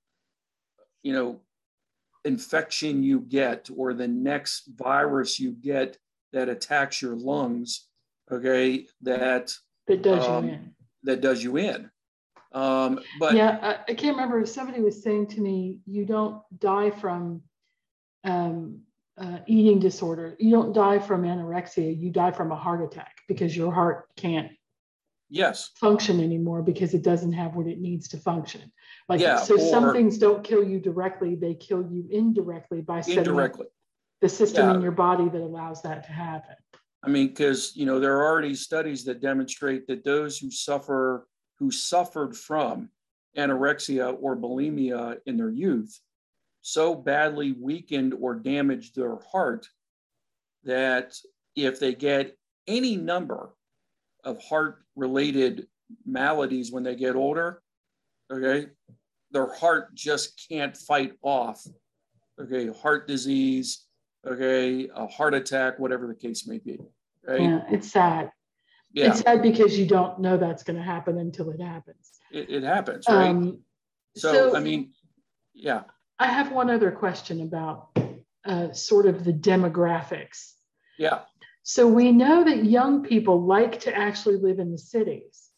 you 1.03 1.13
know, 1.13 1.39
infection 2.25 3.03
you 3.03 3.19
get 3.19 3.69
or 3.75 3.93
the 3.93 4.07
next 4.07 4.69
virus 4.75 5.39
you 5.39 5.51
get 5.51 5.97
that 6.33 6.49
attacks 6.49 7.01
your 7.01 7.15
lungs. 7.15 7.87
Okay, 8.31 8.87
that 9.01 9.53
that 9.87 10.01
does 10.01 10.27
um, 10.27 10.45
you 10.45 10.53
in 10.53 10.75
that 11.03 11.21
does 11.21 11.43
you 11.43 11.57
in. 11.57 11.89
Um, 12.51 12.99
but 13.19 13.33
yeah, 13.35 13.57
I, 13.61 13.91
I, 13.91 13.95
can't 13.95 14.15
remember. 14.15 14.41
if 14.41 14.49
Somebody 14.49 14.81
was 14.81 15.01
saying 15.01 15.27
to 15.27 15.41
me, 15.41 15.79
you 15.85 16.05
don't 16.05 16.41
die 16.59 16.91
from 16.91 17.41
um, 18.23 18.81
uh, 19.17 19.39
eating 19.47 19.79
disorder. 19.79 20.35
You 20.39 20.51
don't 20.51 20.73
die 20.73 20.99
from 20.99 21.23
anorexia. 21.23 21.99
You 21.99 22.11
die 22.11 22.31
from 22.31 22.51
a 22.51 22.55
heart 22.55 22.83
attack 22.83 23.15
because 23.27 23.55
your 23.55 23.71
heart 23.71 24.07
can't 24.15 24.51
yes 25.29 25.71
function 25.79 26.19
anymore 26.19 26.61
because 26.61 26.93
it 26.93 27.01
doesn't 27.01 27.33
have 27.33 27.55
what 27.55 27.65
it 27.65 27.79
needs 27.79 28.07
to 28.09 28.17
function. 28.17 28.71
Like 29.09 29.19
yeah, 29.19 29.37
so, 29.37 29.57
some 29.57 29.91
things 29.91 30.17
don't 30.17 30.43
kill 30.43 30.63
you 30.63 30.79
directly; 30.79 31.35
they 31.35 31.55
kill 31.55 31.81
you 31.81 32.07
indirectly 32.11 32.81
by 32.81 33.01
indirectly 33.07 33.67
the 34.23 34.29
system 34.29 34.69
yeah. 34.69 34.75
in 34.75 34.81
your 34.81 34.93
body 34.93 35.27
that 35.27 35.41
allows 35.41 35.81
that 35.81 36.05
to 36.05 36.13
happen. 36.13 36.55
I 37.03 37.09
mean, 37.09 37.27
because 37.27 37.75
you 37.75 37.85
know 37.85 37.99
there 37.99 38.17
are 38.17 38.25
already 38.25 38.55
studies 38.55 39.03
that 39.03 39.19
demonstrate 39.19 39.85
that 39.87 40.05
those 40.05 40.37
who 40.37 40.49
suffer 40.49 41.27
who 41.59 41.69
suffered 41.69 42.33
from 42.33 42.89
anorexia 43.37 44.15
or 44.21 44.37
bulimia 44.37 45.17
in 45.25 45.35
their 45.35 45.49
youth 45.49 45.99
so 46.61 46.95
badly 46.95 47.51
weakened 47.59 48.13
or 48.13 48.35
damaged 48.35 48.95
their 48.95 49.17
heart 49.29 49.67
that 50.63 51.13
if 51.57 51.81
they 51.81 51.93
get 51.93 52.37
any 52.65 52.95
number 52.95 53.49
of 54.23 54.41
heart 54.41 54.85
related 54.95 55.67
maladies 56.05 56.71
when 56.71 56.83
they 56.83 56.95
get 56.95 57.17
older, 57.17 57.61
okay, 58.31 58.67
their 59.31 59.53
heart 59.53 59.93
just 59.93 60.47
can't 60.49 60.77
fight 60.77 61.15
off, 61.21 61.67
okay, 62.39 62.69
heart 62.69 63.09
disease, 63.09 63.85
okay, 64.25 64.89
a 64.93 65.07
heart 65.07 65.33
attack, 65.33 65.79
whatever 65.79 66.07
the 66.07 66.15
case 66.15 66.47
may 66.47 66.59
be. 66.59 66.79
Right? 67.27 67.41
Yeah, 67.41 67.61
it's 67.69 67.91
sad. 67.91 68.31
Yeah. 68.91 69.09
It's 69.09 69.21
sad 69.21 69.41
because 69.41 69.77
you 69.77 69.87
don't 69.87 70.19
know 70.19 70.37
that's 70.37 70.63
going 70.63 70.77
to 70.77 70.83
happen 70.83 71.17
until 71.17 71.49
it 71.49 71.59
happens. 71.59 72.11
It, 72.31 72.49
it 72.49 72.63
happens, 72.63 73.05
right? 73.09 73.29
Um, 73.29 73.61
so, 74.15 74.51
so, 74.51 74.55
I 74.55 74.59
mean, 74.59 74.91
yeah. 75.53 75.83
I 76.19 76.27
have 76.27 76.51
one 76.51 76.69
other 76.69 76.91
question 76.91 77.41
about 77.41 77.89
uh, 78.45 78.71
sort 78.71 79.07
of 79.07 79.23
the 79.23 79.33
demographics. 79.33 80.53
Yeah. 80.99 81.21
So 81.63 81.87
we 81.87 82.11
know 82.11 82.43
that 82.43 82.65
young 82.65 83.03
people 83.03 83.41
like 83.41 83.79
to 83.81 83.97
actually 83.97 84.37
live 84.37 84.59
in 84.59 84.71
the 84.71 84.77
cities. 84.77 85.49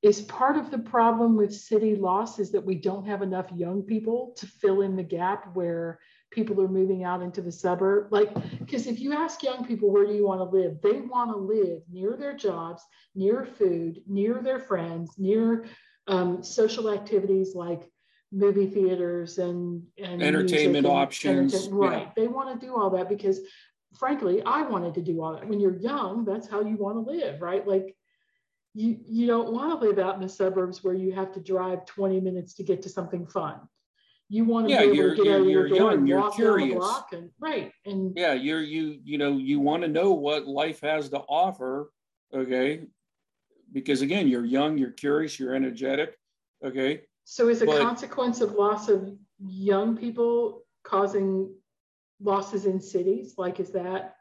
Is 0.00 0.20
part 0.22 0.56
of 0.56 0.72
the 0.72 0.78
problem 0.78 1.36
with 1.36 1.54
city 1.54 1.94
loss 1.94 2.40
is 2.40 2.50
that 2.52 2.64
we 2.64 2.74
don't 2.74 3.06
have 3.06 3.22
enough 3.22 3.46
young 3.54 3.82
people 3.82 4.34
to 4.38 4.46
fill 4.46 4.80
in 4.80 4.96
the 4.96 5.04
gap 5.04 5.54
where 5.54 6.00
people 6.32 6.60
are 6.60 6.68
moving 6.68 7.04
out 7.04 7.22
into 7.22 7.40
the 7.40 7.52
suburb. 7.52 8.08
Like, 8.10 8.34
because 8.58 8.86
if 8.86 8.98
you 8.98 9.12
ask 9.12 9.42
young 9.42 9.64
people, 9.64 9.90
where 9.92 10.06
do 10.06 10.14
you 10.14 10.26
want 10.26 10.40
to 10.40 10.56
live? 10.56 10.80
They 10.82 11.00
want 11.00 11.30
to 11.30 11.36
live 11.36 11.82
near 11.90 12.16
their 12.16 12.34
jobs, 12.34 12.82
near 13.14 13.44
food, 13.44 14.00
near 14.06 14.40
their 14.42 14.58
friends, 14.58 15.12
near 15.18 15.66
um, 16.08 16.42
social 16.42 16.90
activities 16.90 17.54
like 17.54 17.88
movie 18.32 18.66
theaters 18.66 19.38
and, 19.38 19.82
and 20.02 20.22
entertainment 20.22 20.86
and 20.86 20.94
options. 20.94 21.54
Entertainment. 21.54 21.90
Right. 21.90 22.02
Yeah. 22.02 22.12
They 22.16 22.28
want 22.28 22.58
to 22.58 22.66
do 22.66 22.74
all 22.74 22.90
that 22.90 23.08
because, 23.08 23.40
frankly, 23.98 24.42
I 24.42 24.62
wanted 24.62 24.94
to 24.94 25.02
do 25.02 25.22
all 25.22 25.34
that. 25.34 25.46
When 25.46 25.60
you're 25.60 25.76
young, 25.76 26.24
that's 26.24 26.48
how 26.48 26.62
you 26.62 26.76
want 26.76 26.96
to 26.96 27.12
live, 27.12 27.40
right? 27.42 27.66
Like, 27.66 27.94
you, 28.74 28.98
you 29.06 29.26
don't 29.26 29.52
want 29.52 29.78
to 29.78 29.86
live 29.86 29.98
out 29.98 30.14
in 30.14 30.22
the 30.22 30.28
suburbs 30.30 30.82
where 30.82 30.94
you 30.94 31.12
have 31.12 31.30
to 31.34 31.40
drive 31.40 31.84
20 31.84 32.20
minutes 32.20 32.54
to 32.54 32.64
get 32.64 32.80
to 32.82 32.88
something 32.88 33.26
fun 33.26 33.60
you 34.28 34.44
want 34.46 34.66
to 34.66 34.72
yeah, 34.72 34.80
be 34.80 34.98
able 34.98 35.14
to 35.14 35.24
get 35.24 35.34
out 35.34 35.40
of 35.42 35.46
your 35.46 35.68
door 35.68 35.76
young, 35.76 35.92
and 35.92 36.08
you're 36.08 36.20
walk 36.20 36.34
curious. 36.34 36.72
the 36.72 36.78
block 36.78 37.08
and 37.12 37.30
right 37.38 37.70
and 37.84 38.14
yeah 38.16 38.32
you're 38.32 38.62
you 38.62 38.98
you 39.04 39.18
know 39.18 39.36
you 39.36 39.60
want 39.60 39.82
to 39.82 39.88
know 39.88 40.12
what 40.12 40.46
life 40.46 40.80
has 40.80 41.10
to 41.10 41.18
offer 41.18 41.90
okay? 42.34 42.86
Because 43.72 44.00
again 44.00 44.28
you're 44.28 44.44
young 44.44 44.78
you're 44.78 44.92
curious 44.92 45.38
you're 45.38 45.54
energetic 45.54 46.16
okay? 46.64 47.02
So 47.24 47.48
is 47.48 47.60
a 47.60 47.66
but, 47.66 47.82
consequence 47.82 48.40
of 48.40 48.52
loss 48.52 48.88
of 48.88 49.12
young 49.38 49.96
people 49.96 50.62
causing 50.82 51.54
losses 52.20 52.64
in 52.64 52.80
cities? 52.80 53.34
Like 53.36 53.60
is 53.60 53.70
that 53.72 54.14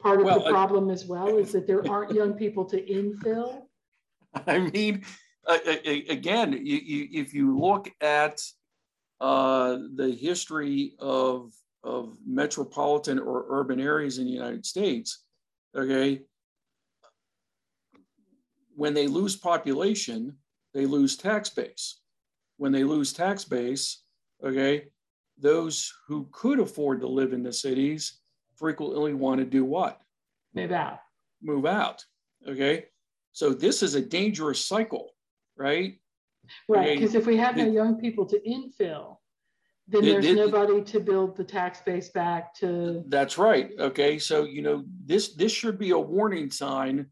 part 0.00 0.20
of 0.20 0.24
well, 0.24 0.42
the 0.42 0.50
problem 0.50 0.88
uh, 0.88 0.92
as 0.94 1.04
well 1.04 1.36
is 1.36 1.52
that 1.52 1.66
there 1.66 1.86
aren't 1.90 2.14
young 2.14 2.32
people 2.32 2.64
to 2.64 2.80
infill? 2.80 3.64
I 4.46 4.58
mean 4.58 5.04
uh, 5.46 5.58
again 6.08 6.52
you, 6.52 6.78
you, 6.78 7.08
if 7.12 7.34
you 7.34 7.58
look 7.58 7.90
at 8.00 8.40
uh, 9.20 9.78
the 9.94 10.10
history 10.10 10.94
of, 10.98 11.52
of 11.84 12.16
metropolitan 12.26 13.18
or 13.18 13.46
urban 13.48 13.80
areas 13.80 14.18
in 14.18 14.24
the 14.24 14.30
United 14.30 14.64
States, 14.64 15.24
okay, 15.76 16.22
when 18.74 18.94
they 18.94 19.06
lose 19.06 19.36
population, 19.36 20.36
they 20.72 20.86
lose 20.86 21.16
tax 21.16 21.50
base. 21.50 22.00
When 22.56 22.72
they 22.72 22.84
lose 22.84 23.12
tax 23.12 23.44
base, 23.44 24.02
okay, 24.44 24.84
those 25.38 25.92
who 26.06 26.28
could 26.32 26.60
afford 26.60 27.00
to 27.00 27.06
live 27.06 27.32
in 27.32 27.42
the 27.42 27.52
cities 27.52 28.20
frequently 28.56 29.14
want 29.14 29.38
to 29.38 29.44
do 29.44 29.64
what? 29.64 30.00
move 30.54 30.72
out. 30.72 30.98
Move 31.42 31.66
out. 31.66 32.04
Okay. 32.46 32.86
So 33.32 33.52
this 33.52 33.82
is 33.82 33.94
a 33.94 34.00
dangerous 34.00 34.64
cycle, 34.64 35.10
right? 35.56 35.98
Right. 36.68 36.98
Because 36.98 37.14
if 37.14 37.26
we 37.26 37.36
have 37.36 37.56
no 37.56 37.66
young 37.66 38.00
people 38.00 38.26
to 38.26 38.40
infill, 38.40 39.18
then 39.88 40.02
there's 40.02 40.24
it, 40.24 40.32
it, 40.32 40.36
nobody 40.36 40.82
to 40.82 41.00
build 41.00 41.36
the 41.36 41.44
tax 41.44 41.80
base 41.80 42.10
back 42.10 42.54
to. 42.56 43.02
That's 43.08 43.38
right. 43.38 43.70
Okay. 43.78 44.18
So, 44.18 44.44
you 44.44 44.62
know, 44.62 44.84
this 45.04 45.34
this 45.34 45.52
should 45.52 45.78
be 45.78 45.90
a 45.90 45.98
warning 45.98 46.50
sign, 46.50 47.06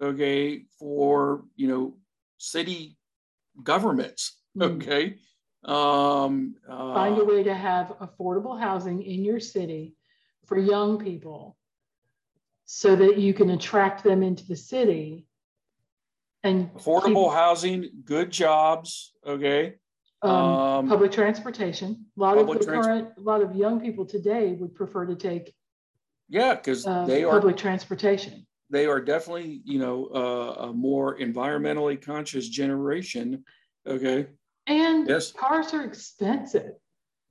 okay, 0.00 0.64
for, 0.78 1.44
you 1.56 1.68
know, 1.68 1.96
city 2.38 2.96
governments. 3.62 4.38
Mm-hmm. 4.56 4.76
Okay. 4.76 5.16
Um, 5.64 6.56
uh, 6.68 6.94
Find 6.94 7.18
a 7.18 7.24
way 7.24 7.42
to 7.44 7.54
have 7.54 7.94
affordable 8.00 8.58
housing 8.58 9.02
in 9.02 9.24
your 9.24 9.38
city 9.38 9.94
for 10.46 10.58
young 10.58 10.98
people 10.98 11.56
so 12.64 12.96
that 12.96 13.18
you 13.18 13.34
can 13.34 13.50
attract 13.50 14.02
them 14.02 14.22
into 14.22 14.46
the 14.46 14.56
city 14.56 15.26
and 16.42 16.72
affordable 16.74 17.28
keep, 17.28 17.34
housing, 17.34 17.90
good 18.04 18.30
jobs, 18.30 19.12
okay. 19.26 19.74
Um, 20.22 20.30
um, 20.30 20.88
public 20.88 21.12
transportation. 21.12 22.06
A 22.16 22.20
lot 22.20 22.38
of 22.38 22.46
the 22.46 22.58
trans- 22.58 22.86
current, 22.86 23.08
a 23.18 23.20
lot 23.20 23.42
of 23.42 23.56
young 23.56 23.80
people 23.80 24.04
today 24.04 24.52
would 24.52 24.74
prefer 24.74 25.06
to 25.06 25.16
take. 25.16 25.54
Yeah, 26.28 26.54
because 26.54 26.86
uh, 26.86 27.04
they 27.04 27.24
are 27.24 27.32
public 27.32 27.56
transportation. 27.56 28.46
They 28.70 28.86
are 28.86 29.00
definitely, 29.00 29.60
you 29.64 29.78
know, 29.78 30.06
uh, 30.06 30.68
a 30.68 30.72
more 30.72 31.18
environmentally 31.18 32.00
conscious 32.00 32.48
generation. 32.48 33.44
Okay. 33.86 34.28
And 34.66 35.08
yes. 35.08 35.32
cars 35.32 35.74
are 35.74 35.84
expensive. 35.84 36.72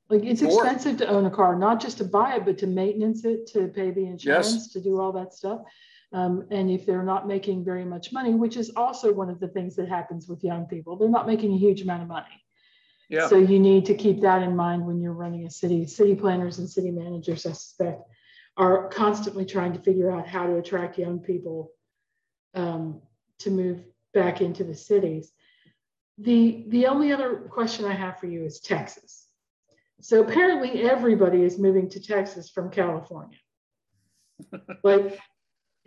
Like 0.10 0.24
it's 0.26 0.42
more. 0.42 0.66
expensive 0.66 0.98
to 0.98 1.08
own 1.08 1.26
a 1.26 1.32
car, 1.32 1.56
not 1.58 1.80
just 1.80 1.98
to 2.00 2.04
buy 2.04 2.36
it, 2.36 2.46
but 2.46 2.58
to 2.60 2.68
maintenance 2.68 3.24
it, 3.24 3.48
to 3.54 3.70
pay 3.70 3.92
the 3.92 4.06
insurance, 4.06 4.54
yes. 4.54 4.68
to 4.74 4.82
do 4.82 5.00
all 5.00 5.14
that 5.14 5.34
stuff. 5.34 5.62
Um, 6.14 6.46
and 6.52 6.70
if 6.70 6.86
they're 6.86 7.04
not 7.04 7.28
making 7.28 7.64
very 7.64 7.86
much 7.86 8.12
money, 8.12 8.34
which 8.34 8.58
is 8.58 8.72
also 8.76 9.14
one 9.14 9.30
of 9.30 9.40
the 9.40 9.48
things 9.48 9.76
that 9.78 9.88
happens 9.88 10.28
with 10.28 10.44
young 10.44 10.66
people, 10.66 10.98
they're 10.98 11.10
not 11.10 11.28
making 11.28 11.54
a 11.54 11.58
huge 11.58 11.82
amount 11.82 12.02
of 12.02 12.10
money. 12.10 12.28
Yeah. 13.10 13.28
So 13.28 13.38
you 13.38 13.60
need 13.60 13.86
to 13.86 13.94
keep 13.94 14.22
that 14.22 14.42
in 14.42 14.56
mind 14.56 14.86
when 14.86 15.02
you're 15.02 15.14
running 15.14 15.46
a 15.46 15.50
city. 15.50 15.86
City 15.86 16.16
planners 16.16 16.60
and 16.60 16.70
city 16.70 16.92
managers, 16.92 17.46
I 17.46 17.52
suspect, 17.52 18.02
are 18.58 18.90
constantly 18.90 19.46
trying 19.46 19.74
to 19.74 19.80
figure 19.80 20.12
out 20.12 20.28
how 20.28 20.48
to 20.48 20.58
attract 20.58 20.98
young 20.98 21.20
people 21.20 21.72
um, 22.54 23.02
to 23.40 23.50
move 23.50 23.84
back 24.14 24.42
into 24.42 24.64
the 24.64 24.76
cities. 24.76 25.32
The 26.18 26.66
the 26.68 26.88
only 26.88 27.12
other 27.12 27.36
question 27.50 27.86
I 27.86 27.94
have 27.94 28.20
for 28.20 28.28
you 28.28 28.44
is 28.44 28.60
Texas. 28.60 29.28
So 30.02 30.22
apparently 30.22 30.84
everybody 30.84 31.44
is 31.44 31.60
moving 31.60 31.90
to 31.90 32.02
Texas 32.02 32.50
from 32.50 32.70
California. 32.70 33.38
like 34.84 35.20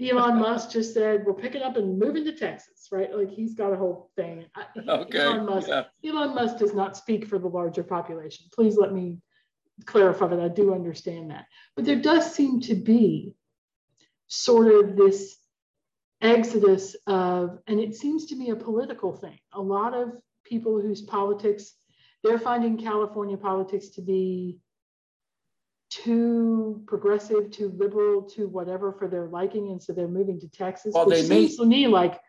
Elon 0.00 0.40
Musk 0.40 0.72
just 0.72 0.92
said, 0.92 1.24
we're 1.24 1.34
picking 1.34 1.62
up 1.62 1.76
and 1.76 1.98
moving 1.98 2.24
to 2.24 2.32
Texas, 2.32 2.88
right? 2.90 3.14
Like 3.14 3.30
he's 3.30 3.54
got 3.54 3.72
a 3.72 3.76
whole 3.76 4.10
thing. 4.16 4.44
Okay. 4.76 5.18
Elon 5.18 5.46
Musk, 5.46 5.68
yeah. 5.68 5.84
Elon 6.04 6.34
Musk 6.34 6.58
does 6.58 6.74
not 6.74 6.96
speak 6.96 7.26
for 7.26 7.38
the 7.38 7.48
larger 7.48 7.84
population. 7.84 8.46
Please 8.52 8.76
let 8.76 8.92
me 8.92 9.18
clarify 9.84 10.26
that 10.26 10.40
I 10.40 10.48
do 10.48 10.74
understand 10.74 11.30
that. 11.30 11.46
But 11.76 11.84
there 11.84 12.00
does 12.00 12.34
seem 12.34 12.60
to 12.62 12.74
be 12.74 13.36
sort 14.26 14.66
of 14.66 14.96
this 14.96 15.36
exodus 16.20 16.96
of, 17.06 17.58
and 17.68 17.78
it 17.78 17.94
seems 17.94 18.26
to 18.26 18.36
me 18.36 18.50
a 18.50 18.56
political 18.56 19.12
thing. 19.12 19.38
A 19.52 19.60
lot 19.60 19.94
of 19.94 20.10
people 20.44 20.80
whose 20.80 21.02
politics, 21.02 21.72
they're 22.24 22.38
finding 22.38 22.78
California 22.78 23.36
politics 23.36 23.90
to 23.90 24.02
be 24.02 24.58
too 26.02 26.82
progressive, 26.86 27.50
too 27.50 27.72
liberal, 27.76 28.22
too 28.22 28.48
whatever 28.48 28.92
for 28.92 29.06
their 29.06 29.26
liking, 29.26 29.70
and 29.70 29.82
so 29.82 29.92
they're 29.92 30.08
moving 30.08 30.40
to 30.40 30.48
Texas. 30.48 30.92
Well, 30.94 31.06
which 31.06 31.26
seems 31.26 31.30
may, 31.30 31.64
to 31.64 31.64
me 31.66 31.86
like, 31.86 32.20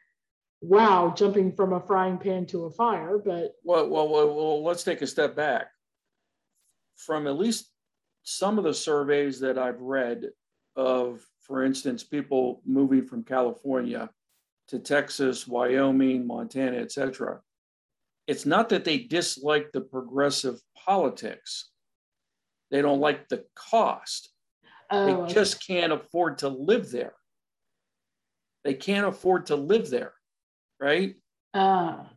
wow, 0.62 1.14
jumping 1.16 1.52
from 1.52 1.74
a 1.74 1.80
frying 1.80 2.18
pan 2.18 2.46
to 2.48 2.66
a 2.66 2.72
fire. 2.72 3.18
But 3.18 3.54
well, 3.64 3.90
well, 3.90 4.08
well, 4.08 4.36
well, 4.36 4.64
let's 4.64 4.84
take 4.84 5.02
a 5.02 5.08
step 5.08 5.36
back. 5.36 5.68
From 6.96 7.28
at 7.28 7.38
least 7.38 7.72
some 8.24 8.58
of 8.58 8.64
the 8.64 8.74
surveys 8.74 9.40
that 9.40 9.58
I've 9.58 9.82
read 9.82 10.30
of, 10.76 11.26
for 11.42 11.64
instance, 11.64 12.04
people 12.04 12.62
moving 12.66 13.06
from 13.06 13.24
California 13.24 14.10
to 14.68 14.80
Texas, 14.80 15.48
Wyoming, 15.48 16.26
Montana, 16.28 16.78
etc. 16.78 17.40
It's 18.28 18.46
not 18.46 18.70
that 18.70 18.86
they 18.86 19.00
dislike 19.00 19.72
the 19.72 19.82
progressive 19.82 20.60
politics 20.76 21.70
they 22.72 22.82
don't 22.82 23.00
like 23.00 23.28
the 23.30 23.46
cost. 23.56 24.30
Oh, 24.92 25.26
they 25.26 25.34
just 25.34 25.66
can't 25.66 25.92
afford 25.92 26.40
to 26.40 26.50
live 26.50 26.92
there. 26.92 27.14
They 28.64 28.74
can't 28.74 29.08
afford 29.08 29.48
to 29.48 29.56
live 29.56 29.90
there, 29.90 30.14
right? 30.80 31.16
Ah. 31.54 32.08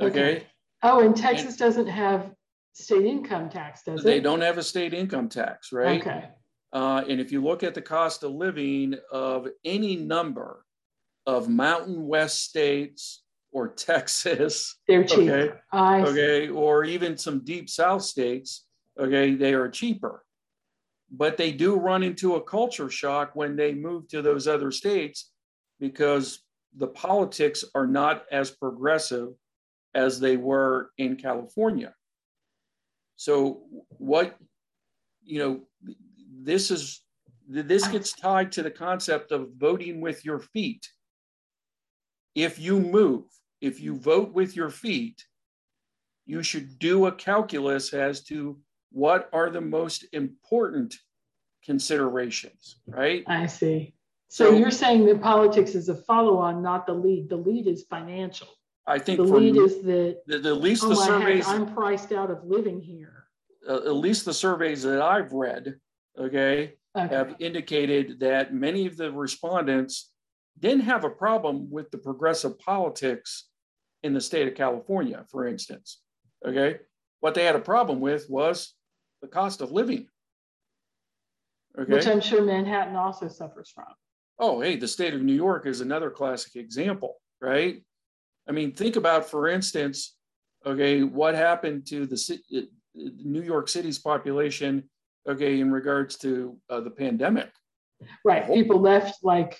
Uh, 0.00 0.04
okay. 0.04 0.20
okay. 0.20 0.46
Oh, 0.82 1.00
and 1.00 1.16
Texas 1.16 1.52
and 1.52 1.58
doesn't 1.58 1.86
have 1.86 2.32
state 2.74 3.06
income 3.06 3.48
tax, 3.48 3.82
does 3.82 4.02
they 4.02 4.12
it? 4.12 4.14
They 4.16 4.20
don't 4.20 4.42
have 4.42 4.58
a 4.58 4.62
state 4.62 4.92
income 4.92 5.28
tax, 5.28 5.72
right? 5.72 6.00
Okay. 6.00 6.28
Uh, 6.72 7.02
and 7.08 7.20
if 7.20 7.32
you 7.32 7.42
look 7.42 7.62
at 7.62 7.74
the 7.74 7.82
cost 7.82 8.22
of 8.22 8.32
living 8.32 8.94
of 9.10 9.48
any 9.64 9.96
number 9.96 10.64
of 11.24 11.48
Mountain 11.48 12.06
West 12.06 12.44
states 12.44 13.22
or 13.52 13.68
Texas, 13.76 14.76
they're 14.86 15.04
cheap. 15.04 15.30
Okay, 15.30 15.52
okay, 15.74 16.48
or 16.48 16.84
even 16.84 17.16
some 17.16 17.42
deep 17.44 17.70
South 17.70 18.02
states, 18.02 18.65
okay, 18.98 19.34
they 19.34 19.54
are 19.54 19.68
cheaper. 19.68 20.24
But 21.10 21.36
they 21.36 21.52
do 21.52 21.76
run 21.76 22.02
into 22.02 22.34
a 22.34 22.42
culture 22.42 22.90
shock 22.90 23.34
when 23.34 23.56
they 23.56 23.74
move 23.74 24.08
to 24.08 24.22
those 24.22 24.48
other 24.48 24.72
states 24.72 25.30
because 25.78 26.42
the 26.76 26.88
politics 26.88 27.64
are 27.74 27.86
not 27.86 28.24
as 28.32 28.50
progressive 28.50 29.28
as 29.94 30.20
they 30.20 30.36
were 30.36 30.90
in 30.98 31.16
California. 31.16 31.94
So, 33.16 33.62
what, 33.98 34.36
you 35.22 35.38
know, 35.38 35.60
this 36.42 36.70
is, 36.70 37.02
this 37.48 37.86
gets 37.86 38.12
tied 38.12 38.52
to 38.52 38.62
the 38.62 38.70
concept 38.70 39.32
of 39.32 39.48
voting 39.56 40.00
with 40.00 40.24
your 40.24 40.40
feet. 40.40 40.86
If 42.34 42.58
you 42.58 42.78
move, 42.78 43.24
if 43.60 43.80
you 43.80 43.96
vote 43.96 44.34
with 44.34 44.54
your 44.54 44.68
feet, 44.68 45.24
you 46.26 46.42
should 46.42 46.78
do 46.78 47.06
a 47.06 47.12
calculus 47.12 47.94
as 47.94 48.22
to 48.24 48.58
what 48.96 49.28
are 49.34 49.50
the 49.50 49.60
most 49.60 50.06
important 50.14 50.96
considerations, 51.62 52.76
right? 52.86 53.22
I 53.26 53.44
see. 53.44 53.94
So, 54.28 54.52
so 54.52 54.56
you're 54.56 54.70
saying 54.70 55.04
that 55.04 55.20
politics 55.20 55.74
is 55.74 55.90
a 55.90 55.94
follow 55.94 56.38
on, 56.38 56.62
not 56.62 56.86
the 56.86 56.94
lead. 56.94 57.28
The 57.28 57.36
lead 57.36 57.66
is 57.66 57.84
financial. 57.90 58.48
I 58.86 58.98
think 58.98 59.18
the 59.18 59.24
lead 59.24 59.56
is 59.56 59.82
that 59.82 60.22
the, 60.26 60.38
the 60.38 60.54
least 60.54 60.82
oh, 60.82 60.88
the 60.88 60.96
surveys. 60.96 61.46
I'm 61.46 61.74
priced 61.74 62.12
out 62.12 62.30
of 62.30 62.42
living 62.44 62.80
here. 62.80 63.26
Uh, 63.68 63.74
at 63.74 63.96
least 63.96 64.24
the 64.24 64.32
surveys 64.32 64.82
that 64.84 65.02
I've 65.02 65.32
read, 65.32 65.74
okay, 66.18 66.72
okay, 66.96 67.14
have 67.14 67.36
indicated 67.38 68.18
that 68.20 68.54
many 68.54 68.86
of 68.86 68.96
the 68.96 69.12
respondents 69.12 70.10
didn't 70.58 70.84
have 70.84 71.04
a 71.04 71.10
problem 71.10 71.70
with 71.70 71.90
the 71.90 71.98
progressive 71.98 72.58
politics 72.58 73.50
in 74.02 74.14
the 74.14 74.22
state 74.22 74.48
of 74.48 74.54
California, 74.54 75.26
for 75.30 75.46
instance. 75.46 76.00
Okay. 76.46 76.78
What 77.20 77.34
they 77.34 77.44
had 77.44 77.56
a 77.56 77.60
problem 77.60 78.00
with 78.00 78.30
was 78.30 78.72
the 79.26 79.32
cost 79.32 79.60
of 79.60 79.72
living. 79.72 80.06
Okay. 81.78 81.92
Which 81.92 82.06
I'm 82.06 82.20
sure 82.20 82.42
Manhattan 82.42 82.96
also 82.96 83.28
suffers 83.28 83.70
from. 83.74 83.84
Oh, 84.38 84.60
hey, 84.60 84.76
the 84.76 84.88
state 84.88 85.14
of 85.14 85.22
New 85.22 85.34
York 85.34 85.66
is 85.66 85.80
another 85.80 86.10
classic 86.10 86.56
example, 86.56 87.16
right? 87.40 87.82
I 88.48 88.52
mean, 88.52 88.72
think 88.72 88.96
about, 88.96 89.28
for 89.28 89.48
instance, 89.48 90.16
okay, 90.64 91.02
what 91.02 91.34
happened 91.34 91.86
to 91.88 92.06
the 92.06 92.38
uh, 92.56 92.60
New 92.94 93.42
York 93.42 93.68
City's 93.68 93.98
population, 93.98 94.88
okay, 95.28 95.60
in 95.60 95.72
regards 95.72 96.16
to 96.18 96.56
uh, 96.70 96.80
the 96.80 96.90
pandemic. 96.90 97.50
Right. 98.24 98.46
People 98.46 98.80
left 98.80 99.18
like, 99.22 99.58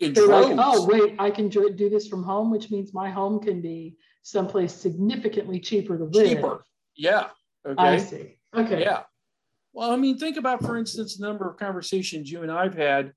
they're 0.00 0.26
like, 0.26 0.56
oh, 0.58 0.86
wait, 0.86 1.16
I 1.18 1.30
can 1.30 1.48
do 1.48 1.88
this 1.88 2.06
from 2.06 2.22
home, 2.22 2.50
which 2.50 2.70
means 2.70 2.92
my 2.92 3.10
home 3.10 3.40
can 3.40 3.60
be 3.60 3.96
someplace 4.22 4.74
significantly 4.74 5.58
cheaper 5.58 5.96
to 5.96 6.04
live. 6.04 6.28
Cheaper. 6.28 6.64
Yeah. 6.96 7.28
Okay. 7.66 7.82
I 7.82 7.96
see. 7.98 8.37
Okay. 8.54 8.80
Yeah. 8.80 9.02
Well, 9.72 9.90
I 9.90 9.96
mean, 9.96 10.18
think 10.18 10.36
about, 10.36 10.64
for 10.64 10.76
instance, 10.76 11.16
the 11.16 11.26
number 11.26 11.48
of 11.48 11.56
conversations 11.56 12.30
you 12.30 12.42
and 12.42 12.50
I've 12.50 12.74
had 12.74 13.12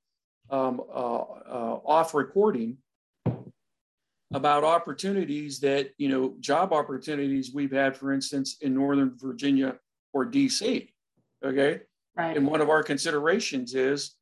um, 0.50 0.82
uh, 0.94 1.22
uh, 1.22 1.80
off 1.86 2.14
recording 2.14 2.78
about 4.34 4.64
opportunities 4.64 5.60
that, 5.62 5.90
you 5.98 6.10
know, 6.10 6.36
job 6.40 6.74
opportunities 6.74 7.52
we've 7.54 7.72
had, 7.72 7.96
for 7.98 8.14
instance, 8.14 8.58
in 8.62 8.74
Northern 8.74 9.18
Virginia 9.18 9.76
or 10.14 10.26
DC. 10.26 10.90
Okay. 11.44 11.82
Right. 12.16 12.38
And 12.38 12.46
one 12.46 12.62
of 12.62 12.70
our 12.70 12.84
considerations 12.84 13.74
is, 13.74 14.16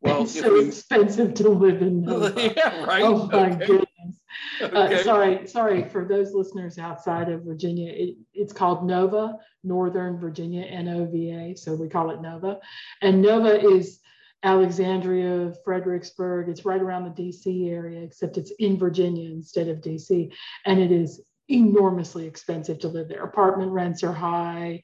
well, 0.00 0.22
it's 0.22 0.38
so 0.38 0.52
we, 0.52 0.66
expensive 0.66 1.34
to 1.34 1.48
live 1.48 1.82
in. 1.82 2.02
yeah, 2.36 2.84
right. 2.84 3.02
Oh 3.02 3.26
my 3.26 3.50
okay. 3.50 3.66
goodness. 3.66 3.86
Uh, 4.60 4.66
okay. 4.66 5.00
Uh, 5.00 5.02
sorry, 5.02 5.46
sorry 5.46 5.88
for 5.88 6.04
those 6.04 6.32
listeners 6.32 6.78
outside 6.78 7.28
of 7.28 7.42
Virginia. 7.42 7.92
It, 7.92 8.16
it's 8.32 8.52
called 8.52 8.86
NOVA, 8.86 9.36
Northern 9.64 10.18
Virginia, 10.18 10.62
N 10.62 10.88
O 10.88 11.06
V 11.06 11.30
A. 11.30 11.56
So 11.56 11.74
we 11.74 11.88
call 11.88 12.10
it 12.10 12.20
NOVA. 12.20 12.58
And 13.00 13.20
NOVA 13.22 13.68
is 13.68 14.00
Alexandria, 14.42 15.52
Fredericksburg. 15.64 16.48
It's 16.48 16.64
right 16.64 16.80
around 16.80 17.04
the 17.04 17.22
DC 17.22 17.70
area, 17.70 18.02
except 18.02 18.36
it's 18.36 18.52
in 18.58 18.78
Virginia 18.78 19.30
instead 19.30 19.68
of 19.68 19.78
DC. 19.78 20.32
And 20.64 20.80
it 20.80 20.90
is 20.90 21.22
enormously 21.48 22.26
expensive 22.26 22.80
to 22.80 22.88
live 22.88 23.08
there. 23.08 23.24
Apartment 23.24 23.72
rents 23.72 24.02
are 24.02 24.12
high. 24.12 24.82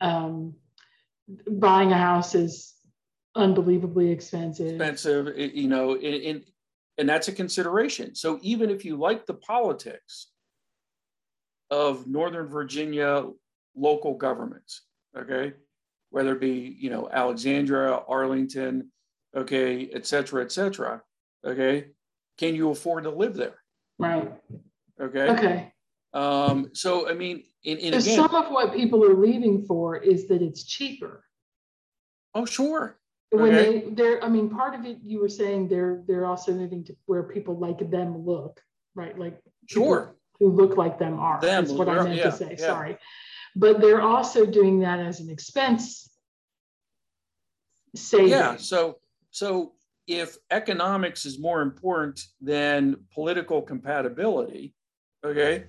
Um, 0.00 0.54
buying 1.48 1.92
a 1.92 1.98
house 1.98 2.34
is 2.34 2.74
unbelievably 3.34 4.10
expensive. 4.10 4.80
Expensive, 4.80 5.36
you 5.36 5.68
know, 5.68 5.94
in, 5.94 6.14
in, 6.14 6.44
and 6.98 7.08
that's 7.08 7.28
a 7.28 7.32
consideration. 7.32 8.14
So 8.14 8.38
even 8.42 8.70
if 8.70 8.84
you 8.84 8.96
like 8.96 9.26
the 9.26 9.34
politics 9.34 10.28
of 11.70 12.06
Northern 12.06 12.46
Virginia 12.46 13.26
local 13.74 14.14
governments, 14.14 14.82
okay, 15.16 15.52
whether 16.10 16.32
it 16.32 16.40
be 16.40 16.76
you 16.78 16.90
know 16.90 17.08
Alexandria, 17.10 18.00
Arlington, 18.08 18.90
okay, 19.36 19.88
et 19.92 20.06
cetera, 20.06 20.42
et 20.42 20.52
cetera, 20.52 21.02
okay, 21.44 21.88
can 22.38 22.54
you 22.54 22.70
afford 22.70 23.04
to 23.04 23.10
live 23.10 23.34
there? 23.34 23.62
Right. 23.98 24.32
Okay. 25.00 25.28
Okay. 25.30 25.72
Um, 26.14 26.70
so 26.72 27.08
I 27.10 27.14
mean, 27.14 27.44
in, 27.64 27.78
in 27.78 27.92
So 27.92 27.98
again, 27.98 28.16
some 28.16 28.34
of 28.34 28.50
what 28.50 28.72
people 28.72 29.04
are 29.04 29.14
leaving 29.14 29.64
for 29.66 29.96
is 29.96 30.28
that 30.28 30.40
it's 30.40 30.64
cheaper. 30.64 31.24
oh 32.34 32.46
sure, 32.46 32.98
When 33.30 33.54
Okay. 33.54 33.80
they, 33.80 33.90
they're, 33.90 34.24
I 34.24 34.28
mean, 34.28 34.48
part 34.50 34.74
of 34.74 34.84
it, 34.86 34.98
you 35.02 35.20
were 35.20 35.28
saying 35.28 35.68
they're, 35.68 36.02
they're 36.06 36.26
also 36.26 36.52
moving 36.52 36.84
to 36.84 36.96
where 37.06 37.24
people 37.24 37.58
like 37.58 37.90
them 37.90 38.24
look, 38.24 38.60
right? 38.94 39.18
Like. 39.18 39.40
sure, 39.68 40.14
Who 40.38 40.50
look 40.50 40.76
like 40.76 40.98
them 40.98 41.18
are, 41.18 41.40
Them, 41.40 41.64
is 41.64 41.72
what 41.72 41.88
I 41.88 42.02
meant 42.04 42.16
yeah, 42.16 42.24
to 42.30 42.32
say, 42.32 42.50
yeah. 42.58 42.66
sorry. 42.66 42.98
But 43.56 43.80
they're 43.80 44.02
also 44.02 44.46
doing 44.46 44.80
that 44.80 45.00
as 45.00 45.20
an 45.20 45.30
expense 45.30 46.10
saving. 47.94 48.28
yeah. 48.28 48.56
So 48.58 48.98
so 49.30 49.72
if 50.06 50.36
economics 50.50 51.24
is 51.26 51.38
more 51.38 51.62
important 51.62 52.20
than 52.40 52.96
political 53.12 53.60
compatibility, 53.62 54.74
okay, 55.24 55.64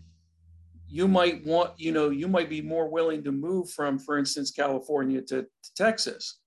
you 0.87 1.07
might 1.07 1.45
want, 1.45 1.71
you 1.79 1.91
know, 1.91 2.09
you 2.09 2.27
might 2.27 2.49
be 2.49 2.61
more 2.61 2.87
willing 2.89 3.23
to 3.23 3.31
move 3.31 3.69
from, 3.71 3.97
for 3.97 4.17
instance, 4.17 4.51
California 4.51 5.21
to, 5.21 5.41
to 5.43 5.73
Texas. 5.75 6.39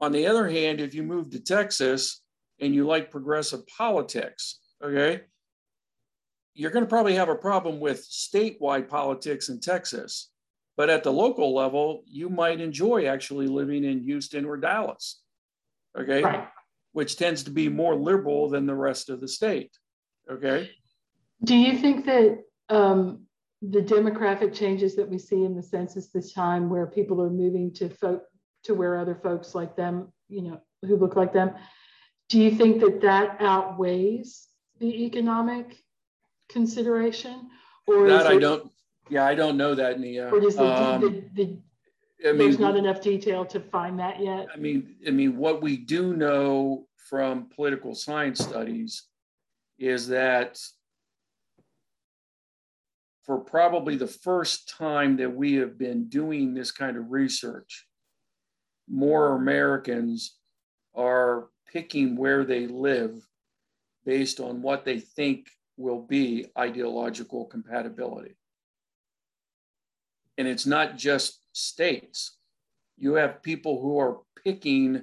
On 0.00 0.12
the 0.12 0.26
other 0.26 0.48
hand, 0.48 0.80
if 0.80 0.94
you 0.94 1.02
move 1.02 1.30
to 1.30 1.40
Texas 1.40 2.22
and 2.60 2.74
you 2.74 2.86
like 2.86 3.10
progressive 3.10 3.66
politics, 3.66 4.58
okay, 4.82 5.22
you're 6.54 6.70
going 6.70 6.84
to 6.84 6.88
probably 6.88 7.14
have 7.14 7.28
a 7.28 7.34
problem 7.34 7.80
with 7.80 8.06
statewide 8.08 8.88
politics 8.88 9.48
in 9.48 9.60
Texas. 9.60 10.30
But 10.76 10.88
at 10.88 11.04
the 11.04 11.12
local 11.12 11.54
level, 11.54 12.02
you 12.06 12.30
might 12.30 12.60
enjoy 12.60 13.06
actually 13.06 13.46
living 13.46 13.84
in 13.84 14.00
Houston 14.00 14.46
or 14.46 14.56
Dallas, 14.56 15.20
okay, 15.98 16.22
Right. 16.22 16.48
which 16.92 17.16
tends 17.16 17.42
to 17.44 17.50
be 17.50 17.68
more 17.68 17.94
liberal 17.94 18.48
than 18.48 18.64
the 18.66 18.74
rest 18.74 19.10
of 19.10 19.20
the 19.20 19.28
state, 19.28 19.76
okay. 20.30 20.70
Do 21.44 21.54
you 21.54 21.78
think 21.78 22.06
that 22.06 22.38
um, 22.70 23.26
the 23.60 23.82
demographic 23.82 24.54
changes 24.54 24.96
that 24.96 25.08
we 25.08 25.18
see 25.18 25.44
in 25.44 25.54
the 25.54 25.62
census 25.62 26.08
this 26.08 26.32
time, 26.32 26.70
where 26.70 26.86
people 26.86 27.20
are 27.20 27.30
moving 27.30 27.72
to 27.74 27.90
folk 27.90 28.22
to 28.64 28.74
where 28.74 28.98
other 28.98 29.14
folks 29.14 29.54
like 29.54 29.76
them, 29.76 30.12
you 30.28 30.42
know, 30.42 30.60
who 30.82 30.96
look 30.96 31.16
like 31.16 31.32
them, 31.32 31.54
do 32.28 32.38
you 32.40 32.50
think 32.56 32.80
that 32.80 33.00
that 33.02 33.36
outweighs 33.40 34.48
the 34.78 35.04
economic 35.04 35.76
consideration, 36.48 37.48
or 37.86 38.06
is 38.06 38.12
That 38.22 38.26
I 38.26 38.36
it- 38.36 38.40
don't, 38.40 38.70
yeah, 39.08 39.24
I 39.26 39.34
don't 39.34 39.56
know 39.56 39.74
that, 39.74 40.00
Nia. 40.00 40.30
or 40.32 40.40
does 40.40 40.56
the, 40.56 40.64
Um, 40.64 41.00
the, 41.00 41.24
the 41.34 41.58
I 42.28 42.32
there's 42.32 42.58
not 42.58 42.76
enough 42.76 43.00
detail 43.00 43.46
to 43.46 43.60
find 43.60 43.98
that 43.98 44.20
yet? 44.20 44.48
I 44.52 44.58
mean, 44.58 44.96
I 45.06 45.10
mean, 45.10 45.36
what 45.38 45.62
we 45.62 45.76
do 45.78 46.14
know 46.14 46.86
from 47.08 47.48
political 47.48 47.94
science 47.94 48.40
studies 48.40 49.04
is 49.78 50.08
that 50.08 50.60
for 53.24 53.38
probably 53.38 53.96
the 53.96 54.06
first 54.06 54.68
time 54.68 55.16
that 55.16 55.34
we 55.34 55.54
have 55.54 55.78
been 55.78 56.08
doing 56.08 56.52
this 56.54 56.70
kind 56.72 56.96
of 56.96 57.10
research, 57.10 57.86
more 58.90 59.36
Americans 59.36 60.36
are 60.94 61.48
picking 61.72 62.16
where 62.16 62.44
they 62.44 62.66
live 62.66 63.24
based 64.04 64.40
on 64.40 64.60
what 64.62 64.84
they 64.84 64.98
think 64.98 65.48
will 65.76 66.02
be 66.02 66.46
ideological 66.58 67.44
compatibility. 67.46 68.36
And 70.36 70.48
it's 70.48 70.66
not 70.66 70.96
just 70.96 71.40
states. 71.52 72.36
You 72.98 73.14
have 73.14 73.42
people 73.42 73.80
who 73.80 73.98
are 73.98 74.18
picking, 74.42 75.02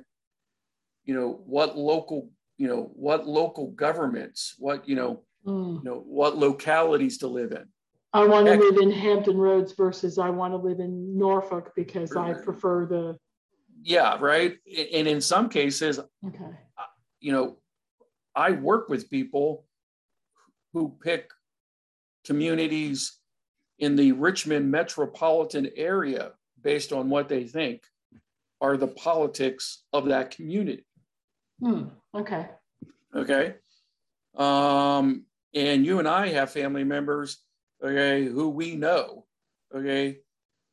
you 1.06 1.14
know, 1.14 1.42
what 1.46 1.78
local, 1.78 2.30
you 2.58 2.68
know, 2.68 2.92
what 2.96 3.28
local 3.28 3.72
governments, 3.72 4.56
what, 4.58 4.88
you 4.88 4.96
know, 4.96 5.24
Mm. 5.46 5.76
you 5.78 5.84
know, 5.90 6.00
what 6.00 6.36
localities 6.36 7.20
to 7.20 7.28
live 7.28 7.54
in. 7.54 7.64
I 8.12 8.26
want 8.26 8.48
to 8.48 8.54
Heck. 8.54 8.60
live 8.60 8.78
in 8.80 8.92
Hampton 8.92 9.38
Roads 9.38 9.72
versus 9.74 10.18
I 10.18 10.30
want 10.30 10.52
to 10.52 10.58
live 10.58 10.80
in 10.80 11.18
Norfolk 11.18 11.72
because 11.76 12.16
I 12.18 12.34
prefer 12.34 12.86
the. 12.86 13.18
Yeah, 13.82 14.17
right. 14.19 14.57
And 14.93 15.07
in 15.07 15.21
some 15.21 15.49
cases, 15.49 15.99
Okay. 16.25 16.51
you 17.19 17.32
know, 17.32 17.57
I 18.36 18.51
work 18.51 18.89
with 18.89 19.09
people 19.09 19.65
who 20.73 20.97
pick 21.03 21.32
communities 22.25 23.19
in 23.80 23.95
the 23.95 24.11
Richmond 24.11 24.69
metropolitan 24.71 25.69
area 25.75 26.34
based 26.61 26.91
on 26.91 27.09
what 27.09 27.30
they 27.30 27.43
think 27.45 27.84
are 28.59 28.78
the 28.78 28.88
politics 28.88 29.84
of 29.93 30.05
that 30.05 30.32
community. 30.32 30.86
Hmm. 31.59 31.84
Okay. 32.13 32.47
Okay. 33.15 33.55
Um, 34.36 35.25
and 35.53 35.86
you 35.86 35.99
and 35.99 36.07
I 36.07 36.28
have 36.30 36.51
family 36.51 36.84
members, 36.84 37.38
okay, 37.84 38.25
who 38.25 38.49
we 38.49 38.75
know, 38.75 39.25
okay, 39.73 40.19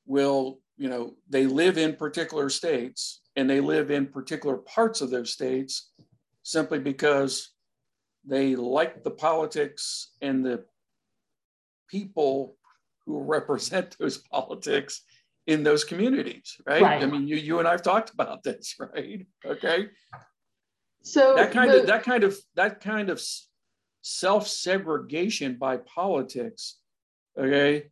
will, 0.06 0.60
you 0.76 0.88
know, 0.88 1.14
they 1.28 1.46
live 1.46 1.78
in 1.78 1.94
particular 1.96 2.48
states 2.48 3.20
and 3.36 3.48
they 3.48 3.60
live 3.60 3.90
in 3.90 4.06
particular 4.06 4.56
parts 4.56 5.00
of 5.00 5.10
those 5.10 5.32
states 5.32 5.92
simply 6.42 6.78
because 6.78 7.52
they 8.24 8.56
like 8.56 9.02
the 9.04 9.10
politics 9.10 10.12
and 10.20 10.44
the 10.44 10.64
people 11.88 12.56
who 13.06 13.20
represent 13.22 13.96
those 14.00 14.18
politics 14.18 15.02
in 15.46 15.62
those 15.62 15.84
communities, 15.84 16.56
right? 16.66 16.80
Right. 16.82 17.02
I 17.02 17.06
mean, 17.06 17.28
you, 17.28 17.36
you 17.36 17.58
and 17.58 17.68
I've 17.68 17.82
talked 17.82 18.10
about 18.10 18.42
this, 18.42 18.74
right? 18.94 19.26
Okay 19.44 19.88
So 21.02 21.34
that 21.36 21.52
kind 21.52 21.70
the- 21.70 21.82
of 21.82 21.86
that 21.86 22.02
kind 22.02 22.24
of 22.24 22.36
that 22.56 22.80
kind 22.80 23.10
of 23.10 23.22
self 24.00 24.46
segregation 24.48 25.56
by 25.56 25.78
politics 25.78 26.78
okay 27.38 27.90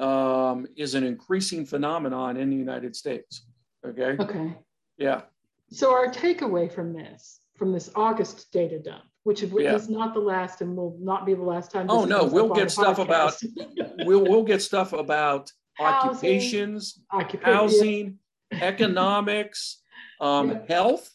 um, 0.00 0.66
is 0.76 0.94
an 0.94 1.04
increasing 1.04 1.64
phenomenon 1.66 2.36
in 2.36 2.50
the 2.50 2.56
united 2.56 2.94
states 2.96 3.46
okay 3.86 4.16
Okay. 4.18 4.54
yeah 4.98 5.22
So 5.70 5.92
our 5.92 6.08
takeaway 6.08 6.70
from 6.72 6.92
this, 6.92 7.40
from 7.56 7.72
this 7.72 7.90
August 7.96 8.52
data 8.52 8.78
dump, 8.78 9.04
which 9.24 9.42
is 9.42 9.50
Yeah. 9.52 9.78
not 9.88 10.14
the 10.14 10.20
last 10.20 10.60
and 10.62 10.76
will 10.76 10.96
not 11.00 11.24
be 11.26 11.34
the 11.34 11.42
last 11.54 11.70
time. 11.72 11.86
Oh, 11.88 12.04
no, 12.04 12.20
we'll 12.24 12.54
get 12.60 12.70
stuff 12.70 12.98
about- 12.98 13.34
we'll 14.06 14.24
we'll 14.30 14.44
get 14.52 14.60
stuff 14.62 14.92
about 14.92 15.50
Housing. 15.78 15.94
occupations 15.94 17.00
Occupation. 17.10 17.54
housing 17.54 18.18
economics 18.70 19.82
um, 20.20 20.50
Yeah. 20.50 20.62
health 20.68 21.10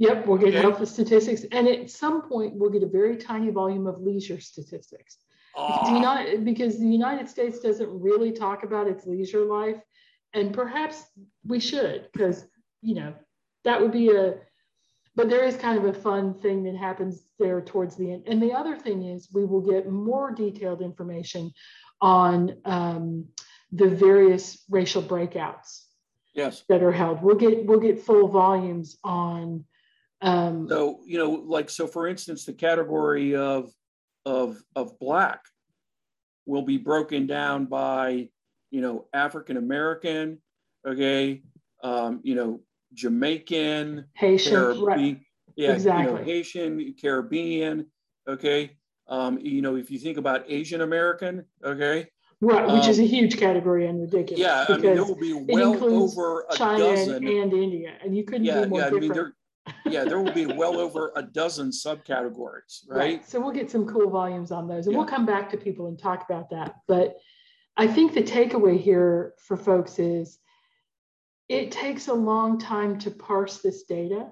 Yep, 0.00 0.26
we'll 0.26 0.38
get 0.38 0.48
Okay. 0.54 0.60
health 0.60 0.86
statistics, 0.88 1.42
and 1.50 1.66
at 1.66 1.90
some 1.90 2.22
point 2.30 2.50
we'll 2.56 2.70
get 2.70 2.84
a 2.84 2.92
very 3.00 3.16
tiny 3.16 3.50
volume 3.50 3.86
of 3.88 3.96
leisure 4.00 4.38
statistics. 4.38 5.16
Because 5.66 5.88
the, 5.88 5.94
United, 5.94 6.44
because 6.44 6.78
the 6.78 6.86
United 6.86 7.28
States 7.28 7.58
doesn't 7.58 7.88
really 7.88 8.32
talk 8.32 8.62
about 8.62 8.86
its 8.86 9.06
leisure 9.06 9.44
life, 9.44 9.80
and 10.32 10.54
perhaps 10.54 11.04
we 11.44 11.58
should, 11.58 12.08
because 12.12 12.46
you 12.80 12.94
know 12.94 13.14
that 13.64 13.80
would 13.80 13.92
be 13.92 14.10
a. 14.10 14.36
But 15.16 15.28
there 15.28 15.44
is 15.44 15.56
kind 15.56 15.76
of 15.76 15.84
a 15.84 15.92
fun 15.92 16.34
thing 16.34 16.62
that 16.64 16.76
happens 16.76 17.24
there 17.40 17.60
towards 17.60 17.96
the 17.96 18.12
end. 18.12 18.22
And 18.28 18.40
the 18.40 18.52
other 18.52 18.76
thing 18.76 19.02
is, 19.02 19.28
we 19.32 19.44
will 19.44 19.60
get 19.60 19.90
more 19.90 20.30
detailed 20.30 20.80
information 20.80 21.50
on 22.00 22.56
um, 22.64 23.26
the 23.72 23.88
various 23.88 24.62
racial 24.70 25.02
breakouts 25.02 25.88
yes 26.38 26.62
that 26.68 26.82
are 26.82 26.92
held. 26.92 27.22
We'll 27.22 27.36
get 27.36 27.66
we'll 27.66 27.80
get 27.80 28.00
full 28.00 28.28
volumes 28.28 28.96
on. 29.04 29.64
Um, 30.20 30.66
so 30.68 31.00
you 31.04 31.18
know 31.18 31.30
like 31.30 31.68
so 31.68 31.86
for 31.86 32.08
instance 32.08 32.44
the 32.44 32.52
category 32.52 33.34
of 33.34 33.70
of 34.28 34.62
of 34.76 34.98
black 34.98 35.40
will 36.44 36.62
be 36.62 36.76
broken 36.76 37.26
down 37.26 37.64
by 37.64 38.28
you 38.70 38.82
know 38.82 39.06
african 39.14 39.56
american 39.56 40.38
okay 40.86 41.42
um 41.82 42.20
you 42.22 42.34
know 42.34 42.60
jamaican 42.92 44.04
Haitian, 44.14 44.54
right, 44.54 44.76
caribbean 44.76 45.20
yeah 45.56 45.62
you 45.62 45.68
know, 45.68 45.74
Exactly. 45.74 46.24
haitian 46.24 46.94
caribbean 47.00 47.86
okay 48.28 48.76
um 49.08 49.38
you 49.38 49.62
know 49.62 49.76
if 49.76 49.90
you 49.90 49.98
think 49.98 50.18
about 50.18 50.44
asian 50.50 50.82
american 50.82 51.42
okay 51.64 52.06
right, 52.42 52.70
which 52.70 52.86
is 52.86 52.98
um, 52.98 53.06
a 53.06 53.08
huge 53.08 53.38
category 53.38 53.86
and 53.86 53.98
ridiculous. 54.02 54.40
yeah 54.40 54.66
i 54.68 54.72
mean 54.72 54.82
there 54.82 55.04
will 55.06 55.14
be 55.14 55.30
it 55.30 55.54
well 55.54 55.72
includes 55.72 56.12
over 56.12 56.44
a 56.50 56.54
China 56.54 56.84
and, 56.84 56.96
dozen 56.96 57.26
and 57.26 57.52
India, 57.54 57.94
and 58.04 58.14
you 58.14 58.24
couldn't 58.24 58.44
yeah 58.44 58.64
be 58.64 58.68
more 58.68 58.80
yeah 58.80 58.86
i 58.88 58.90
mean 58.90 59.00
different. 59.00 59.14
there 59.14 59.32
yeah, 59.86 60.04
there 60.04 60.20
will 60.20 60.32
be 60.32 60.46
well 60.46 60.78
over 60.78 61.12
a 61.16 61.22
dozen 61.22 61.70
subcategories, 61.70 62.84
right? 62.88 62.98
right? 62.98 63.28
So 63.28 63.40
we'll 63.40 63.52
get 63.52 63.70
some 63.70 63.86
cool 63.86 64.10
volumes 64.10 64.50
on 64.50 64.68
those 64.68 64.86
and 64.86 64.92
yeah. 64.92 64.98
we'll 64.98 65.08
come 65.08 65.26
back 65.26 65.50
to 65.50 65.56
people 65.56 65.88
and 65.88 65.98
talk 65.98 66.24
about 66.28 66.50
that. 66.50 66.76
But 66.86 67.16
I 67.76 67.86
think 67.86 68.14
the 68.14 68.22
takeaway 68.22 68.78
here 68.78 69.34
for 69.38 69.56
folks 69.56 69.98
is 69.98 70.38
it 71.48 71.70
takes 71.70 72.08
a 72.08 72.14
long 72.14 72.58
time 72.58 72.98
to 72.98 73.10
parse 73.10 73.58
this 73.58 73.84
data. 73.84 74.28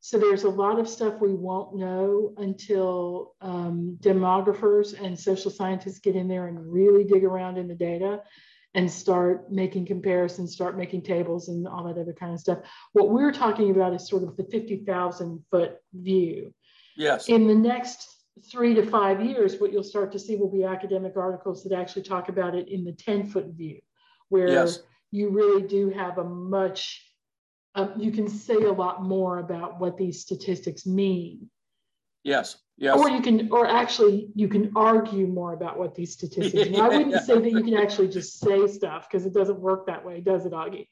So 0.00 0.18
there's 0.18 0.42
a 0.42 0.50
lot 0.50 0.80
of 0.80 0.88
stuff 0.88 1.20
we 1.20 1.32
won't 1.32 1.76
know 1.76 2.34
until 2.36 3.34
um, 3.40 3.96
demographers 4.00 5.00
and 5.00 5.18
social 5.18 5.50
scientists 5.50 6.00
get 6.00 6.16
in 6.16 6.26
there 6.26 6.48
and 6.48 6.72
really 6.72 7.04
dig 7.04 7.24
around 7.24 7.56
in 7.56 7.68
the 7.68 7.74
data 7.74 8.20
and 8.74 8.90
start 8.90 9.52
making 9.52 9.86
comparisons, 9.86 10.52
start 10.52 10.78
making 10.78 11.02
tables 11.02 11.48
and 11.48 11.68
all 11.68 11.84
that 11.84 12.00
other 12.00 12.14
kind 12.14 12.32
of 12.32 12.40
stuff. 12.40 12.58
What 12.92 13.10
we're 13.10 13.32
talking 13.32 13.70
about 13.70 13.92
is 13.94 14.08
sort 14.08 14.22
of 14.22 14.36
the 14.36 14.44
50,000 14.44 15.44
foot 15.50 15.76
view. 15.92 16.54
Yes. 16.96 17.28
In 17.28 17.46
the 17.46 17.54
next 17.54 18.08
three 18.50 18.74
to 18.74 18.86
five 18.86 19.22
years, 19.24 19.60
what 19.60 19.72
you'll 19.72 19.82
start 19.82 20.12
to 20.12 20.18
see 20.18 20.36
will 20.36 20.50
be 20.50 20.64
academic 20.64 21.16
articles 21.16 21.62
that 21.64 21.78
actually 21.78 22.02
talk 22.02 22.28
about 22.28 22.54
it 22.54 22.68
in 22.68 22.84
the 22.84 22.92
10 22.92 23.26
foot 23.26 23.46
view, 23.54 23.80
where 24.30 24.48
yes. 24.48 24.80
you 25.10 25.28
really 25.28 25.66
do 25.66 25.90
have 25.90 26.16
a 26.16 26.24
much, 26.24 27.06
uh, 27.74 27.88
you 27.96 28.10
can 28.10 28.28
say 28.28 28.54
a 28.54 28.72
lot 28.72 29.02
more 29.02 29.38
about 29.38 29.80
what 29.80 29.98
these 29.98 30.22
statistics 30.22 30.86
mean. 30.86 31.50
Yes. 32.24 32.56
Yes. 32.82 32.98
Or 32.98 33.08
you 33.08 33.22
can, 33.22 33.48
or 33.52 33.64
actually, 33.64 34.28
you 34.34 34.48
can 34.48 34.72
argue 34.74 35.28
more 35.28 35.52
about 35.52 35.78
what 35.78 35.94
these 35.94 36.12
statistics 36.12 36.68
mean. 36.68 36.80
I 36.80 36.88
wouldn't 36.88 37.22
say 37.24 37.38
that 37.38 37.48
you 37.48 37.62
can 37.62 37.74
actually 37.74 38.08
just 38.08 38.40
say 38.40 38.66
stuff 38.66 39.06
because 39.08 39.24
it 39.24 39.32
doesn't 39.32 39.60
work 39.60 39.86
that 39.86 40.04
way, 40.04 40.20
does 40.20 40.46
it, 40.46 40.52
Augie? 40.52 40.88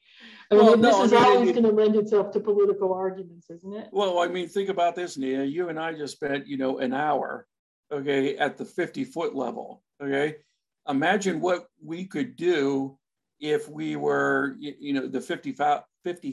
I 0.49 0.55
mean, 0.55 0.65
well, 0.65 0.77
this 0.77 0.95
no, 0.95 1.03
is 1.03 1.11
I 1.11 1.17
mean, 1.17 1.25
always 1.25 1.51
going 1.51 1.63
to 1.63 1.71
lend 1.71 1.97
itself 1.97 2.31
to 2.31 2.39
political 2.39 2.93
arguments, 2.93 3.49
isn't 3.49 3.73
it? 3.73 3.89
Well, 3.91 4.19
I 4.19 4.29
mean, 4.29 4.47
think 4.47 4.69
about 4.69 4.95
this, 4.95 5.17
Nia. 5.17 5.43
You 5.43 5.67
and 5.67 5.77
I 5.77 5.91
just 5.91 6.13
spent, 6.13 6.47
you 6.47 6.55
know, 6.55 6.77
an 6.77 6.93
hour, 6.93 7.45
okay, 7.91 8.37
at 8.37 8.57
the 8.57 8.63
50 8.63 9.03
foot 9.03 9.35
level, 9.35 9.83
okay? 10.01 10.37
Imagine 10.87 11.41
what 11.41 11.67
we 11.83 12.05
could 12.05 12.37
do 12.37 12.97
if 13.41 13.67
we 13.67 13.97
were, 13.97 14.55
you 14.59 14.93
know, 14.93 15.07
the 15.07 15.19
50,000 15.19 15.83
50, 16.05 16.31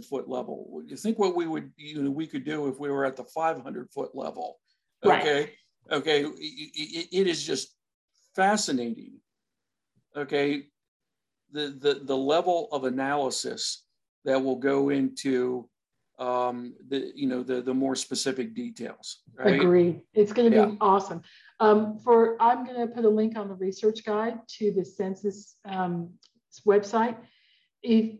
foot 0.00 0.28
level. 0.28 0.82
You 0.84 0.96
think 0.96 1.16
what 1.20 1.36
we 1.36 1.46
would, 1.46 1.70
you 1.76 2.02
know, 2.02 2.10
we 2.10 2.26
could 2.26 2.44
do 2.44 2.66
if 2.66 2.80
we 2.80 2.90
were 2.90 3.04
at 3.04 3.14
the 3.14 3.22
500 3.22 3.88
foot 3.92 4.10
level 4.12 4.58
Okay. 5.04 5.40
Right. 5.90 5.98
Okay. 5.98 6.24
It, 6.24 7.08
it 7.12 7.26
is 7.26 7.44
just 7.44 7.74
fascinating. 8.34 9.20
Okay. 10.16 10.64
The, 11.52 11.76
the, 11.78 12.00
the 12.04 12.16
level 12.16 12.68
of 12.72 12.84
analysis 12.84 13.84
that 14.24 14.42
will 14.42 14.56
go 14.56 14.90
into 14.90 15.68
um, 16.18 16.74
the 16.88 17.12
you 17.14 17.26
know 17.26 17.42
the 17.42 17.60
the 17.60 17.74
more 17.74 17.94
specific 17.94 18.54
details. 18.54 19.18
Right? 19.34 19.60
Agreed. 19.60 20.00
It's 20.14 20.32
going 20.32 20.50
to 20.50 20.66
be 20.66 20.72
yeah. 20.72 20.76
awesome. 20.80 21.22
Um, 21.60 21.98
for 21.98 22.40
I'm 22.40 22.64
going 22.64 22.80
to 22.80 22.86
put 22.86 23.04
a 23.04 23.08
link 23.08 23.36
on 23.36 23.48
the 23.48 23.54
research 23.54 24.04
guide 24.04 24.38
to 24.58 24.72
the 24.72 24.84
census 24.84 25.56
um, 25.64 26.10
website. 26.66 27.16
If 27.82 28.16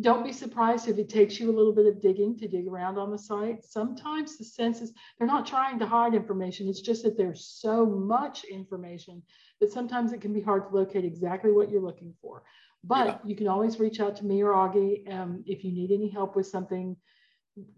don't 0.00 0.24
be 0.24 0.32
surprised 0.32 0.88
if 0.88 0.98
it 0.98 1.08
takes 1.08 1.40
you 1.40 1.50
a 1.50 1.56
little 1.56 1.72
bit 1.72 1.86
of 1.86 2.00
digging 2.00 2.36
to 2.38 2.46
dig 2.46 2.68
around 2.68 2.98
on 2.98 3.10
the 3.10 3.18
site. 3.18 3.64
Sometimes 3.64 4.36
the 4.36 4.44
census, 4.44 4.92
they're 5.18 5.26
not 5.26 5.46
trying 5.46 5.78
to 5.78 5.86
hide 5.86 6.14
information. 6.14 6.68
It's 6.68 6.80
just 6.80 7.02
that 7.02 7.16
there's 7.16 7.46
so 7.46 7.86
much 7.86 8.44
information 8.44 9.22
that 9.60 9.72
sometimes 9.72 10.12
it 10.12 10.20
can 10.20 10.32
be 10.32 10.40
hard 10.40 10.68
to 10.68 10.76
locate 10.76 11.04
exactly 11.04 11.50
what 11.50 11.70
you're 11.70 11.82
looking 11.82 12.14
for. 12.20 12.42
But 12.84 13.06
yeah. 13.06 13.18
you 13.24 13.34
can 13.34 13.48
always 13.48 13.80
reach 13.80 14.00
out 14.00 14.14
to 14.16 14.24
me 14.24 14.42
or 14.42 14.52
Augie 14.52 15.10
um, 15.12 15.42
if 15.46 15.64
you 15.64 15.72
need 15.72 15.90
any 15.90 16.08
help 16.08 16.36
with 16.36 16.46
something. 16.46 16.96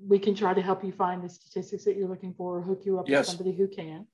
We 0.05 0.19
can 0.19 0.35
try 0.35 0.55
to 0.55 0.63
help 0.63 0.83
you 0.83 0.93
find 0.93 1.23
the 1.23 1.29
statistics 1.29 1.85
that 1.85 1.97
you're 1.97 2.09
looking 2.09 2.35
for 2.35 2.59
or 2.59 2.63
hook 2.63 2.83
you 2.85 2.99
up 2.99 3.09
yes. 3.09 3.21
with 3.21 3.37
somebody 3.37 3.57
who 3.57 3.69
can. 3.69 4.07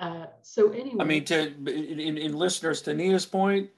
Uh, 0.00 0.26
so 0.42 0.70
anyway, 0.70 0.98
I 1.00 1.04
mean, 1.04 1.24
to 1.24 1.48
in, 1.66 2.18
in 2.18 2.32
listeners 2.36 2.82
to 2.82 2.94
Nia's 2.94 3.26
point, 3.26 3.70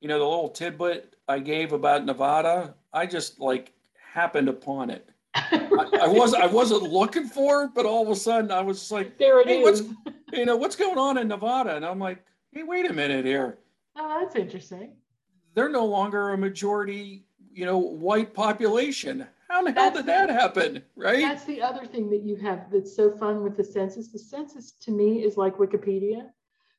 you 0.00 0.08
know, 0.08 0.18
the 0.18 0.24
little 0.24 0.48
tidbit 0.48 1.16
I 1.28 1.38
gave 1.38 1.72
about 1.72 2.04
Nevada, 2.04 2.74
I 2.96 3.04
just 3.04 3.38
like 3.38 3.72
happened 4.12 4.48
upon 4.48 4.88
it. 4.90 5.10
I, 5.34 5.98
I 6.02 6.08
was 6.08 6.32
I 6.32 6.46
wasn't 6.46 6.84
looking 6.84 7.26
for 7.26 7.64
it, 7.64 7.70
but 7.74 7.84
all 7.84 8.02
of 8.02 8.08
a 8.08 8.16
sudden 8.16 8.50
I 8.50 8.62
was 8.62 8.90
like, 8.90 9.18
there 9.18 9.40
it 9.40 9.48
hey, 9.48 9.60
is. 9.60 9.82
What's, 9.82 10.16
you 10.32 10.46
know, 10.46 10.56
what's 10.56 10.76
going 10.76 10.96
on 10.96 11.18
in 11.18 11.28
Nevada? 11.28 11.76
And 11.76 11.84
I'm 11.84 11.98
like, 11.98 12.24
hey, 12.52 12.62
wait 12.62 12.90
a 12.90 12.92
minute 12.92 13.26
here. 13.26 13.58
Oh, 13.96 14.20
that's 14.20 14.34
interesting. 14.34 14.92
They're 15.54 15.68
no 15.68 15.84
longer 15.84 16.30
a 16.30 16.38
majority, 16.38 17.26
you 17.52 17.66
know, 17.66 17.78
white 17.78 18.32
population. 18.32 19.26
How 19.48 19.62
the 19.62 19.72
hell 19.72 19.90
did 19.90 20.06
that 20.06 20.30
happen? 20.30 20.82
Right? 20.96 21.20
That's 21.20 21.44
the 21.44 21.62
other 21.62 21.86
thing 21.86 22.10
that 22.10 22.22
you 22.22 22.36
have 22.36 22.70
that's 22.72 22.96
so 22.96 23.10
fun 23.10 23.42
with 23.42 23.56
the 23.56 23.64
census. 23.64 24.08
The 24.08 24.18
census 24.18 24.72
to 24.72 24.90
me 24.90 25.22
is 25.22 25.36
like 25.36 25.56
Wikipedia. 25.56 26.30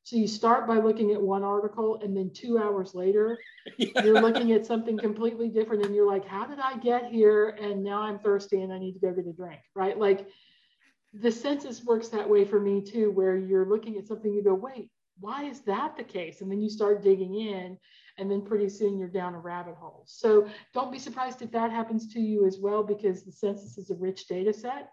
So 0.08 0.16
you 0.16 0.26
start 0.26 0.66
by 0.66 0.78
looking 0.78 1.12
at 1.12 1.20
one 1.20 1.44
article, 1.44 2.00
and 2.02 2.16
then 2.16 2.30
two 2.32 2.58
hours 2.58 2.94
later, 2.94 3.38
yeah. 3.76 4.02
you're 4.02 4.22
looking 4.22 4.52
at 4.52 4.64
something 4.64 4.96
completely 4.96 5.50
different, 5.50 5.84
and 5.84 5.94
you're 5.94 6.10
like, 6.10 6.26
"How 6.26 6.46
did 6.46 6.58
I 6.60 6.78
get 6.78 7.12
here?" 7.12 7.50
And 7.60 7.84
now 7.84 8.00
I'm 8.00 8.18
thirsty, 8.18 8.62
and 8.62 8.72
I 8.72 8.78
need 8.78 8.94
to 8.94 9.00
go 9.00 9.12
get 9.12 9.26
a 9.26 9.34
drink, 9.34 9.60
right? 9.74 9.98
Like 9.98 10.26
the 11.12 11.30
census 11.30 11.84
works 11.84 12.08
that 12.08 12.26
way 12.26 12.46
for 12.46 12.58
me 12.58 12.80
too, 12.80 13.10
where 13.10 13.36
you're 13.36 13.68
looking 13.68 13.98
at 13.98 14.06
something, 14.06 14.32
you 14.32 14.42
go, 14.42 14.54
"Wait, 14.54 14.88
why 15.20 15.44
is 15.44 15.60
that 15.64 15.94
the 15.98 16.04
case?" 16.04 16.40
And 16.40 16.50
then 16.50 16.62
you 16.62 16.70
start 16.70 17.02
digging 17.02 17.34
in, 17.34 17.76
and 18.16 18.30
then 18.30 18.40
pretty 18.40 18.70
soon 18.70 18.96
you're 18.96 19.08
down 19.08 19.34
a 19.34 19.38
rabbit 19.38 19.74
hole. 19.74 20.04
So 20.06 20.48
don't 20.72 20.90
be 20.90 20.98
surprised 20.98 21.42
if 21.42 21.50
that 21.50 21.70
happens 21.70 22.10
to 22.14 22.18
you 22.18 22.46
as 22.46 22.58
well, 22.58 22.82
because 22.82 23.24
the 23.24 23.32
census 23.32 23.76
is 23.76 23.90
a 23.90 23.94
rich 23.96 24.26
data 24.26 24.54
set, 24.54 24.88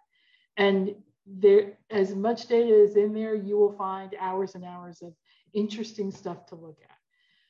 and 0.57 0.93
there 1.25 1.73
as 1.89 2.15
much 2.15 2.47
data 2.47 2.73
is 2.73 2.95
in 2.95 3.13
there, 3.13 3.35
you 3.35 3.57
will 3.57 3.73
find 3.73 4.15
hours 4.19 4.55
and 4.55 4.63
hours 4.63 5.01
of 5.01 5.13
interesting 5.53 6.11
stuff 6.11 6.45
to 6.47 6.55
look 6.55 6.77
at. 6.83 6.95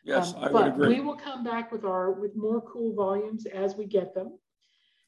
Yes, 0.04 0.34
um, 0.34 0.44
I 0.44 0.52
but 0.52 0.54
would 0.54 0.74
agree. 0.74 0.96
we 0.96 1.02
will 1.02 1.16
come 1.16 1.44
back 1.44 1.72
with 1.72 1.84
our 1.84 2.12
with 2.12 2.36
more 2.36 2.62
cool 2.62 2.94
volumes 2.94 3.46
as 3.48 3.76
we 3.76 3.86
get 3.86 4.14
them. 4.14 4.38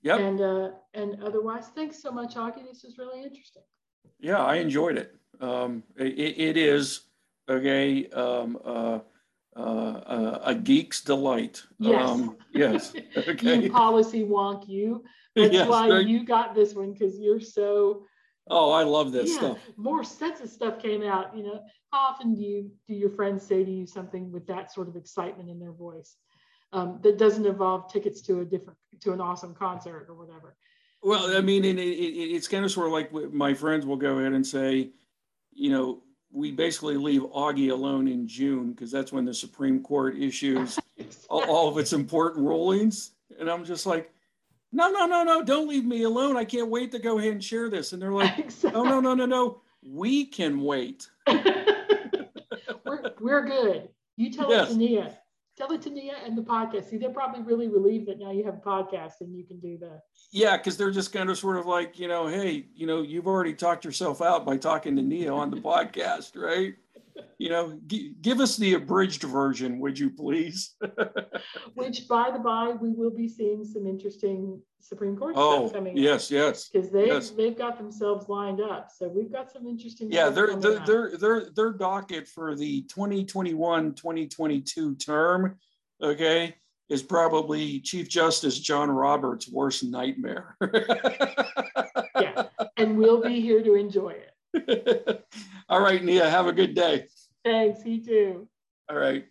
Yeah. 0.01 0.18
And 0.18 0.41
uh, 0.41 0.72
and 0.93 1.24
otherwise, 1.24 1.68
thanks 1.76 2.01
so 2.01 2.11
much, 2.11 2.36
Augie. 2.36 2.65
This 2.68 2.84
is 2.84 2.97
really 2.97 3.24
interesting. 3.24 3.63
Yeah, 4.20 4.43
I 4.43 4.55
enjoyed 4.55 4.97
it. 4.97 5.15
Um, 5.39 5.84
it, 5.95 6.18
it 6.18 6.57
is 6.57 7.01
okay. 7.47 8.09
Um, 8.09 8.57
uh, 8.65 8.99
uh, 9.55 10.39
a 10.43 10.55
geek's 10.55 11.01
delight. 11.01 11.63
Yes. 11.80 12.09
Um, 12.09 12.38
yes. 12.53 12.93
Okay. 13.18 13.63
you 13.63 13.72
policy 13.72 14.24
wonk 14.24 14.68
you. 14.68 15.03
That's 15.36 15.53
yes, 15.53 15.68
why 15.68 15.99
you 15.99 16.26
got 16.26 16.55
this 16.55 16.74
one 16.74 16.93
because 16.93 17.20
you're 17.20 17.39
so 17.39 18.05
Oh, 18.50 18.72
I 18.72 18.84
love 18.84 19.12
this 19.12 19.32
yeah, 19.32 19.38
stuff. 19.38 19.58
More 19.76 20.02
of 20.02 20.08
stuff 20.08 20.82
came 20.82 21.04
out. 21.04 21.36
You 21.36 21.43
know, 21.43 21.64
how 21.91 22.00
often 22.00 22.34
do 22.34 22.41
you 22.41 22.72
do 22.88 22.93
your 22.93 23.10
friends 23.10 23.45
say 23.45 23.64
to 23.64 23.72
you 23.72 23.86
something 23.86 24.32
with 24.32 24.48
that 24.48 24.74
sort 24.74 24.88
of 24.88 24.95
excitement 24.95 25.50
in 25.50 25.60
their 25.60 25.72
voice 25.72 26.16
um, 26.74 27.00
that 27.04 27.18
doesn't 27.18 27.45
involve 27.45 27.91
tickets 27.91 28.22
to 28.24 28.41
a 28.41 28.45
different 28.45 28.78
to 29.02 29.14
an 29.14 29.22
awesome 29.22 29.54
concert 29.54 30.08
or 30.10 30.16
whatever? 30.16 30.56
Well, 31.04 31.36
I 31.36 31.41
mean, 31.41 31.64
it, 31.64 31.78
it, 31.78 31.82
it's 31.82 32.48
kind 32.48 32.66
of 32.66 32.72
sort 32.72 32.88
of 32.88 32.93
like 32.93 33.12
my 33.34 33.54
friends 33.54 33.86
will 33.86 33.98
go 33.98 34.20
ahead 34.20 34.34
and 34.34 34.45
say, 34.45 34.91
you 35.54 35.70
know, 35.70 36.02
we 36.32 36.52
basically 36.52 36.98
leave 36.98 37.22
Augie 37.22 37.72
alone 37.72 38.08
in 38.08 38.28
June 38.28 38.72
because 38.72 38.91
that's 38.91 39.12
when 39.12 39.26
the 39.26 39.34
Supreme 39.34 39.82
Court 39.82 40.18
issues 40.18 40.80
all, 41.30 41.43
all 41.45 41.70
of 41.70 41.78
its 41.78 41.93
important 41.93 42.45
rulings, 42.45 43.12
and 43.39 43.50
I'm 43.50 43.64
just 43.64 43.86
like 43.86 44.12
no, 44.72 44.89
no, 44.91 45.05
no, 45.05 45.24
no, 45.24 45.43
don't 45.43 45.68
leave 45.68 45.86
me 45.86 46.03
alone. 46.03 46.36
I 46.36 46.45
can't 46.45 46.70
wait 46.70 46.91
to 46.91 46.99
go 46.99 47.20
ahead 47.20 47.32
and 47.32 47.43
share 47.43 47.70
this. 47.70 47.93
And 47.93 48.01
they're 48.01 48.11
like, 48.13 48.38
exactly. 48.39 48.80
oh, 48.80 48.84
no, 48.84 48.99
no, 48.99 49.13
no, 49.13 49.26
no, 49.26 49.61
we 49.86 50.26
can 50.26 50.61
wait. 50.61 51.09
we're, 52.86 53.11
we're 53.20 53.45
good. 53.45 53.89
You 54.18 54.32
tell 54.32 54.49
yes. 54.49 54.70
it 54.70 54.74
to 54.74 54.80
Nia. 54.80 55.18
Tell 55.57 55.72
it 55.72 55.82
to 55.84 55.89
Nia 55.89 56.13
and 56.24 56.38
the 56.38 56.43
podcast. 56.43 56.89
See, 56.89 56.97
they're 56.97 57.09
probably 57.09 57.41
really 57.41 57.68
relieved 57.68 58.07
that 58.07 58.20
now 58.20 58.32
you 58.32 58.43
have 58.45 58.55
a 58.55 58.57
podcast 58.57 59.22
and 59.22 59.36
you 59.36 59.43
can 59.43 59.59
do 59.59 59.78
that. 59.80 60.01
Yeah, 60.32 60.55
because 60.57 60.78
they're 60.78 60.91
just 60.91 61.11
kind 61.11 61.32
of 61.32 61.38
sort 61.38 61.57
of 61.57 61.65
like, 61.65 61.97
you 61.97 62.07
know, 62.07 62.28
hey, 62.28 62.68
you 62.76 62.86
know, 62.86 63.01
you've 63.01 63.26
already 63.26 63.53
talked 63.53 63.84
yourself 63.84 64.22
out 64.22 64.45
by 64.45 64.57
talking 64.57 64.95
to 64.95 65.01
Nia 65.01 65.34
on 65.34 65.49
the 65.49 65.57
podcast, 65.61 66.39
right? 66.39 66.76
You 67.38 67.49
know, 67.49 67.78
g- 67.88 68.13
give 68.22 68.39
us 68.39 68.57
the 68.57 68.76
abridged 68.76 69.24
version, 69.24 69.80
would 69.80 69.99
you 69.99 70.09
please? 70.09 70.76
Which, 71.76 72.07
by 72.07 72.32
the 72.32 72.39
by, 72.39 72.70
we 72.70 72.91
will 72.91 73.11
be 73.11 73.28
seeing 73.28 73.63
some 73.63 73.86
interesting 73.86 74.59
Supreme 74.80 75.18
Court 75.18 75.36
oh, 75.38 75.68
stuff 75.68 75.74
coming. 75.74 75.97
Oh, 75.97 76.01
yes, 76.01 76.32
yes. 76.32 76.70
Because 76.70 76.89
they 76.89 77.07
yes. 77.07 77.32
they've 77.32 77.57
got 77.57 77.78
themselves 77.78 78.30
lined 78.30 78.61
up, 78.61 78.89
so 78.95 79.07
we've 79.07 79.32
got 79.32 79.51
some 79.51 79.68
interesting. 79.68 80.11
Yeah, 80.11 80.30
their, 80.30 80.55
their 80.55 81.18
their 81.18 81.49
their 81.49 81.74
docket 81.74 82.28
for 82.28 82.55
the 82.55 82.84
2021-2022 82.84 85.05
term, 85.05 85.57
okay, 86.01 86.55
is 86.89 87.03
probably 87.03 87.82
Chief 87.82 88.09
Justice 88.09 88.59
John 88.59 88.89
Roberts' 88.89 89.47
worst 89.49 89.84
nightmare. 89.84 90.55
yeah, 92.20 92.45
and 92.78 92.97
we'll 92.97 93.22
be 93.22 93.41
here 93.41 93.61
to 93.63 93.76
enjoy 93.76 94.11
it. 94.11 94.32
All 95.70 95.82
right, 95.82 96.04
Nia, 96.04 96.30
have 96.30 96.48
a 96.48 96.54
good 96.54 96.74
day. 96.76 97.08
Thanks, 97.43 97.86
you 97.86 98.04
too. 98.04 98.48
All 98.89 98.98
right. 98.98 99.26